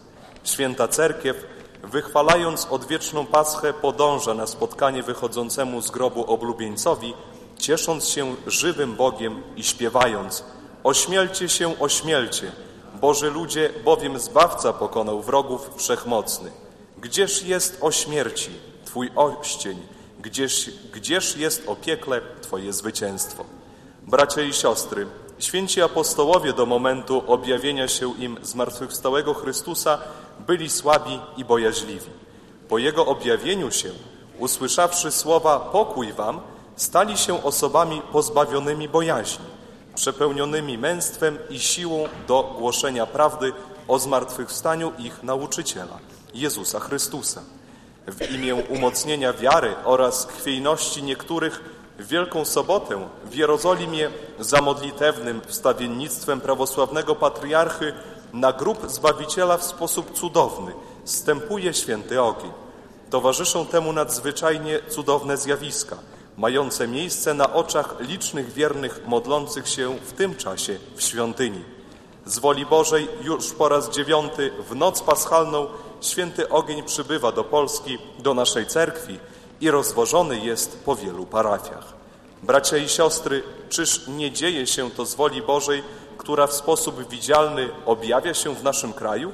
Święta 0.45 0.89
Cerkiew, 0.89 1.37
wychwalając 1.83 2.67
odwieczną 2.71 3.27
Paschę, 3.27 3.73
podąża 3.73 4.35
na 4.35 4.47
spotkanie 4.47 5.03
wychodzącemu 5.03 5.81
z 5.81 5.91
grobu 5.91 6.33
oblubieńcowi, 6.33 7.15
ciesząc 7.59 8.09
się 8.09 8.35
żywym 8.47 8.97
Bogiem 8.97 9.43
i 9.57 9.65
śpiewając 9.65 10.45
Ośmielcie 10.85 11.49
się, 11.49 11.79
ośmielcie, 11.79 12.53
Boży 13.01 13.31
ludzie, 13.31 13.71
bowiem 13.85 14.19
Zbawca 14.19 14.73
pokonał 14.73 15.23
wrogów 15.23 15.71
wszechmocny. 15.77 16.51
Gdzież 16.99 17.43
jest 17.43 17.79
o 17.81 17.93
śmierci 17.93 18.51
Twój 18.85 19.11
oścień, 19.17 19.79
gdzież, 20.21 20.71
gdzież 20.93 21.37
jest 21.37 21.69
o 21.69 21.77
piekle 21.77 22.21
Twoje 22.41 22.73
zwycięstwo. 22.73 23.45
Bracia 24.03 24.43
i 24.43 24.53
siostry, 24.53 25.07
święci 25.39 25.83
apostołowie 25.83 26.53
do 26.53 26.67
momentu 26.67 27.23
objawienia 27.27 27.89
się 27.89 28.15
im 28.19 28.39
zmartwychwstałego 28.43 29.35
Chrystusa 29.35 29.99
byli 30.47 30.71
słabi 30.71 31.21
i 31.37 31.45
bojaźliwi. 31.45 32.11
Po 32.69 32.79
Jego 32.79 33.07
objawieniu 33.07 33.71
się, 33.71 33.91
usłyszawszy 34.39 35.11
słowa 35.11 35.61
pokój 35.61 36.13
wam, 36.13 36.41
stali 36.79 37.19
się 37.19 37.45
osobami 37.45 38.03
pozbawionymi 38.13 38.89
bojaźni, 38.89 39.45
przepełnionymi 39.95 40.79
męstwem 40.79 41.39
i 41.51 41.59
siłą 41.59 42.05
do 42.29 42.55
głoszenia 42.59 43.07
prawdy 43.07 43.53
o 43.89 43.99
zmartwychwstaniu 43.99 44.93
ich 44.99 45.23
nauczyciela, 45.23 45.99
Jezusa 46.35 46.81
Chrystusa. 46.81 47.43
W 48.07 48.31
imię 48.31 48.55
umocnienia 48.55 49.33
wiary 49.33 49.75
oraz 49.85 50.29
chwiejności 50.29 51.03
niektórych 51.03 51.61
w 51.99 52.07
Wielką 52.07 52.45
Sobotę 52.45 53.09
w 53.25 53.35
Jerozolimie 53.35 54.11
za 54.41 54.61
modlitewnym 54.61 55.41
wstawiennictwem 55.47 56.41
prawosławnego 56.41 57.15
patriarchy 57.15 57.93
na 58.33 58.53
grób 58.53 58.91
Zbawiciela 58.91 59.57
w 59.57 59.65
sposób 59.65 60.19
cudowny 60.19 60.73
stępuje 61.05 61.75
święty 61.75 62.23
ogień. 62.23 62.51
Towarzyszą 63.11 63.67
temu 63.67 63.93
nadzwyczajnie 63.93 64.81
cudowne 64.89 65.37
zjawiska, 65.37 65.97
mające 66.39 66.89
miejsce 66.89 67.35
na 67.35 67.53
oczach 67.53 67.95
licznych 68.01 68.53
wiernych 68.53 69.01
modlących 69.07 69.69
się 69.69 69.97
w 69.97 70.13
tym 70.13 70.37
czasie 70.37 70.79
w 70.97 71.03
świątyni. 71.03 71.65
Z 72.27 72.39
woli 72.39 72.67
Bożej 72.67 73.09
już 73.23 73.53
po 73.53 73.69
raz 73.69 73.91
dziewiąty 73.91 74.51
w 74.71 74.75
noc 74.75 75.01
paschalną 75.01 75.67
święty 76.01 76.49
ogień 76.49 76.83
przybywa 76.83 77.33
do 77.33 77.45
Polski, 77.45 77.99
do 78.19 78.35
naszej 78.35 78.67
cerkwi 78.67 79.19
i 79.61 79.71
rozwożony 79.71 80.39
jest 80.39 80.85
po 80.85 80.97
wielu 80.97 81.27
parafiach. 81.27 81.93
Bracia 82.43 82.77
i 82.77 82.89
siostry, 82.89 83.43
czyż 83.69 84.09
nie 84.09 84.31
dzieje 84.31 84.67
się 84.67 84.91
to 84.91 85.07
z 85.07 85.15
woli 85.15 85.43
Bożej, 85.43 85.83
która 86.19 86.47
w 86.47 86.53
sposób 86.53 87.09
widzialny 87.11 87.69
objawia 87.87 88.35
się 88.35 88.55
w 88.55 88.63
naszym 88.63 88.93
kraju? 88.93 89.33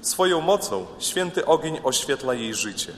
Swoją 0.00 0.40
mocą 0.40 0.86
święty 0.98 1.46
ogień 1.46 1.78
oświetla 1.84 2.34
jej 2.34 2.54
życie. 2.54 2.92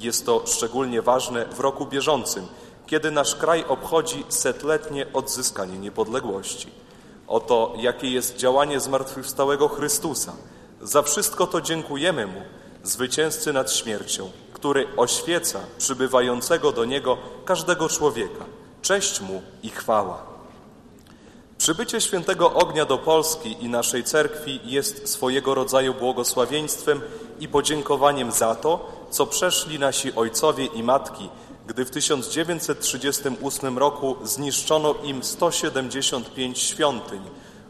Jest 0.00 0.26
to 0.26 0.42
szczególnie 0.46 1.02
ważne 1.02 1.46
w 1.46 1.60
roku 1.60 1.86
bieżącym, 1.86 2.46
kiedy 2.90 3.10
nasz 3.10 3.34
kraj 3.34 3.64
obchodzi 3.68 4.24
setletnie 4.28 5.06
odzyskanie 5.12 5.78
niepodległości. 5.78 6.68
Oto 7.26 7.74
jakie 7.76 8.10
jest 8.10 8.36
działanie 8.36 8.80
zmartwychwstałego 8.80 9.68
Chrystusa. 9.68 10.32
Za 10.82 11.02
wszystko 11.02 11.46
to 11.46 11.60
dziękujemy 11.60 12.26
Mu, 12.26 12.42
zwycięzcy 12.82 13.52
nad 13.52 13.72
śmiercią, 13.72 14.30
który 14.52 14.86
oświeca 14.96 15.60
przybywającego 15.78 16.72
do 16.72 16.84
Niego 16.84 17.18
każdego 17.44 17.88
człowieka. 17.88 18.44
Cześć 18.82 19.20
Mu 19.20 19.42
i 19.62 19.68
chwała. 19.68 20.22
Przybycie 21.58 22.00
świętego 22.00 22.52
ognia 22.52 22.84
do 22.84 22.98
Polski 22.98 23.64
i 23.64 23.68
naszej 23.68 24.04
cerkwi 24.04 24.60
jest 24.64 25.08
swojego 25.08 25.54
rodzaju 25.54 25.94
błogosławieństwem 25.94 27.00
i 27.40 27.48
podziękowaniem 27.48 28.32
za 28.32 28.54
to, 28.54 28.92
co 29.10 29.26
przeszli 29.26 29.78
nasi 29.78 30.14
ojcowie 30.14 30.66
i 30.66 30.82
matki, 30.82 31.28
gdy 31.70 31.84
w 31.84 31.90
1938 31.90 33.78
roku 33.78 34.16
zniszczono 34.24 34.94
im 35.02 35.22
175 35.22 36.58
świątyń, 36.58 37.20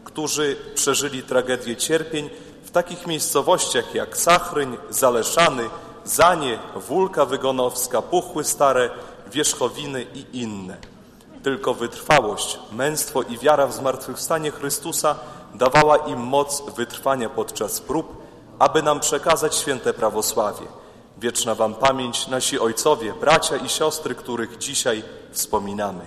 którzy 0.03 0.55
przeżyli 0.75 1.23
tragedię 1.23 1.75
cierpień 1.75 2.29
w 2.63 2.71
takich 2.71 3.07
miejscowościach 3.07 3.95
jak 3.95 4.17
Sachryń, 4.17 4.77
Zaleszany, 4.89 5.69
Zanie, 6.05 6.59
Wólka 6.75 7.25
Wygonowska, 7.25 8.01
Puchły 8.01 8.43
Stare, 8.43 8.89
Wierzchowiny 9.31 10.05
i 10.13 10.25
inne. 10.33 10.77
Tylko 11.43 11.73
wytrwałość, 11.73 12.59
męstwo 12.71 13.21
i 13.21 13.37
wiara 13.37 13.67
w 13.67 13.73
zmartwychwstanie 13.73 14.51
Chrystusa 14.51 15.15
dawała 15.53 15.97
im 15.97 16.19
moc 16.19 16.63
wytrwania 16.75 17.29
podczas 17.29 17.81
prób, 17.81 18.23
aby 18.59 18.83
nam 18.83 18.99
przekazać 18.99 19.55
święte 19.55 19.93
prawosławie. 19.93 20.80
Wieczna 21.21 21.55
Wam 21.55 21.75
pamięć, 21.75 22.27
nasi 22.27 22.59
ojcowie, 22.59 23.13
bracia 23.13 23.57
i 23.57 23.69
siostry, 23.69 24.15
których 24.15 24.57
dzisiaj 24.57 25.03
wspominamy. 25.31 26.05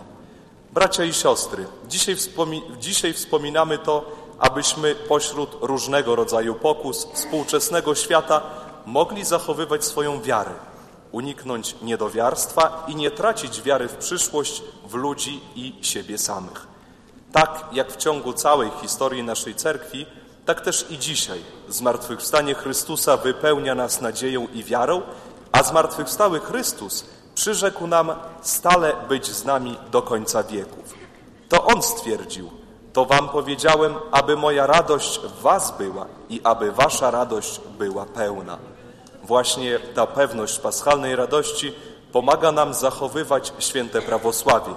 Bracia 0.72 1.04
i 1.04 1.12
siostry, 1.12 1.66
dzisiaj, 1.88 2.16
wspomi 2.16 2.62
dzisiaj 2.80 3.12
wspominamy 3.12 3.78
to, 3.78 4.04
abyśmy 4.38 4.94
pośród 4.94 5.56
różnego 5.60 6.16
rodzaju 6.16 6.54
pokus 6.54 7.08
współczesnego 7.12 7.94
świata 7.94 8.42
mogli 8.86 9.24
zachowywać 9.24 9.84
swoją 9.84 10.22
wiarę, 10.22 10.54
uniknąć 11.12 11.76
niedowiarstwa 11.82 12.84
i 12.88 12.96
nie 12.96 13.10
tracić 13.10 13.62
wiary 13.62 13.88
w 13.88 13.96
przyszłość, 13.96 14.62
w 14.88 14.94
ludzi 14.94 15.40
i 15.56 15.74
siebie 15.82 16.18
samych. 16.18 16.66
Tak 17.32 17.64
jak 17.72 17.92
w 17.92 17.96
ciągu 17.96 18.32
całej 18.32 18.70
historii 18.82 19.22
naszej 19.22 19.54
cerkwi, 19.54 20.06
tak 20.46 20.60
też 20.60 20.86
i 20.90 20.98
dzisiaj 20.98 21.40
zmartwychwstanie 21.68 22.54
Chrystusa 22.54 23.16
wypełnia 23.16 23.74
nas 23.74 24.00
nadzieją 24.00 24.46
i 24.54 24.64
wiarą, 24.64 25.02
a 25.52 25.62
zmartwychwstały 25.62 26.40
Chrystus 26.40 27.04
przyrzekł 27.34 27.86
nam 27.86 28.12
stale 28.42 28.92
być 29.08 29.26
z 29.26 29.44
nami 29.44 29.76
do 29.90 30.02
końca 30.02 30.42
wieków. 30.42 30.94
To 31.48 31.64
On 31.64 31.82
stwierdził, 31.82 32.50
to 32.92 33.04
wam 33.04 33.28
powiedziałem, 33.28 33.94
aby 34.10 34.36
moja 34.36 34.66
radość 34.66 35.20
w 35.20 35.42
was 35.42 35.78
była 35.78 36.06
i 36.28 36.40
aby 36.44 36.72
wasza 36.72 37.10
radość 37.10 37.60
była 37.78 38.04
pełna. 38.04 38.58
Właśnie 39.22 39.78
ta 39.94 40.06
pewność 40.06 40.58
paschalnej 40.58 41.16
radości 41.16 41.72
pomaga 42.12 42.52
nam 42.52 42.74
zachowywać 42.74 43.52
święte 43.58 44.02
prawosławie 44.02 44.72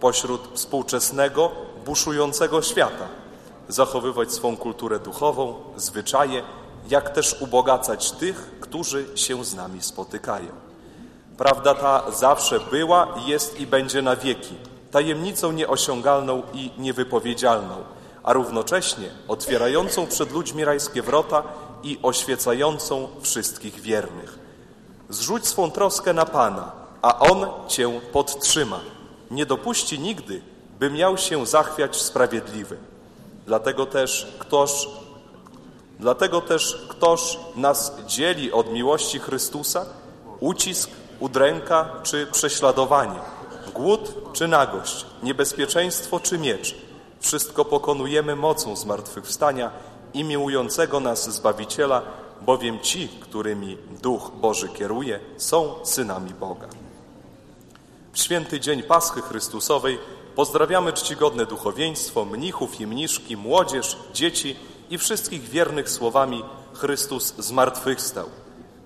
pośród 0.00 0.40
współczesnego, 0.54 1.50
buszującego 1.84 2.62
świata, 2.62 3.08
zachowywać 3.72 4.32
swą 4.32 4.56
kulturę 4.56 4.98
duchową, 4.98 5.54
zwyczaje, 5.76 6.42
jak 6.90 7.10
też 7.10 7.36
ubogacać 7.40 8.10
tych, 8.10 8.50
którzy 8.60 9.06
się 9.14 9.44
z 9.44 9.54
nami 9.54 9.82
spotykają. 9.82 10.48
Prawda 11.38 11.74
ta 11.74 12.10
zawsze 12.10 12.60
była, 12.60 13.14
jest 13.26 13.60
i 13.60 13.66
będzie 13.66 14.02
na 14.02 14.16
wieki, 14.16 14.54
tajemnicą 14.90 15.52
nieosiągalną 15.52 16.42
i 16.52 16.70
niewypowiedzialną, 16.78 17.74
a 18.22 18.32
równocześnie 18.32 19.08
otwierającą 19.28 20.06
przed 20.06 20.32
ludźmi 20.32 20.64
rajskie 20.64 21.02
wrota 21.02 21.42
i 21.82 21.98
oświecającą 22.02 23.08
wszystkich 23.20 23.80
wiernych. 23.80 24.38
Zrzuć 25.08 25.46
swą 25.46 25.70
troskę 25.70 26.12
na 26.12 26.24
Pana, 26.24 26.72
a 27.02 27.18
On 27.18 27.46
Cię 27.68 28.00
podtrzyma. 28.12 28.80
Nie 29.30 29.46
dopuści 29.46 29.98
nigdy, 29.98 30.42
by 30.78 30.90
miał 30.90 31.18
się 31.18 31.46
zachwiać 31.46 31.96
sprawiedliwy. 31.96 32.76
Dlatego 33.46 33.86
też 33.86 34.36
ktoś, 34.38 34.86
dlatego 36.00 36.40
też 36.40 36.86
ktoś 36.88 37.38
nas 37.56 37.92
dzieli 38.06 38.52
od 38.52 38.72
miłości 38.72 39.18
Chrystusa, 39.18 39.86
ucisk, 40.40 40.90
udręka 41.20 41.88
czy 42.02 42.26
prześladowanie, 42.26 43.18
głód 43.74 44.14
czy 44.32 44.48
nagość, 44.48 45.06
niebezpieczeństwo 45.22 46.20
czy 46.20 46.38
miecz. 46.38 46.74
Wszystko 47.20 47.64
pokonujemy 47.64 48.36
mocą 48.36 48.76
zmartwychwstania 48.76 49.70
i 50.14 50.24
miłującego 50.24 51.00
nas 51.00 51.30
Zbawiciela, 51.30 52.02
bowiem 52.40 52.80
ci, 52.80 53.08
którymi 53.08 53.78
Duch 54.02 54.30
Boży 54.40 54.68
kieruje, 54.68 55.20
są 55.36 55.74
synami 55.84 56.34
Boga. 56.34 56.68
W 58.12 58.18
święty 58.18 58.60
dzień 58.60 58.82
Paschy 58.82 59.22
Chrystusowej 59.22 59.98
pozdrawiamy 60.34 60.92
czcigodne 60.92 61.46
duchowieństwo, 61.46 62.24
mnichów 62.24 62.80
i 62.80 62.86
mniszki, 62.86 63.36
młodzież, 63.36 63.96
dzieci 64.12 64.56
i 64.90 64.98
wszystkich 64.98 65.42
wiernych 65.42 65.90
słowami 65.90 66.44
Chrystus 66.74 67.34
zmartwychwstał. 67.38 68.26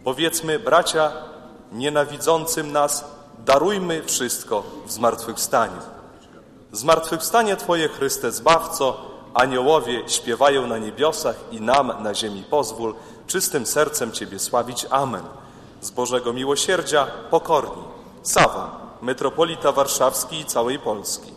Powiedzmy, 0.05 0.59
bracia, 0.59 1.13
nienawidzącym 1.73 2.73
nas 2.73 3.05
darujmy 3.45 4.03
wszystko 4.03 4.63
w 4.87 4.93
zmartwychwstaniu. 4.93 5.81
Zmartwychwstanie 6.73 7.57
Twoje, 7.57 7.89
Chryste 7.89 8.33
Zbawco, 8.33 8.97
aniołowie 9.35 10.03
śpiewają 10.09 10.67
na 10.67 10.79
niebiosach 10.79 11.37
i 11.51 11.61
nam 11.61 11.93
na 12.03 12.15
ziemi 12.15 12.45
pozwól, 12.51 12.95
czystym 13.27 13.67
sercem 13.67 14.13
Ciebie 14.13 14.39
sławić. 14.39 14.87
Amen. 14.91 15.23
Z 15.81 15.91
Bożego 15.91 16.33
miłosierdzia 16.33 17.07
pokorni. 17.31 17.83
Sawa, 18.23 18.81
metropolita 19.03 19.73
warszawski 19.73 20.41
i 20.41 20.45
całej 20.45 20.79
Polski. 20.79 21.36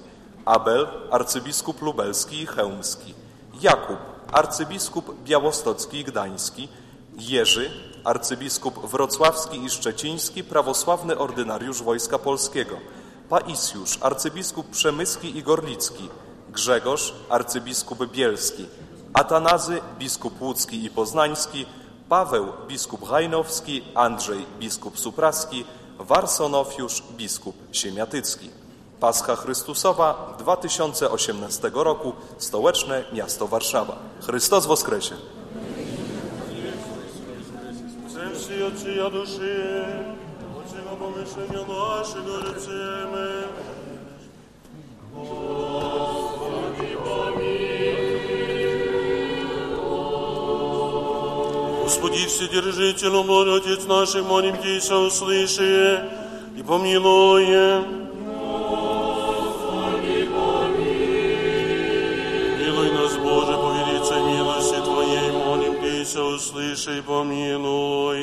Abel, 0.49 0.87
arcybiskup 1.11 1.81
lubelski 1.81 2.41
i 2.41 2.45
chełmski. 2.45 3.13
Jakub, 3.61 3.97
arcybiskup 4.31 5.23
białostocki 5.23 5.99
i 5.99 6.03
gdański. 6.03 6.69
Jerzy, 7.17 7.71
arcybiskup 8.03 8.91
wrocławski 8.91 9.63
i 9.63 9.69
szczeciński, 9.69 10.43
prawosławny 10.43 11.17
ordynariusz 11.17 11.83
Wojska 11.83 12.19
Polskiego. 12.19 12.77
Paisjusz, 13.29 13.97
arcybiskup 14.01 14.69
przemyski 14.69 15.37
i 15.37 15.43
gorlicki. 15.43 16.09
Grzegorz, 16.49 17.13
arcybiskup 17.29 18.11
bielski. 18.11 18.65
Atanazy, 19.13 19.81
biskup 19.99 20.41
łódzki 20.41 20.85
i 20.85 20.89
poznański. 20.89 21.65
Paweł, 22.09 22.47
biskup 22.67 23.09
hajnowski. 23.09 23.83
Andrzej, 23.95 24.45
biskup 24.59 24.99
supraski. 24.99 25.65
Warsonofiusz, 25.99 27.03
biskup 27.17 27.55
siemiatycki. 27.71 28.58
Pascha 29.00 29.36
Chrystusowa 29.36 30.36
2018 30.38 31.70
roku, 31.74 32.12
stołeczne 32.38 33.04
miasto 33.12 33.48
Warszawa. 33.48 33.96
Chrystus 34.26 34.66
Woskresie! 34.66 35.14
Zemści 38.08 38.62
oczyja 38.62 39.10
duszy, 39.10 39.84
oczyma 40.58 40.90
pomyślenia 40.98 41.66
naszego 41.68 42.40
życzymy. 42.40 43.44
Господи, 51.84 52.26
Вседержитель, 52.26 53.14
умоль, 53.14 53.56
Отец 53.58 53.86
наших, 53.86 54.24
молим 54.24 54.56
Тебя, 54.56 54.98
услыши 54.98 56.00
и 56.56 56.62
помилуй. 56.62 57.94
Тебя, 66.19 66.25
услыши 66.25 66.97
и 66.97 67.01
помилуй. 67.01 68.19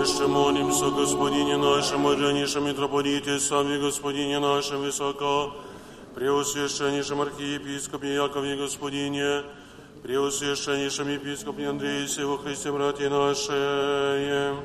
Еще 0.00 0.26
молимся, 0.26 0.90
Господине 0.90 1.56
нашем, 1.58 2.06
Орянейшем 2.06 2.66
митрополите, 2.66 3.38
сами 3.38 3.78
Господине 3.78 4.38
нашем 4.38 4.80
высоко, 4.80 5.52
Преосвященнейшем 6.14 7.20
архиепископе 7.20 8.14
Якове 8.14 8.56
Господине, 8.56 9.42
Преосвященнейшем 10.02 11.08
епископе 11.08 11.66
Андрея 11.66 12.06
Сего 12.06 12.38
Христе, 12.38 12.72
братья 12.72 13.10
наши. 13.10 14.56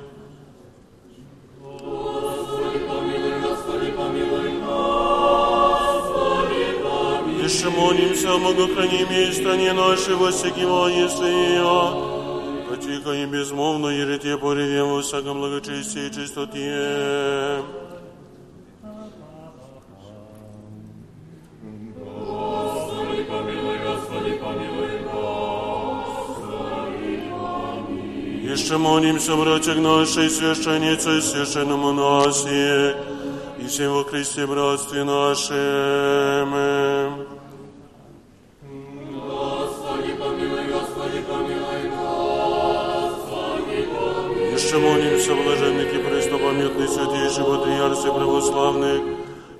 Еще 7.44 7.70
молимся 7.70 8.34
о 8.34 8.38
многохранимой 8.38 9.34
стране 9.34 9.74
нашей, 9.74 10.16
во 10.16 10.32
всяким 10.32 10.70
воинстве, 10.70 11.62
тихо 12.82 13.12
и 13.12 13.26
безмолвно, 13.26 13.88
ерите 13.88 14.38
поревем 14.38 14.90
во 14.90 15.02
всяком 15.02 15.40
благочестии 15.40 16.08
и 16.08 16.12
чистоте. 16.14 17.85
Jeszcze 28.66 28.78
молимся, 28.78 29.36
братьях 29.36 29.78
нашей, 29.78 30.30
священнице, 30.30 31.22
священном 31.22 31.80
монасе, 31.82 32.96
и 33.60 33.68
всем 33.68 33.94
во 33.94 34.04
Христе 34.04 34.48
братстве 34.48 35.04
нашем. 35.04 36.50
Еще 44.56 44.78
молимся, 44.78 45.36
блаженных 45.36 45.94
и 45.94 45.98
преснопамятных 46.00 46.90
святейших 46.90 47.46
патриарсий 47.46 48.12
православных 48.12 49.02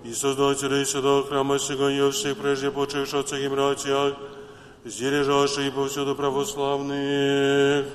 и 0.04 0.14
создателей 0.14 0.84
святого 0.84 1.28
храма 1.28 1.60
сего 1.60 1.90
и 1.90 2.10
всех 2.10 2.38
прежде 2.38 2.72
почивших 2.72 3.20
отцах 3.20 3.40
и 3.40 3.48
братьях, 3.50 4.16
лежащих 4.84 5.68
и 5.68 5.70
повсюду 5.70 6.16
православных. 6.16 7.86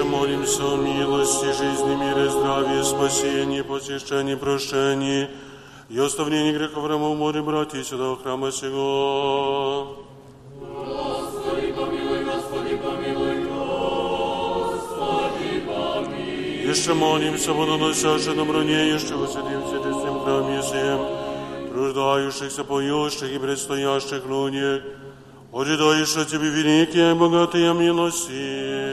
Jeszcze 0.00 0.12
молимся 0.12 0.64
о 0.64 0.76
милости, 0.76 1.44
жизни, 1.44 1.94
мире, 1.94 2.30
здравии, 2.30 2.82
спасении, 2.82 3.60
посещении, 3.60 4.34
прощении 4.34 5.28
и 5.90 5.98
оставлении 5.98 6.52
грехов 6.52 6.86
рамов 6.88 7.18
море, 7.18 7.42
братья, 7.42 7.82
святого 7.82 8.16
храма 8.16 8.50
сего. 8.50 9.98
Jeszcze 16.64 16.94
молимся, 16.94 17.52
водоносящим 17.52 18.36
добронеющих, 18.36 19.16
усидим 19.20 19.60
в 19.60 19.70
честном 19.70 20.24
храме 20.24 20.62
всем, 20.62 21.00
труждающихся, 21.72 22.64
поющих 22.64 23.30
и 23.34 23.38
предстоящих 23.38 24.24
лунях, 24.26 24.80
ожидающих 25.52 26.26
Тебе 26.26 26.48
великие, 26.48 27.14
богатые 27.14 27.74
милости. 27.74 28.89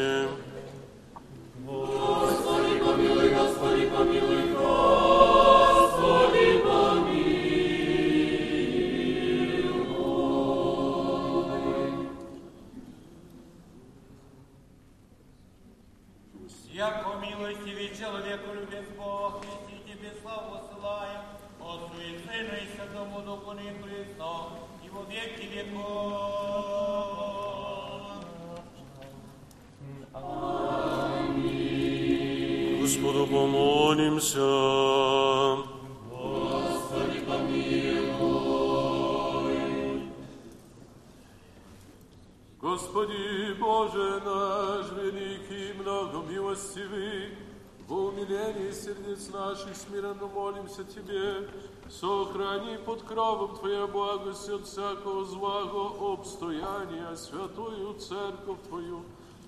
От 54.58 54.66
всякого 54.66 55.24
злого 55.26 56.14
обстояния 56.14 57.16
святую 57.16 57.94
церковь 58.00 58.58
Твою, 58.68 59.04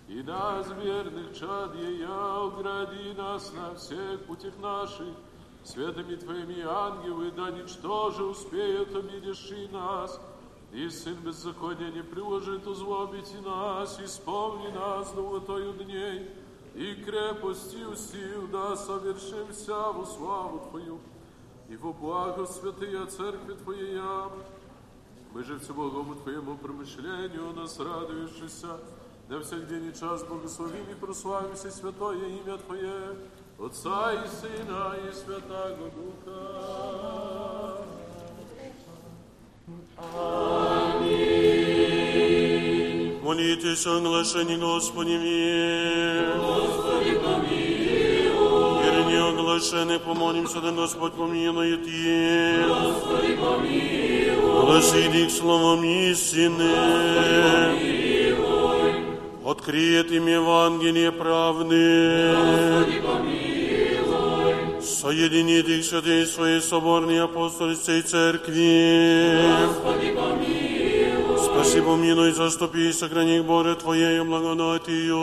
и 0.08 0.22
нас, 0.22 0.68
верных 0.84 1.38
чад 1.38 1.76
Ея, 1.76 2.46
огради 2.46 3.14
нас 3.18 3.52
на 3.54 3.76
всех 3.76 4.26
путях 4.26 4.54
наших, 4.62 5.16
светами 5.64 6.16
Твоими 6.16 6.62
ангелы, 6.62 7.32
да 7.32 7.50
ничтоже 7.50 8.24
успеют 8.24 8.96
обидевши 8.96 9.68
нас, 9.72 10.20
и 10.72 10.90
Сын 10.90 11.16
беззакония 11.16 11.92
не 11.92 12.04
приложит 12.04 12.68
узлобить 12.68 13.34
и 13.34 13.44
нас, 13.44 14.00
исполни 14.00 14.68
нас 14.68 15.12
долготою 15.14 15.74
дней, 15.74 16.30
и 16.76 16.94
крепостью 17.04 17.96
сил 17.96 18.48
да 18.52 18.76
совершимся 18.76 19.92
во 19.92 20.06
славу 20.06 20.68
Твою, 20.70 21.00
и 21.68 21.76
во 21.78 21.94
благо 21.94 22.46
святые 22.46 23.06
Церкви 23.08 23.54
Твоя. 23.54 24.30
Мы 25.33 25.43
же 25.43 25.59
всеблагому 25.59 26.15
Твоему 26.15 26.57
промышлению 26.57 27.53
нас 27.55 27.79
радующийся, 27.81 28.79
да 29.29 29.41
всех 29.41 29.67
день 29.69 29.87
и 29.87 29.99
час 29.99 30.23
благословим 30.23 30.89
и 30.91 30.95
прославимся 30.95 31.71
святое 31.71 32.29
имя 32.29 32.57
Твое, 32.59 33.17
Отца 33.59 34.13
и 34.13 34.29
Сына 34.29 34.95
и 35.09 35.13
Святаго 35.13 35.91
Духа. 35.91 36.75
Молитесь 43.23 43.87
о 43.87 43.97
оглашении 43.97 44.57
Господи 44.57 45.17
мир. 45.17 46.39
Господи 46.39 47.15
помилуй. 47.19 48.85
Верни 48.85 49.17
оглашены, 49.17 49.99
помолимся, 49.99 50.61
да 50.61 50.71
Господь 50.71 51.15
помилует 51.15 51.87
их. 51.87 52.69
Господи 52.69 53.37
помилуй. 53.37 54.18
Гласи 54.62 55.06
их 55.24 55.32
словом 55.32 55.84
истины. 55.84 56.72
Откриет 59.46 60.12
им 60.12 60.28
Евангелие 60.28 61.12
правды. 61.12 62.36
Соединит 64.82 65.68
их 65.68 65.86
святые 65.86 66.26
своей 66.26 66.62
соборной 66.62 67.24
апостольской 67.24 68.02
церкви. 68.02 69.42
Господи 69.66 70.12
помилуй. 70.12 71.38
Спаси, 71.38 71.82
помилуй, 71.82 72.32
заступи, 72.34 72.92
сохрани 72.92 73.38
их, 73.38 73.46
Боже, 73.46 73.76
Твоею 73.76 74.26
благодатью. 74.26 75.18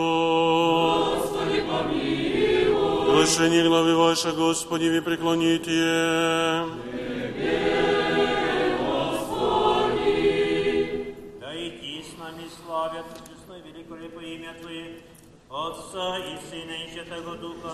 Господи, 1.15 1.63
помилуй. 1.69 3.11
Глашение 3.11 3.67
главы 3.67 3.95
Ваша, 3.95 4.31
Господи, 4.31 4.89
ви 4.89 5.01
преклоните. 5.01 6.86
Отца 15.67 16.17
и 16.19 16.37
Сына 16.49 16.75
и 16.83 16.93
Святого 16.93 17.35
Духа, 17.35 17.73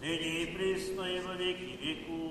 ныне 0.00 0.42
и 0.42 0.46
присно 0.54 1.02
и 1.02 1.20
во 1.20 1.32
веки 1.34 1.78
веков. 1.80 2.24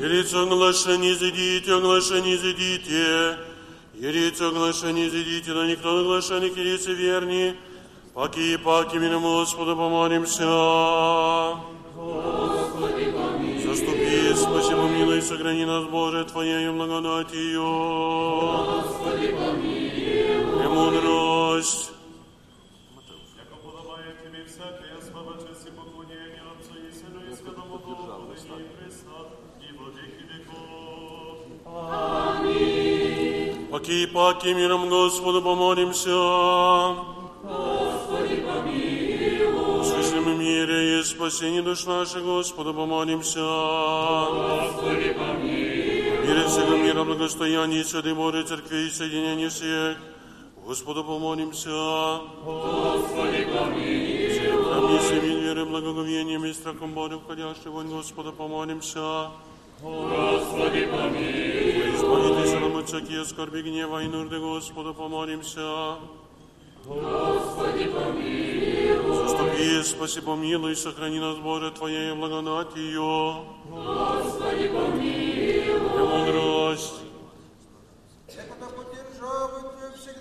Ярица 0.00 0.42
оглашение, 0.42 1.14
зайдите, 1.14 1.72
оглашение, 1.74 2.38
зайдите. 2.38 3.38
Ярица 3.94 4.48
оглашение, 4.48 5.08
зайдите, 5.08 5.54
да 5.54 5.66
никто 5.66 6.00
оглашение, 6.00 6.50
ярица 6.50 6.90
верни. 6.90 7.54
Паки 8.14 8.54
и 8.54 8.56
паки, 8.56 8.96
миром 8.96 9.22
Господа 9.22 9.76
помолимся. 9.76 10.44
Господи, 11.94 13.12
помилуй. 13.12 13.62
Заступи, 13.64 14.34
спаси, 14.34 14.74
помилуй, 14.74 15.22
сохрани 15.22 15.64
нас, 15.64 15.84
Боже, 15.84 16.24
Твоею 16.24 16.72
благодатью. 16.74 17.62
Господи, 17.62 19.28
помилуй. 19.28 19.73
Премудрость. 21.63 21.91
Яко 23.37 23.55
подобает 23.63 24.15
тебе 24.21 24.43
всякое 24.45 24.99
слава, 25.01 25.37
честь 25.37 25.67
и 25.67 25.71
поклонение 25.71 26.43
Отцу 26.51 26.75
и 26.75 26.91
Сыну 26.91 27.21
и 27.31 27.33
Святому 27.33 27.77
Духу, 27.79 28.07
ныне 28.27 28.65
и 28.65 28.69
присно, 28.75 29.15
и 29.61 29.71
во 29.77 29.85
веки 29.95 30.23
веков. 30.31 31.37
Паки 33.71 34.03
и 34.03 34.07
паки, 34.07 34.53
миром 34.53 34.89
Господу 34.89 35.41
помолимся. 35.41 36.17
Господи, 37.41 38.43
помилуй. 38.47 39.85
Слышим 39.85 40.39
мире 40.39 40.99
и 40.99 41.03
спасение 41.03 41.61
душ 41.61 41.85
наших, 41.85 42.23
Господу 42.23 42.73
помолимся. 42.73 43.39
Господи, 43.39 45.13
помилуй. 45.13 46.27
Мире 46.27 46.47
всего 46.47 46.75
мира, 46.75 47.03
благостояние, 47.05 47.85
Святой 47.85 48.13
Божьей 48.13 48.43
Церкви 48.43 48.87
и 48.87 48.89
соединение 48.89 49.49
всех, 49.49 49.97
Господу 50.66 51.04
помолимся. 51.04 52.20
Господи, 52.42 53.46
помилуй. 53.52 54.98
Храни 54.98 55.40
верой, 55.40 55.66
благоговением 55.66 56.46
и 56.46 56.54
страхом 56.54 56.94
Божьим, 56.94 57.20
входящий 57.20 57.68
вон, 57.68 57.90
Господу 57.90 58.32
помолимся. 58.32 59.30
Господи, 59.82 60.86
помилуй. 60.86 61.94
Избавитесь 61.94 62.52
нам 62.54 62.76
от 62.78 62.88
всякие 62.88 63.26
скорби, 63.26 63.60
гнева 63.60 64.02
и 64.04 64.08
нужды, 64.08 64.38
Господу 64.38 64.94
помолимся. 64.94 65.96
Господи, 66.86 67.84
помилуй. 67.84 69.16
Заступи, 69.18 69.82
спаси, 69.82 70.20
помилуй, 70.22 70.76
сохрани 70.76 71.20
нас, 71.20 71.36
Боже, 71.36 71.72
Твоею 71.72 72.16
благодатью. 72.16 73.34
Господи, 73.68 74.68
помилуй. 74.68 75.44
Премудрость. 75.94 77.04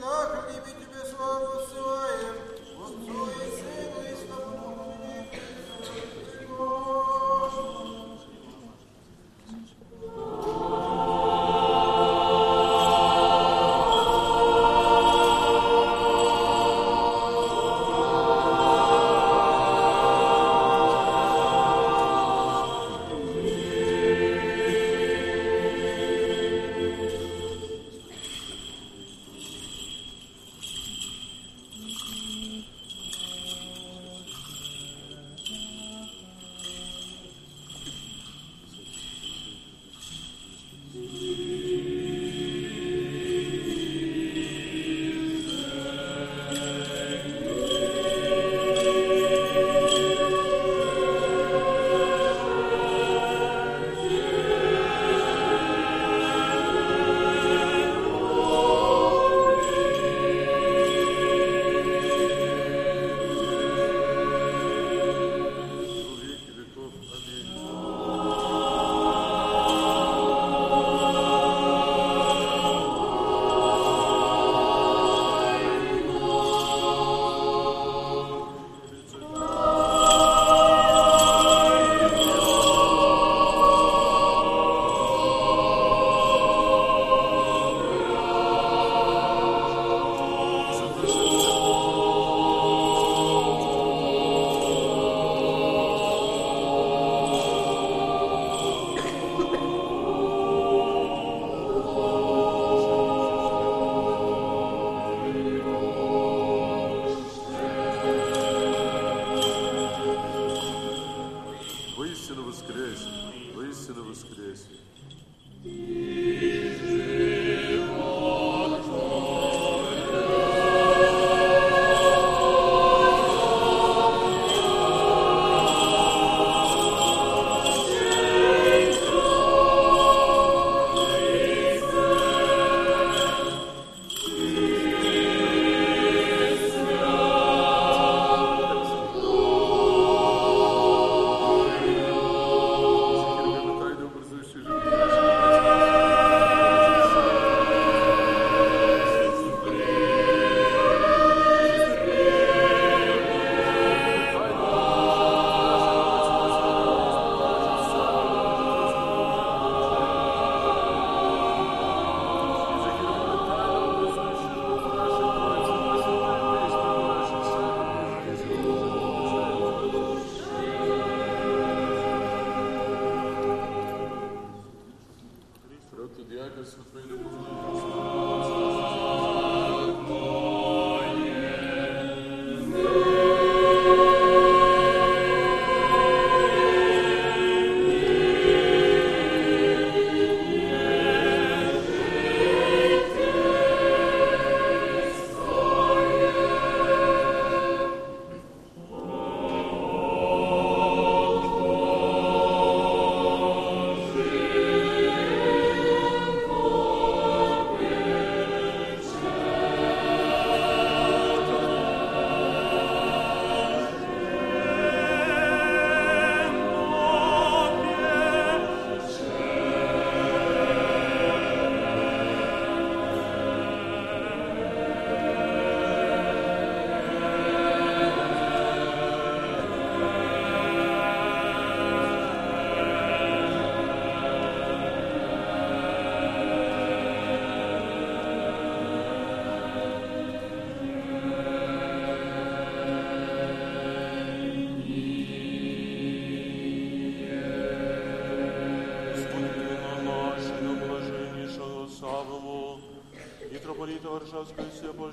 الله 0.04 0.34
لبتب 0.50 1.16
صواف 1.18 1.64
السوائب 1.64 2.43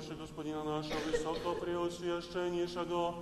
больше 0.00 0.14
Господина 0.14 0.62
нашего 0.64 0.98
Высокопреосвященнейшего 1.10 3.14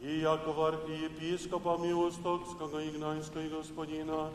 и 0.00 0.18
Якова 0.18 0.68
архиепископа 0.68 1.78
Милостокского 1.78 2.82
и 2.82 2.90
Гнанского 2.90 3.48
Господина, 3.48 4.30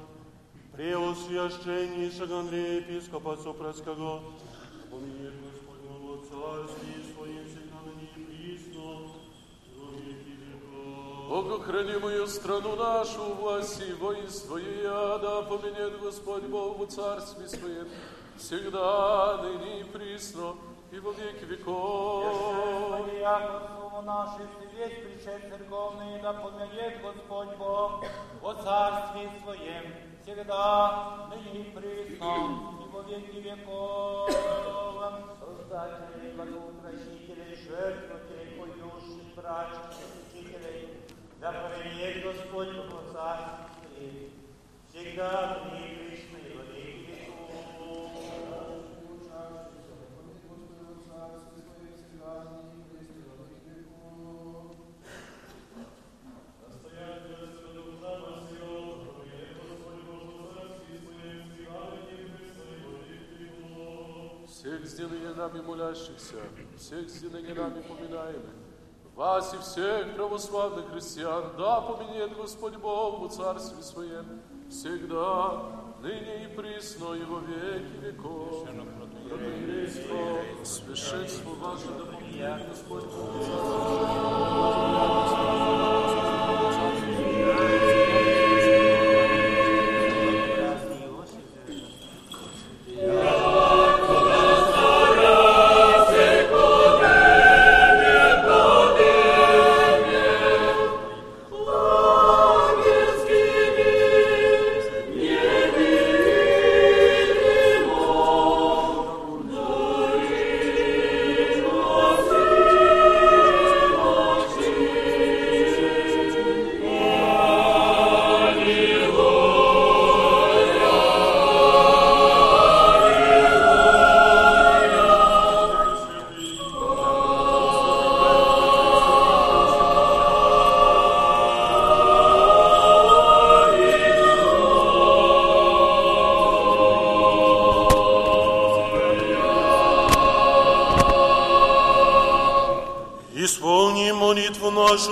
Преосвященнейшего 0.73 2.39
Андрея 2.39 2.81
епископа 2.81 3.37
Сопратского, 3.37 4.21
помилует 4.89 5.33
Господь 5.41 5.81
Царствие 6.29 7.03
Своим 7.13 7.45
всегда 7.45 7.79
на 7.85 7.91
ней 7.99 8.13
присно, 8.25 8.83
во 9.77 9.87
веки 9.97 10.33
веков. 10.39 11.29
Богу 11.29 11.55
храни 11.61 11.97
мою 11.97 12.25
страну 12.27 12.75
нашу, 12.75 13.33
власть 13.35 13.81
и 13.81 13.93
воинство 13.93 14.57
ее, 14.57 15.19
да 15.21 15.41
поменет 15.41 15.99
Господь 16.01 16.43
Бог 16.43 16.79
в 16.79 16.87
царстве 16.87 17.47
своем, 17.47 17.87
всегда, 18.37 19.37
ныне 19.43 19.81
и 19.81 19.83
присно, 19.83 20.55
и 20.92 20.98
во 20.98 21.12
веки 21.12 21.44
веков. 21.44 23.06
Диаконству 23.06 24.02
наших 24.02 24.48
весь 24.72 24.98
причет 25.02 25.42
церковный, 25.50 26.20
да 26.22 26.32
помянет 26.32 27.02
Господь 27.02 27.56
Бог 27.56 28.04
о 28.42 28.54
царстве 28.54 29.30
своем, 29.42 29.84
всегда, 30.22 31.28
ныне 31.30 31.60
и 31.60 31.70
присно, 31.70 32.34
и 32.84 32.88
во 32.92 33.02
веки 33.02 33.40
веков. 33.40 34.30
Создателей, 35.40 36.32
благоукрасителей, 36.36 37.56
жертвователей, 37.56 38.56
души, 38.80 39.20
братьев, 39.34 39.86
святителей, 39.92 40.88
да 41.40 41.52
помянет 41.52 42.22
Господь 42.22 42.72
Бог 42.76 43.00
о 43.00 43.12
царстве 43.12 43.66
своем, 43.80 44.30
всегда, 44.88 45.30
ныне 45.64 45.86
и 45.86 45.96
присно, 45.96 46.36
и 46.36 46.56
во 46.56 46.62
веки 46.62 46.75
Всех 64.66 64.84
с 64.84 64.98
ныне 64.98 65.32
нами 65.36 65.60
молящихся, 65.60 66.34
всех 66.76 67.08
с 67.08 67.22
ныне 67.22 67.54
нами 67.54 67.82
поминаемых, 67.82 68.50
вас 69.14 69.54
и 69.54 69.58
всех 69.58 70.16
православных 70.16 70.90
христиан, 70.90 71.52
да 71.56 71.82
поменет 71.82 72.36
Господь 72.36 72.74
Бог 72.74 73.30
в 73.30 73.32
царстве 73.32 73.80
своем, 73.80 74.40
всегда, 74.68 75.62
ныне 76.02 76.46
и 76.46 76.56
присно, 76.56 77.14
и 77.14 77.22
во 77.22 77.38
веки 77.38 77.96
веков. 78.02 78.68
Протоиерейство, 79.28 80.64
священство 80.64 81.50
ваше, 81.50 81.86
да 81.86 82.04
поменет 82.16 82.68
Господь 82.68 83.04
Бог 83.04 83.36
в 83.36 83.46
царстве 83.46 85.35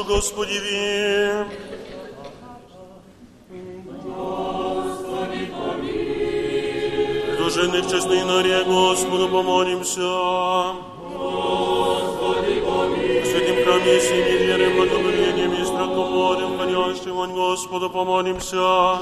молитву 0.05 0.11
нашу, 0.11 0.15
Господи, 0.15 0.61
ви. 0.61 1.45
Предложенных 7.27 7.91
честной 7.91 8.25
норе, 8.25 8.65
Господу, 8.65 9.29
помолимся. 9.29 10.01
О 10.01 10.75
святым 13.25 13.65
храме 13.65 14.01
семьи 14.01 14.37
веры, 14.47 14.71
благоволением 14.75 15.53
и 15.53 15.65
страхом 15.65 16.55
входящим 16.57 17.15
вонь 17.15 17.33
Господу, 17.33 17.91
помолимся. 17.91 18.61
О, 18.61 19.01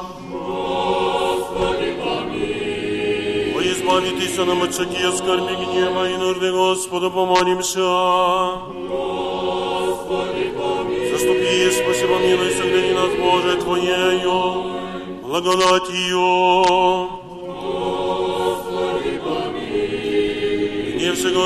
избавитесь 3.63 4.37
нам 4.39 4.63
от 4.63 4.73
всякие 4.73 5.13
скорби, 5.13 5.55
гнева 5.55 6.09
и 6.11 6.17
нужды, 6.17 6.53
Господу, 6.53 7.11
помолимся. 7.11 7.92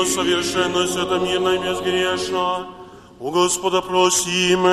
Не 0.07 0.13
всего 0.13 0.23
совершенно, 0.23 0.87
свято, 0.87 1.19
мирно 1.19 1.49
и 1.49 1.57
безгрешно, 1.57 2.67
у 3.19 3.29
Господа 3.29 3.81
просим. 3.81 4.63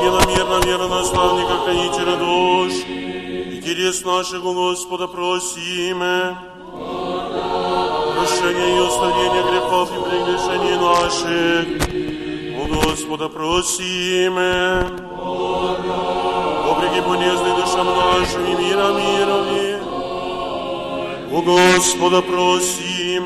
Мирно, 0.00 0.20
верно, 0.64 0.88
наставника, 0.88 1.58
хранителя 1.64 2.16
душ, 2.16 2.72
интерес 3.52 4.04
наших 4.06 4.42
у 4.44 4.54
Господа 4.54 5.06
просим. 5.06 5.98
Прощение 8.16 8.78
и 8.78 8.80
устранение 8.80 9.42
грехов 9.42 9.90
и 9.92 10.00
прегрешений 10.08 10.76
наших 10.80 11.66
у 12.56 12.64
Господа 12.74 13.28
просим. 13.28 14.34
Добрый 16.64 17.02
полезный 17.02 17.54
душам 17.56 17.86
нашим 17.86 18.44
и 18.46 18.54
мира 18.54 18.88
мирови 18.92 19.59
у 21.30 21.42
Господа 21.42 22.22
просим. 22.22 23.24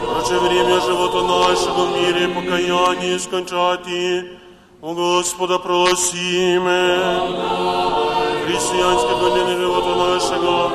Проче 0.00 0.38
время 0.40 0.80
живота 0.80 1.22
нашего 1.22 1.86
в 1.86 1.96
мире 1.96 2.28
покаяние 2.28 3.18
скончати, 3.18 4.38
у 4.80 4.94
Господа 4.94 5.58
просим. 5.58 6.64
Христианской 8.44 9.16
годины 9.20 9.56
живота 9.60 9.94
нашего, 9.96 10.72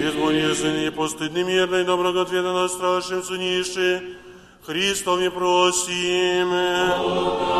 безболезненный, 0.00 0.90
постыдный, 0.90 1.44
мирный, 1.44 1.84
доброгответно 1.84 2.68
страшным 2.68 3.22
суниши, 3.22 4.16
Христове 4.64 5.30
просим. 5.30 6.50
Пресвятую, 6.50 7.55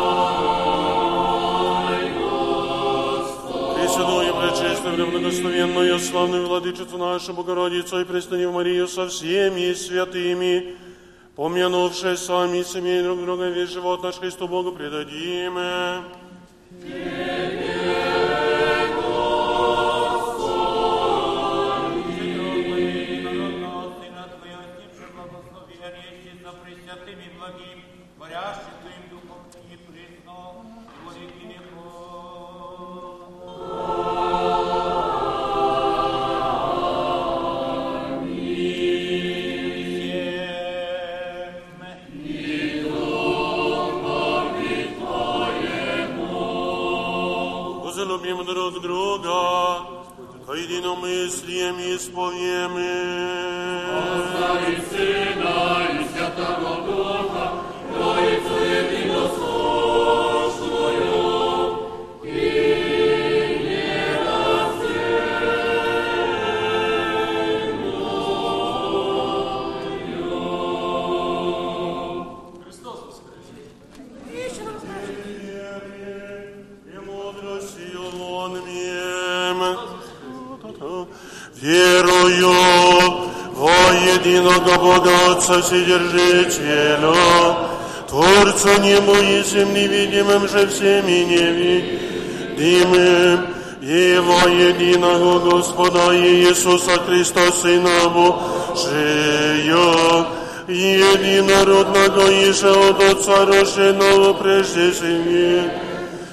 пречистую, 4.87 5.11
благословенную, 5.11 5.99
славную 5.99 6.47
Владычицу 6.47 6.97
нашу 6.97 7.33
Богородицу 7.33 7.99
и 7.99 8.05
Престанив 8.05 8.53
Марию 8.53 8.87
со 8.87 9.07
всеми 9.07 9.73
святыми, 9.73 10.75
помянувши 11.35 12.15
сами 12.17 12.63
семей 12.63 13.03
друг 13.03 13.21
друга, 13.21 13.49
весь 13.49 13.71
живот 13.71 14.03
наш 14.03 14.15
Христу 14.15 14.47
Богу 14.47 14.71
предадим. 14.71 15.57
Бога 85.46 85.46
Отца 85.46 85.62
Вседержителя, 85.62 86.98
Творцу 88.08 88.80
нему 88.82 89.14
и 89.14 89.42
всем 89.42 89.72
невидимым 89.74 90.48
же 90.48 90.66
всеми 90.66 91.24
невидимым, 92.58 93.46
Его 93.80 94.48
единого 94.48 95.38
Господа 95.38 96.14
Иисуса 96.16 96.98
Христа, 97.06 97.50
Сына 97.52 98.08
Божия, 98.08 98.36
единородного 100.68 102.30
Иже 102.50 102.70
от 102.70 103.02
Отца 103.02 103.46
рожденного 103.46 104.34
прежде 104.34 104.90
всеми, 104.92 105.70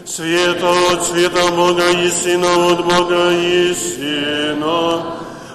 Света 0.05 0.71
от 0.91 1.03
света 1.05 1.51
Бога 1.55 1.89
и 1.91 2.09
Сына 2.09 2.71
от 2.71 2.83
Бога 2.83 3.31
и 3.31 3.73
Сына, 3.73 5.03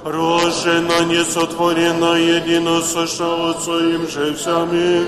рождена, 0.04 1.04
несотворена, 1.04 2.14
единосуща 2.16 3.50
Отцом 3.50 4.08
же 4.08 4.34
всеми, 4.34 5.06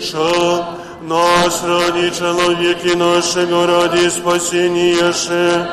что 0.00 0.78
нас 1.02 1.62
ради 1.64 2.10
человеки 2.10 2.94
нашего, 2.96 3.66
ради 3.66 4.08
спасения 4.08 5.12
ше, 5.12 5.68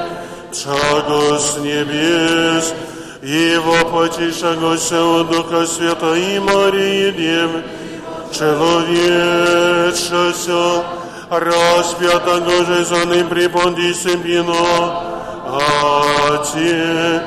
чаго 0.52 1.40
с 1.40 1.58
небес, 1.58 2.74
и 3.22 3.58
воплотившегося 3.58 5.04
от 5.04 5.30
Духа 5.30 5.66
Света 5.66 6.16
и 6.16 6.40
Марии 6.40 7.12
Девы, 7.12 7.64
человечася, 8.32 9.40
распятого 11.30 12.66
же 12.66 12.86
за 12.86 13.06
ним 13.06 13.28
при 13.30 13.48
Понтисе 13.48 14.18
Пино, 14.18 15.04
Отце, 16.28 17.24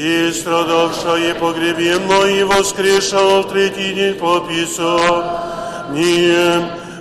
и 0.00 0.32
страдавша 0.32 1.16
и 1.16 1.34
погребенно, 1.34 2.24
и 2.24 2.42
воскрешал 2.42 3.42
в 3.42 3.48
третий 3.50 3.92
день 3.92 4.14
по 4.14 4.40
Писанием, 4.40 5.90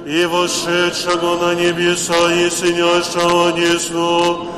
и 0.06 0.26
вошедшего 0.26 1.38
на 1.38 1.56
небеса, 1.56 2.34
и 2.34 2.50
синящего 2.50 3.54
десну, 3.54 4.50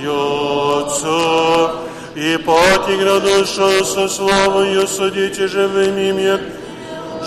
и 0.00 0.06
Отца, 0.06 1.72
и 2.14 2.38
пати 2.38 2.96
градуша 2.96 3.84
со 3.84 4.08
славою 4.08 4.88
судите 4.88 5.46
живыми 5.46 6.12
мир, 6.12 6.40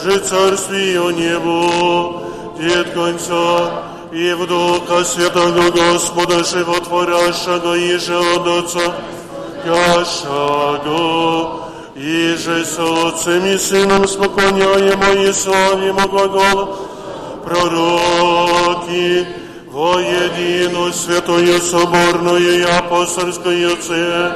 же 0.03 0.17
царствие 0.17 1.03
небу, 1.13 2.23
дед 2.59 2.89
конца, 2.93 3.83
и 4.11 4.33
в 4.33 4.47
Духа 4.47 5.03
Святого 5.05 5.69
Господа 5.69 6.43
Животворящего, 6.43 7.75
и 7.77 7.95
же 7.97 8.17
от 8.17 8.47
Отца, 8.47 8.95
Яшаго, 9.64 11.28
и 11.94 12.34
же 12.36 12.64
с 12.64 12.78
Отцем 12.78 13.44
и 13.44 13.58
Сыном 13.58 14.06
споклоняемо 14.06 15.10
и 15.10 15.32
славимо 15.32 16.06
глагола, 16.06 16.76
пророки, 17.44 19.26
во 19.70 20.00
единую 20.00 20.92
святую 20.92 21.60
соборную 21.60 22.60
и 22.60 22.62
апостольскую 22.62 23.76
церковь, 23.76 24.28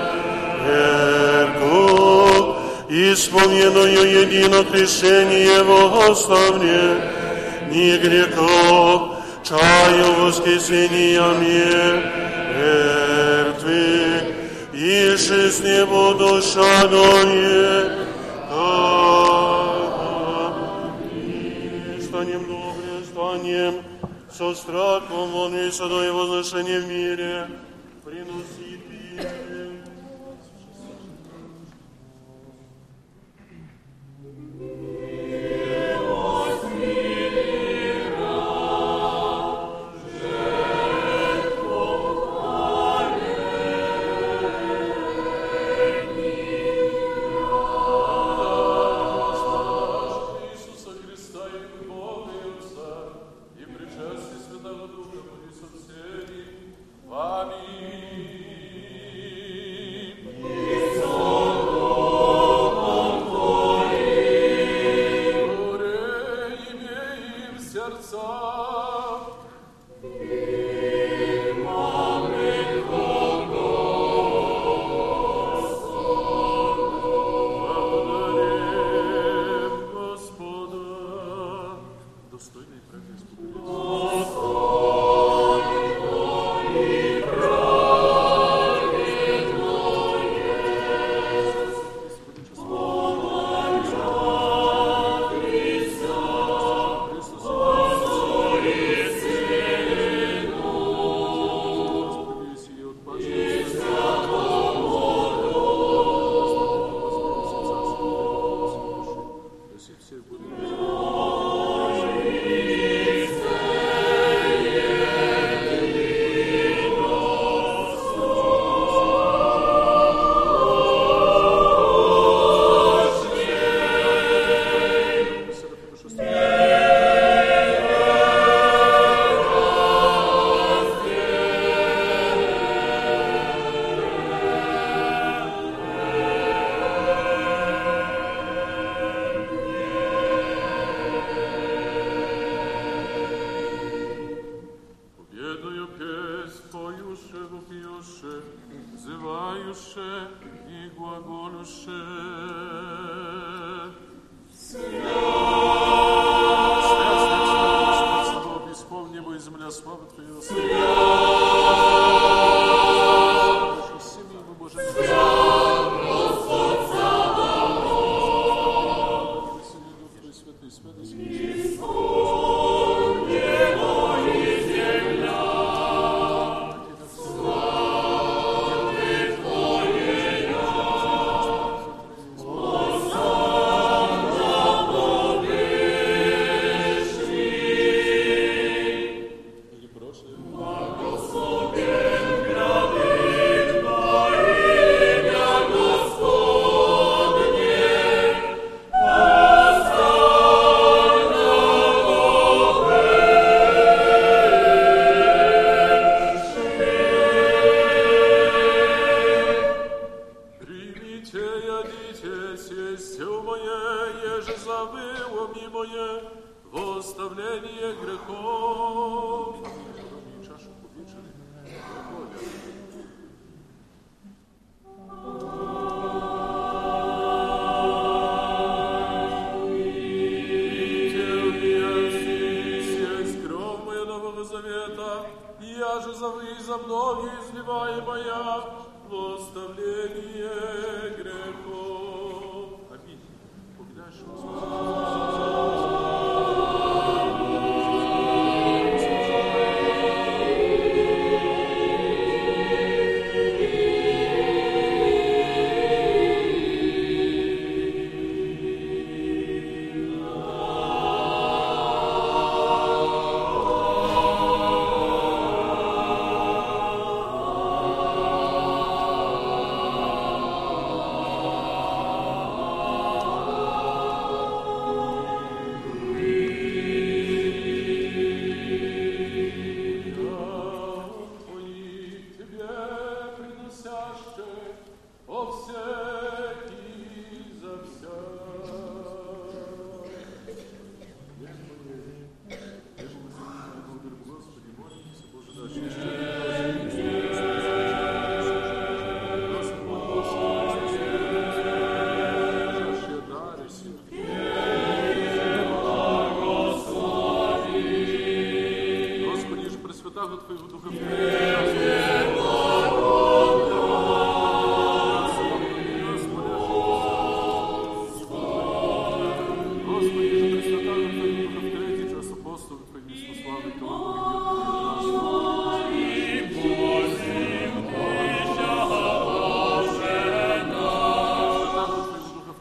исполненную 2.88 4.22
едино 4.22 4.64
крещение 4.64 5.62
во 5.62 6.10
оставление 6.10 7.12
ни 7.70 7.96
грехов, 7.96 9.16
чаю 9.42 10.14
воскресения 10.26 11.22
мертвых, 11.40 12.25
и 14.77 15.15
жизни 15.17 15.83
буду 15.85 16.39
шагое, 16.39 18.05
станем 21.99 22.45
добрым, 22.45 23.03
станем 23.11 23.83
со 24.31 24.53
страхом, 24.53 25.31
вон 25.31 25.57
и 25.57 25.71
садой 25.71 26.11
возношение 26.11 26.79
в 26.81 26.87
мире, 26.87 27.47
приносит 28.05 28.66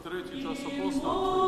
Третий 0.09 0.41
час 0.41 0.59
апостолов. 0.65 1.46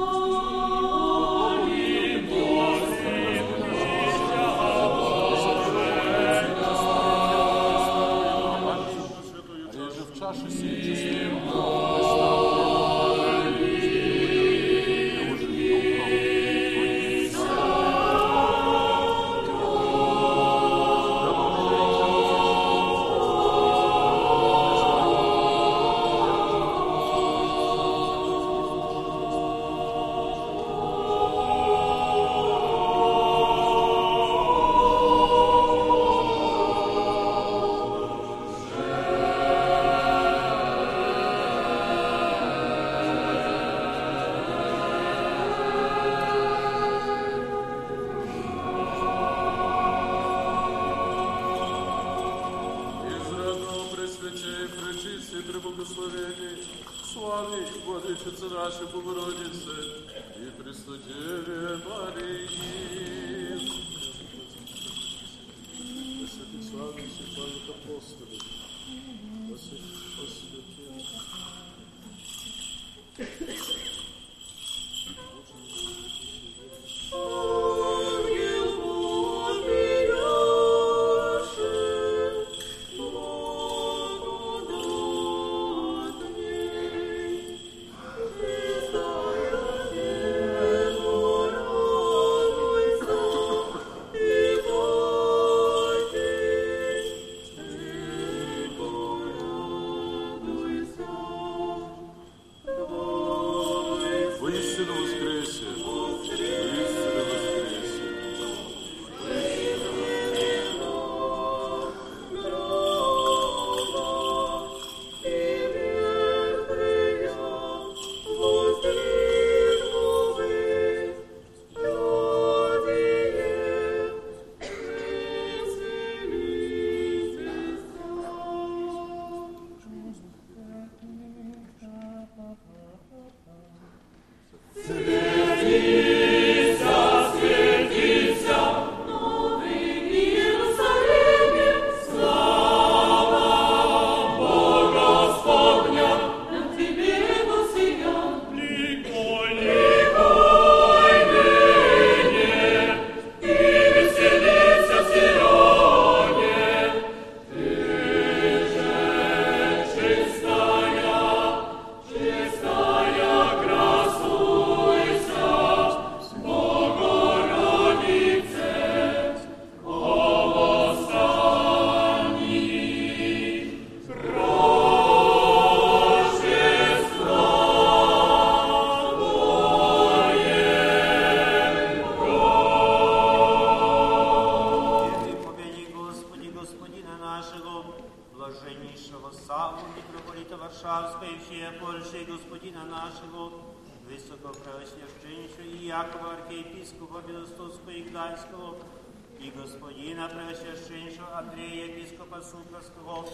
епископа 202.48 202.48
Сухарского, 202.48 203.28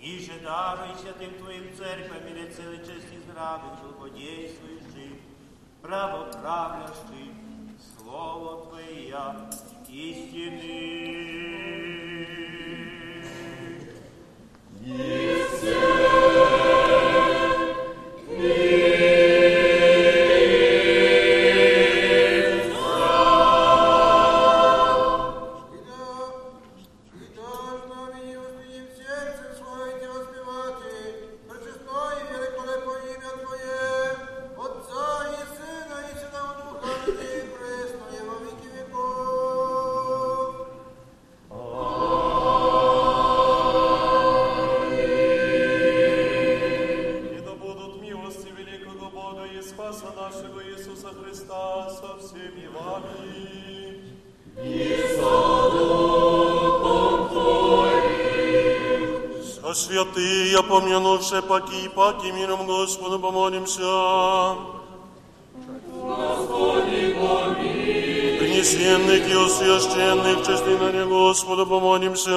и 0.00 0.18
же 0.18 0.40
даруй 0.42 0.96
святым 1.00 1.34
Твоим 1.38 1.74
церковь 1.76 2.24
мире 2.24 2.50
целый 2.50 2.78
честь 2.78 3.12
и 3.12 3.18
здравых, 3.18 3.80
долгодействующих, 3.82 5.20
правоправлящих, 5.80 7.32
Слово 7.98 8.66
Твоя 8.66 9.50
истины. 9.88 10.62
И 14.84 15.25
Помянувшие 61.27 61.41
паки, 61.41 61.89
паки, 61.89 62.31
миром 62.31 62.65
Господу 62.65 63.19
помолимся. 63.19 63.81
Принесенных 68.39 69.27
и 69.27 69.33
освященных, 69.33 70.45
честный 70.45 70.77
на 70.77 71.05
Господу 71.05 71.65
помолимся. 71.65 72.31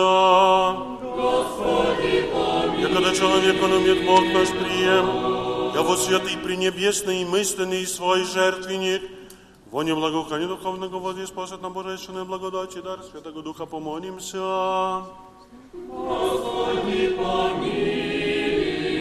Якогда 2.81 3.15
человек 3.15 3.63
он 3.63 3.73
умеет 3.73 4.07
Бог 4.07 4.23
наш 4.33 4.49
прием, 4.49 5.73
я 5.75 5.83
вот 5.83 5.99
святый 5.99 6.37
пренебесный, 6.39 7.25
мысленный 7.25 7.87
свой 7.87 8.25
жертвенник, 8.25 9.03
во 9.71 9.85
неблагоухании 9.85 10.47
духовного 10.47 10.99
воды 10.99 11.27
спасет 11.27 11.63
нам 11.63 11.73
божественную 11.73 12.25
благодать 12.25 12.75
и 12.77 12.83
дар 12.83 13.01
Святого 13.05 13.43
Духа 13.43 13.67
помолимся. 13.67 15.05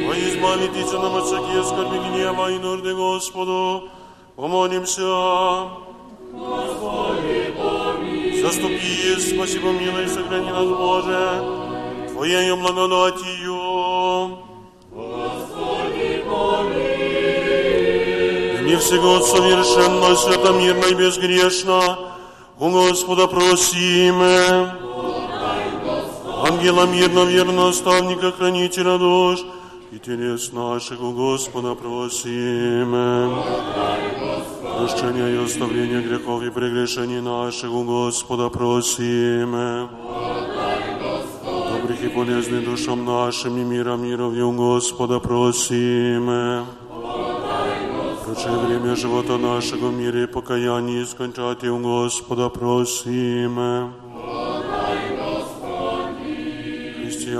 Во 0.09 0.15
избавитесь 0.15 0.91
нам 0.91 1.17
от 1.17 1.25
всякие 1.25 1.63
скорби, 1.63 1.99
гнева 1.99 2.49
и 2.49 2.57
нужды 2.57 2.95
Господу, 2.95 3.89
помолимся. 4.35 5.69
Заступи, 8.41 9.19
спаси, 9.19 9.59
помилуй, 9.59 10.07
сохрани 10.07 10.49
нас, 10.49 10.65
Боже, 10.65 12.07
Твоею 12.11 12.57
благодатью. 12.57 14.39
Не 18.65 18.77
всего 18.77 19.19
совершенно, 19.19 20.15
святомирно 20.15 20.85
и 20.85 20.95
безгрешно, 20.95 21.99
у 22.59 22.71
Господа 22.71 23.27
просим. 23.27 24.19
Ангела 26.47 26.87
мирно, 26.87 27.25
верно, 27.25 27.67
наставника, 27.67 28.31
хранителя 28.31 28.97
душ, 28.97 29.41
и 29.92 29.98
телес 29.98 30.52
наших 30.52 31.00
у 31.00 31.12
Господа 31.12 31.74
просим. 31.74 32.90
Прощения 34.78 35.28
и 35.34 35.44
оставления 35.44 36.00
грехов 36.00 36.42
и 36.42 36.50
прегрешений 36.50 37.20
наших 37.20 37.70
у 37.70 37.84
Господа 37.84 38.48
просим. 38.48 39.88
Добрых 41.70 42.02
и 42.02 42.08
полезных 42.08 42.64
душам 42.64 43.04
нашим 43.04 43.56
и 43.56 43.64
мира 43.64 43.96
миров 43.96 44.34
и 44.34 44.42
у 44.42 44.52
Господа 44.52 45.20
просим. 45.20 46.66
Прочее 48.24 48.58
время 48.66 48.96
живота 48.96 49.38
нашего 49.38 49.88
в 49.88 49.94
мире 49.94 50.24
и 50.24 50.26
покаянии 50.26 51.04
скончать 51.04 51.62
и 51.62 51.68
у 51.68 51.78
Господа 51.78 52.48
просим. 52.48 53.94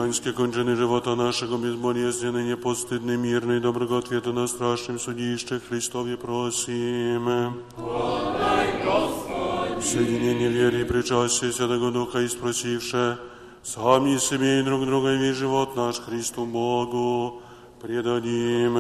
Христианский 0.08 0.32
конченый 0.32 0.76
живота 0.76 1.14
нашего 1.14 1.58
безболезненный, 1.58 2.48
непостыдный, 2.48 3.18
мирный, 3.18 3.60
доброго 3.60 3.98
ответа 3.98 4.32
на 4.32 4.47
страшном 4.47 4.98
судище 4.98 5.60
Христове 5.68 6.16
просим. 6.16 7.60
Соединение 9.82 10.48
веры 10.48 10.81
и 10.81 10.84
причастия 10.84 11.52
Святого 11.52 11.90
Духа 11.90 12.20
и 12.20 12.28
спросивше, 12.28 13.18
сами 13.62 14.16
себе 14.16 14.60
и 14.60 14.62
друг 14.62 14.86
друга 14.86 15.16
весь 15.16 15.36
живот 15.36 15.76
наш 15.76 16.00
Христу 16.00 16.47
Богу 16.47 17.42
предадим. 17.82 18.78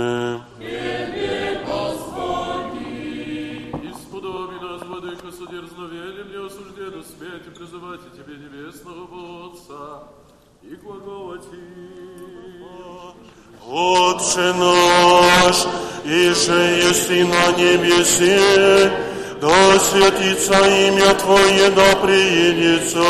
Исподоби 3.90 4.54
нас, 4.62 4.82
Владыка, 4.86 5.30
судерзновением 5.30 6.28
не 6.30 6.46
осуждену 6.46 7.02
смерти, 7.02 7.50
призывать 7.54 8.00
и 8.06 8.10
Тебе 8.16 8.36
небесного 8.36 9.52
Отца, 9.52 9.57
и 10.63 10.75
глаголать 10.75 11.43
Отче 13.71 14.53
наш, 14.53 15.57
иже 16.03 16.61
еси 16.89 17.23
на 17.23 17.51
небесе, 17.57 18.91
да 19.39 19.79
святится 19.79 20.59
имя 20.87 21.13
Твое, 21.15 21.69
да 21.69 21.95
приедется 21.97 23.03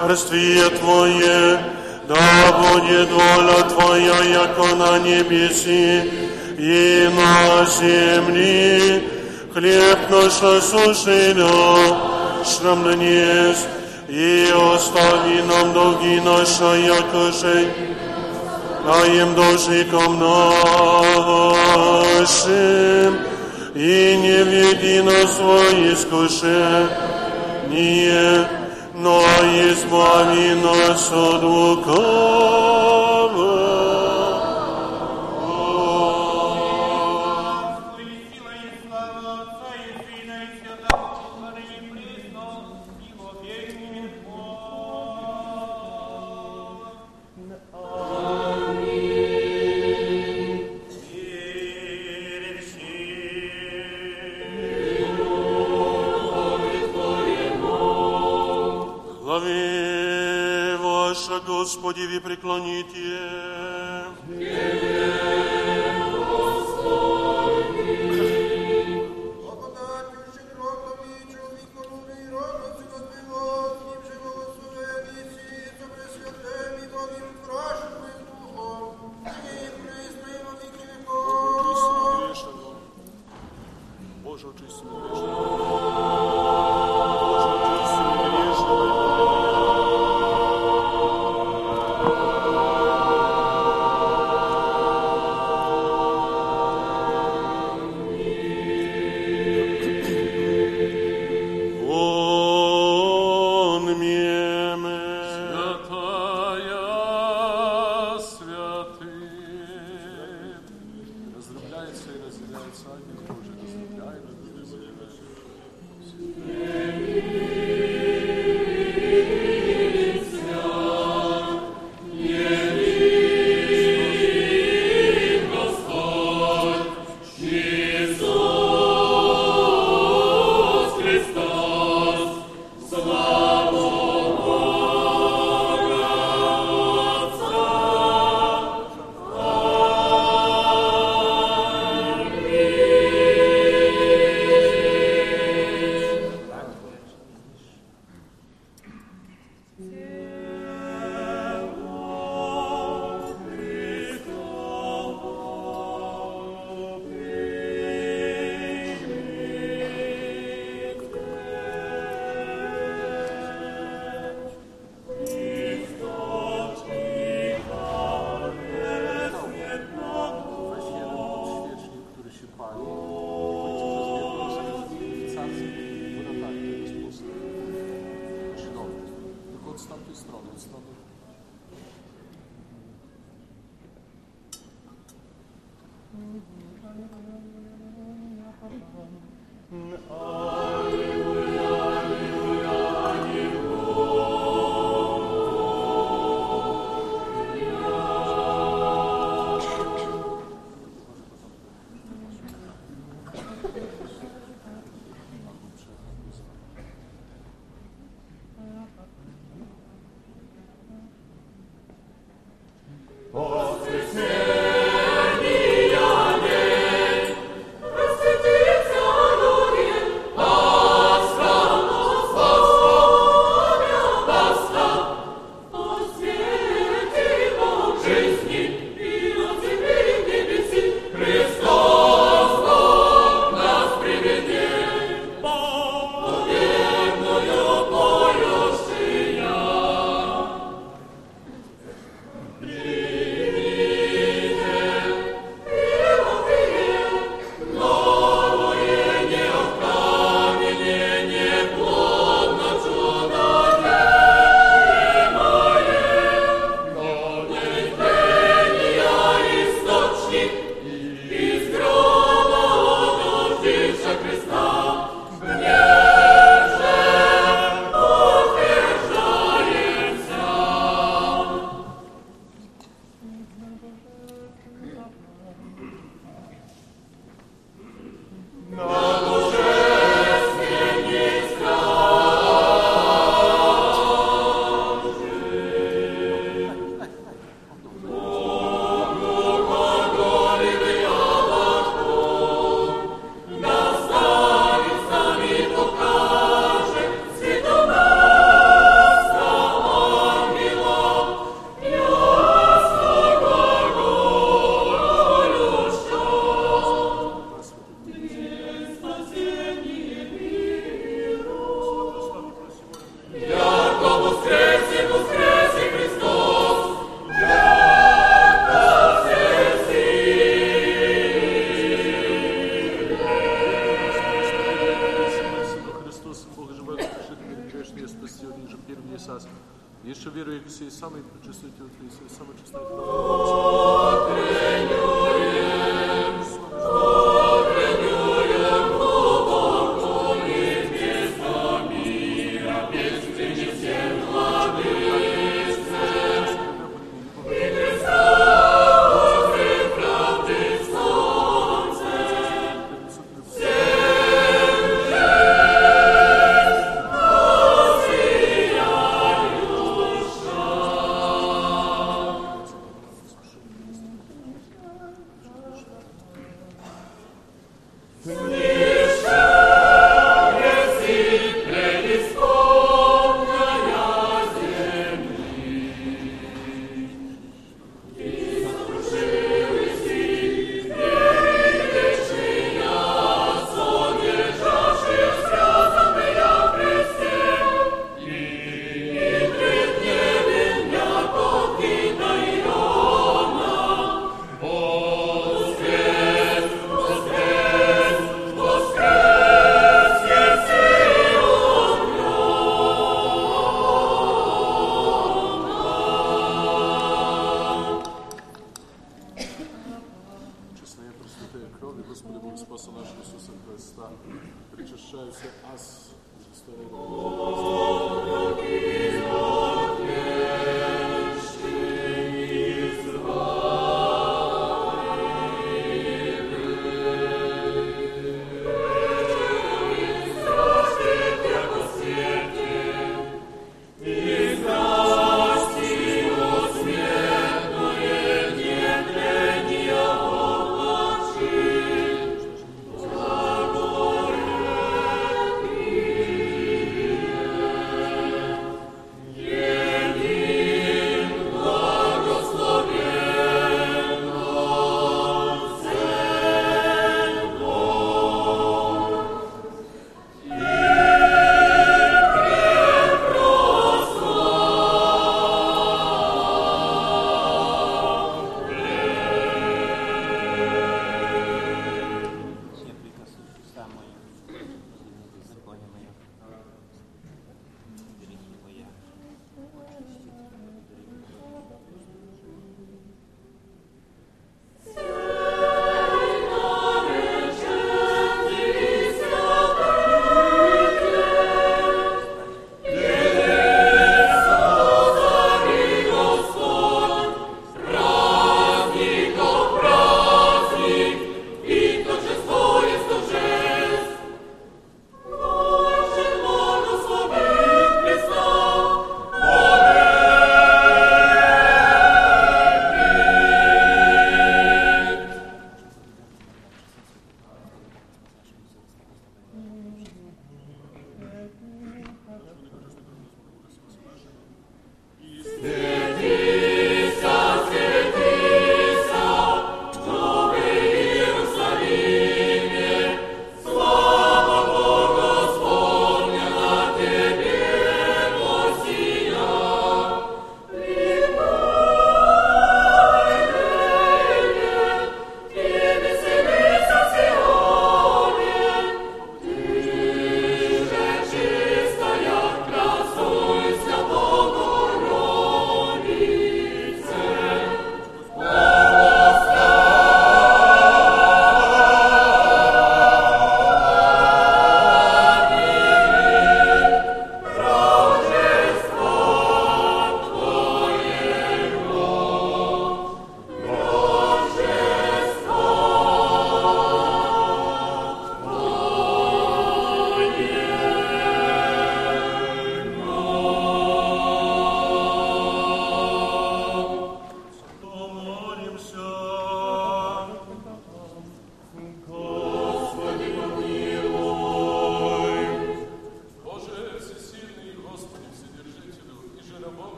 Царствие 0.00 0.70
Твое, 0.70 1.58
да 2.08 2.52
будет 2.52 3.10
воля 3.10 3.62
Твоя, 3.70 4.22
яко 4.22 4.74
на 4.76 4.98
небеси 5.00 6.10
и 6.58 7.10
на 7.16 7.66
земли. 7.66 9.02
Хлеб 9.52 10.10
наш 10.10 10.40
насущный 10.40 11.34
нам 12.62 12.82
днес, 12.92 13.58
и 14.07 14.51
остави 14.73 15.41
нам 15.43 15.73
долги 15.73 16.19
наши, 16.21 16.81
яко 16.85 17.31
же 17.31 17.67
даем 18.85 19.35
должникам 19.35 20.19
нашим, 22.19 23.17
и 23.75 24.17
не 24.17 24.43
веди 24.43 25.01
нас 25.01 25.39
во 25.39 25.61
искушение, 25.93 26.89
но 28.95 29.21
избави 29.69 30.55
нас 30.55 31.11
от 31.11 31.43
лукавого. 31.43 32.59
Господи, 61.93 62.07
ви 62.07 62.19
преклоните. 62.19 62.99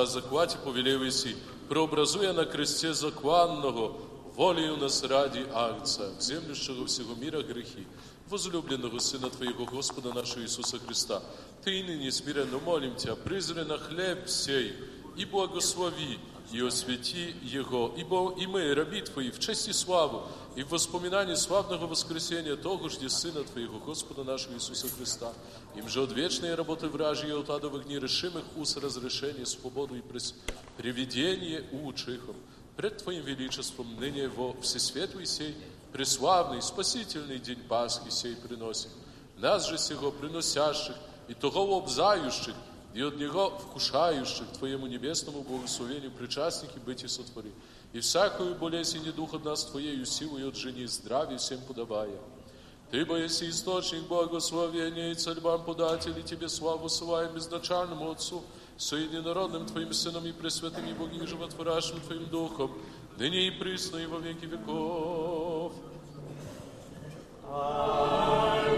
Агнца 0.00 0.06
захваті 0.06 0.56
повелів 0.64 1.02
Ісі, 1.04 1.36
преобразує 1.68 2.32
на 2.32 2.44
кресте 2.44 2.94
законного, 2.94 3.94
волею 4.36 4.76
нас 4.76 5.04
ради 5.04 5.46
Агнца, 5.52 6.10
землющего 6.20 6.84
всего 6.84 7.14
мира 7.14 7.42
грехи, 7.42 7.86
возлюбленного 8.30 8.98
Сына 8.98 9.28
Твоего, 9.28 9.66
Господа 9.66 10.12
нашего 10.14 10.42
Иисуса 10.42 10.78
Христа. 10.78 11.20
Ты 11.62 11.80
и 11.80 11.82
ныне 11.82 12.10
смиренно 12.10 12.58
молим 12.64 12.94
Тебя, 12.96 13.16
призри 13.16 13.64
на 13.64 13.76
хлеб 13.76 14.28
сей, 14.28 14.72
и 15.14 15.26
благослови, 15.26 16.18
и 16.52 16.60
освети 16.60 17.34
Его, 17.42 17.92
ибо 17.96 18.34
и 18.38 18.46
мы, 18.46 18.74
раби 18.74 19.02
Твои, 19.02 19.30
в 19.30 19.38
честь 19.38 19.68
и 19.68 19.72
славу, 19.72 20.22
и 20.54 20.62
в 20.62 20.70
воспоминании 20.70 21.34
славного 21.34 21.86
воскресения 21.86 22.56
того 22.56 22.88
жди 22.88 23.08
Сына 23.08 23.44
Твоего, 23.44 23.78
Господа 23.78 24.24
нашего 24.24 24.54
Иисуса 24.54 24.88
Христа. 24.88 25.32
Им 25.74 25.88
же 25.88 26.02
от 26.02 26.12
вечной 26.12 26.54
работы 26.54 26.88
вражьей, 26.88 27.38
от 27.38 27.50
адовых 27.50 27.86
нерешимых 27.86 28.44
уз 28.56 28.76
разрешение, 28.76 29.44
свободу 29.44 29.96
и 29.96 30.00
прес- 30.00 30.34
приведение 30.76 31.64
учихом. 31.72 32.36
Пред 32.76 32.98
Твоим 32.98 33.24
величеством 33.24 33.98
ныне 33.98 34.28
во 34.28 34.54
всесветлый 34.60 35.26
сей, 35.26 35.54
преславный, 35.92 36.62
спасительный 36.62 37.38
день 37.38 37.60
Пасхи 37.68 38.10
сей 38.10 38.36
приносим. 38.36 38.90
Нас 39.38 39.68
же 39.68 39.78
сего 39.78 40.10
приносящих 40.10 40.94
и 41.28 41.34
того 41.34 41.78
обзающих, 41.78 42.54
и 42.93 43.01
от 43.01 43.17
Него 43.17 43.57
вкушающих 43.57 44.47
Твоему 44.57 44.87
небесному 44.87 45.43
благословению 45.43 46.11
причастники 46.11 46.79
быть 46.85 47.03
и 47.03 47.07
сотвори. 47.07 47.51
И 47.93 47.99
всякую 47.99 48.55
болезнь 48.55 48.97
и 48.97 49.07
недух 49.07 49.33
от 49.33 49.45
нас 49.45 49.65
Твоею 49.65 50.05
силой 50.05 50.47
от 50.47 50.55
жени 50.55 50.85
здравие 50.85 51.37
всем 51.37 51.59
подавая. 51.61 52.19
Ты, 52.91 53.05
бояси 53.05 53.49
источник 53.49 54.03
благословения 54.03 55.11
и 55.11 55.15
царьбам 55.15 55.63
податель, 55.63 56.17
и 56.19 56.23
Тебе 56.23 56.49
славу 56.49 56.89
ссылаем 56.89 57.33
безначальному 57.33 58.11
Отцу, 58.11 58.43
со 58.77 58.95
единородным 58.97 59.65
Твоим 59.65 59.93
Сыном 59.93 60.25
и 60.25 60.31
Пресвятым 60.31 60.85
и 60.87 60.93
Богим 60.93 61.25
животворящим 61.27 62.01
Твоим 62.01 62.25
Духом, 62.25 62.71
ныне 63.17 63.47
и 63.47 63.51
присно 63.51 63.97
и 63.97 64.05
во 64.07 64.17
веки 64.17 64.45
веков. 64.45 65.73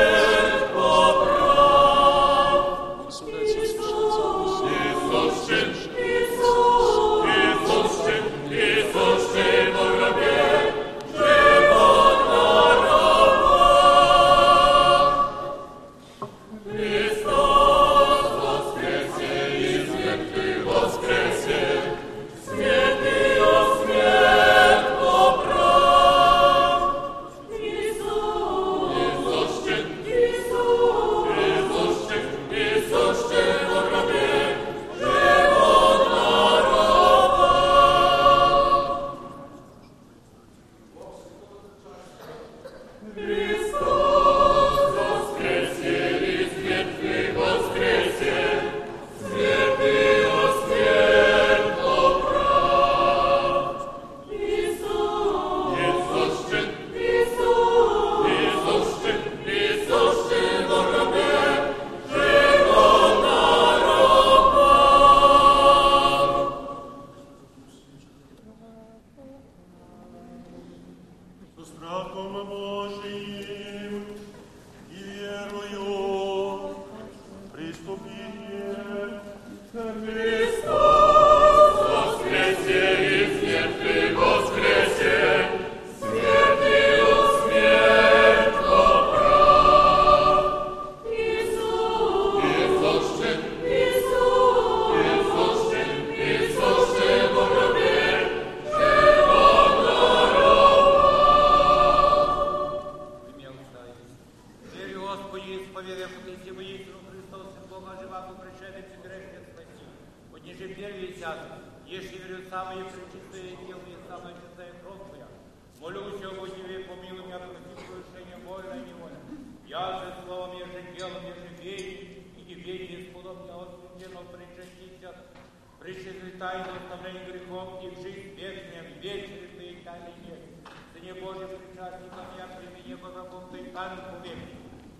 причастником 132.05 132.27
я 132.37 132.47
примени 132.57 132.95
по 132.97 133.09
рабом 133.09 133.49
Ты 133.51 133.65
тайну 133.71 134.03
повек. 134.03 134.39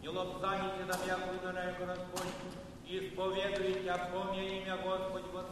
Не 0.03 0.09
лобзаните 0.09 0.85
на 0.87 0.93
всякую 0.93 1.41
нарegu 1.43 1.87
Господь, 1.87 2.35
и 2.87 2.99
исповедуйте, 2.99 3.95
помни 4.13 4.61
имя 4.61 4.77
Господь 4.77 5.25
во. 5.33 5.43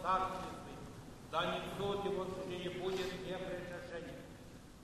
Да 1.30 1.40
не 1.46 1.60
его 2.04 2.30
не 2.46 2.68
будет 2.68 3.12
не 3.24 3.38
причащение. 3.38 4.20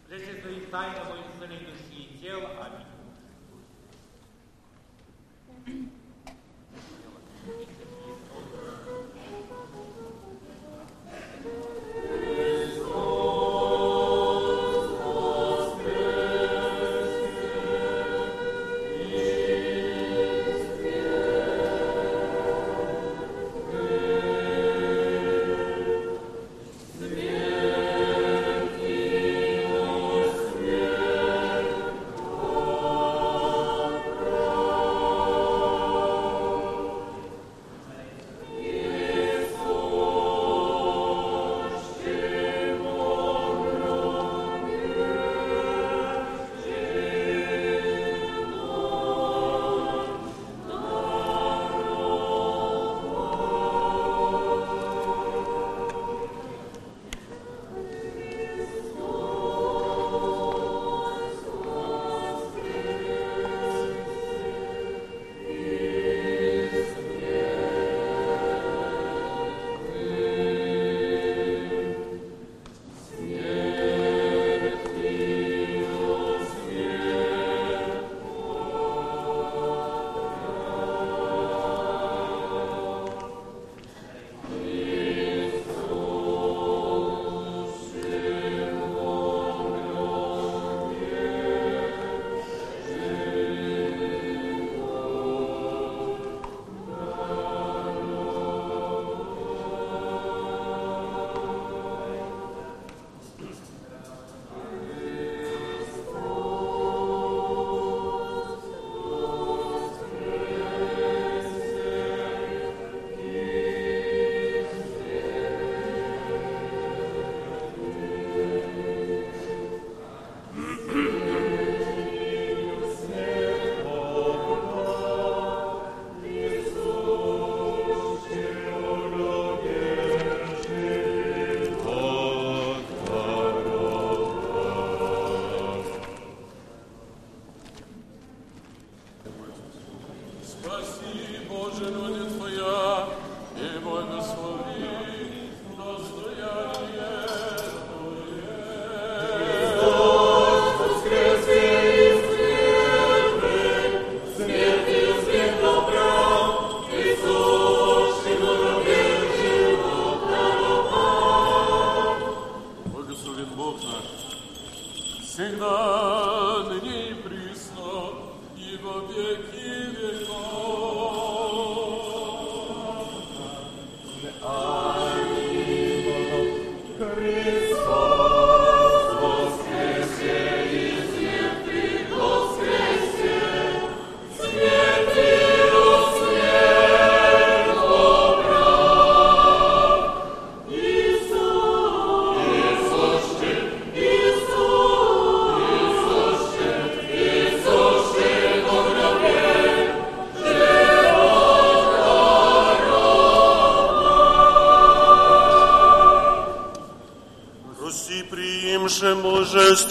Причастный 0.09 0.57
и 0.57 0.67
тайно 0.67 1.05
во 1.05 1.17
исцеление 1.17 1.67
души 1.67 1.93
и 1.93 2.19
тела. 2.19 2.51
Аминь. 5.67 5.93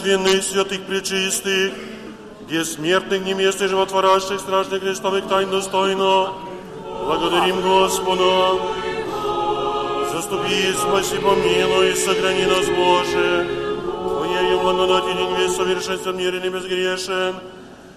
святых, 0.07 0.43
святых 0.43 0.85
пречистых, 0.85 1.73
где 2.45 2.63
смертных, 2.63 3.25
не 3.25 3.33
место 3.33 3.67
животворящих, 3.67 4.39
страшных, 4.39 4.81
крестовых 4.81 5.27
тайн 5.27 5.49
достойно. 5.49 6.33
Благодарим 7.05 7.61
Господа. 7.61 8.57
Заступи, 10.13 10.73
спаси, 10.73 11.17
помилуй, 11.17 11.95
сохрани 11.95 12.45
нас, 12.45 12.67
Боже. 12.67 13.47
Твоею 14.01 14.59
благодатью 14.61 15.35
весь 15.37 15.55
совершенством 15.55 16.17
мирен 16.17 16.43
и 16.43 16.49
безгрешен. 16.49 17.35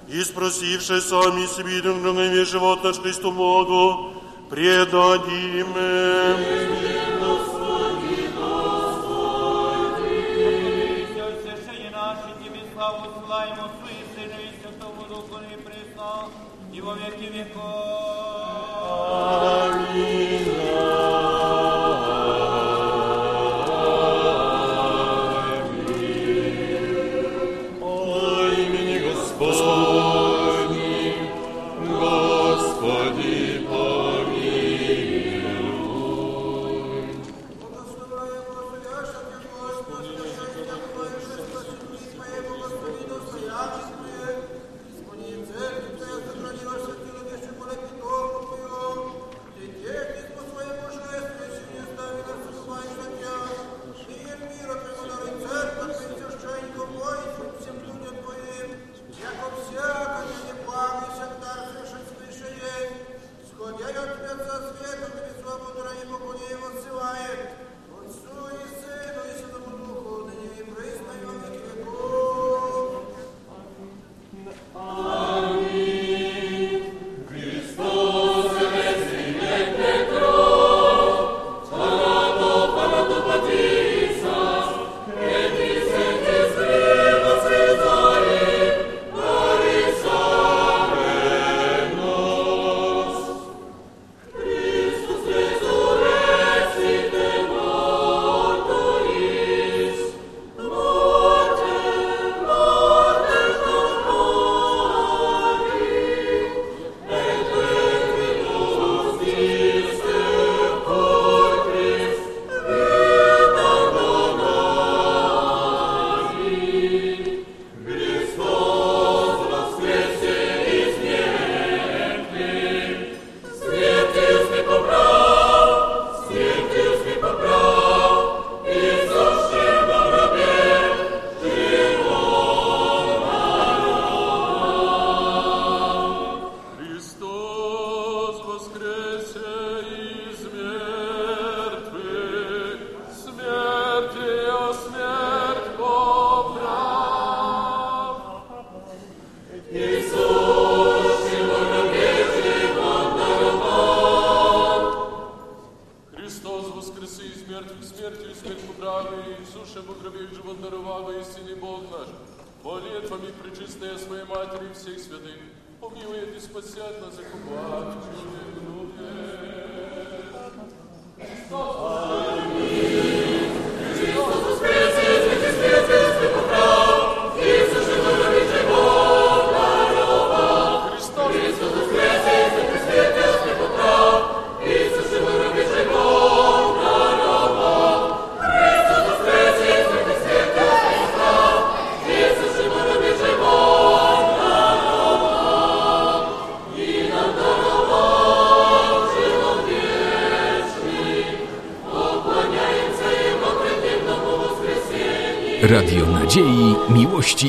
И 0.08 0.20
спросивши 0.24 1.00
сами 1.00 1.46
себе 1.46 1.80
друг 1.80 2.02
друга 2.02 2.26
весь 2.26 2.50
живот 2.50 2.82
наш 2.82 2.98
Христу 2.98 3.30
Богу, 3.30 4.14
предадим. 4.50 5.68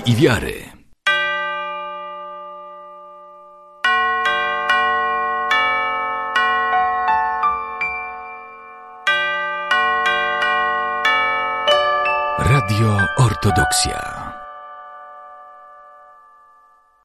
i 0.05 0.15
wiary. 0.15 0.60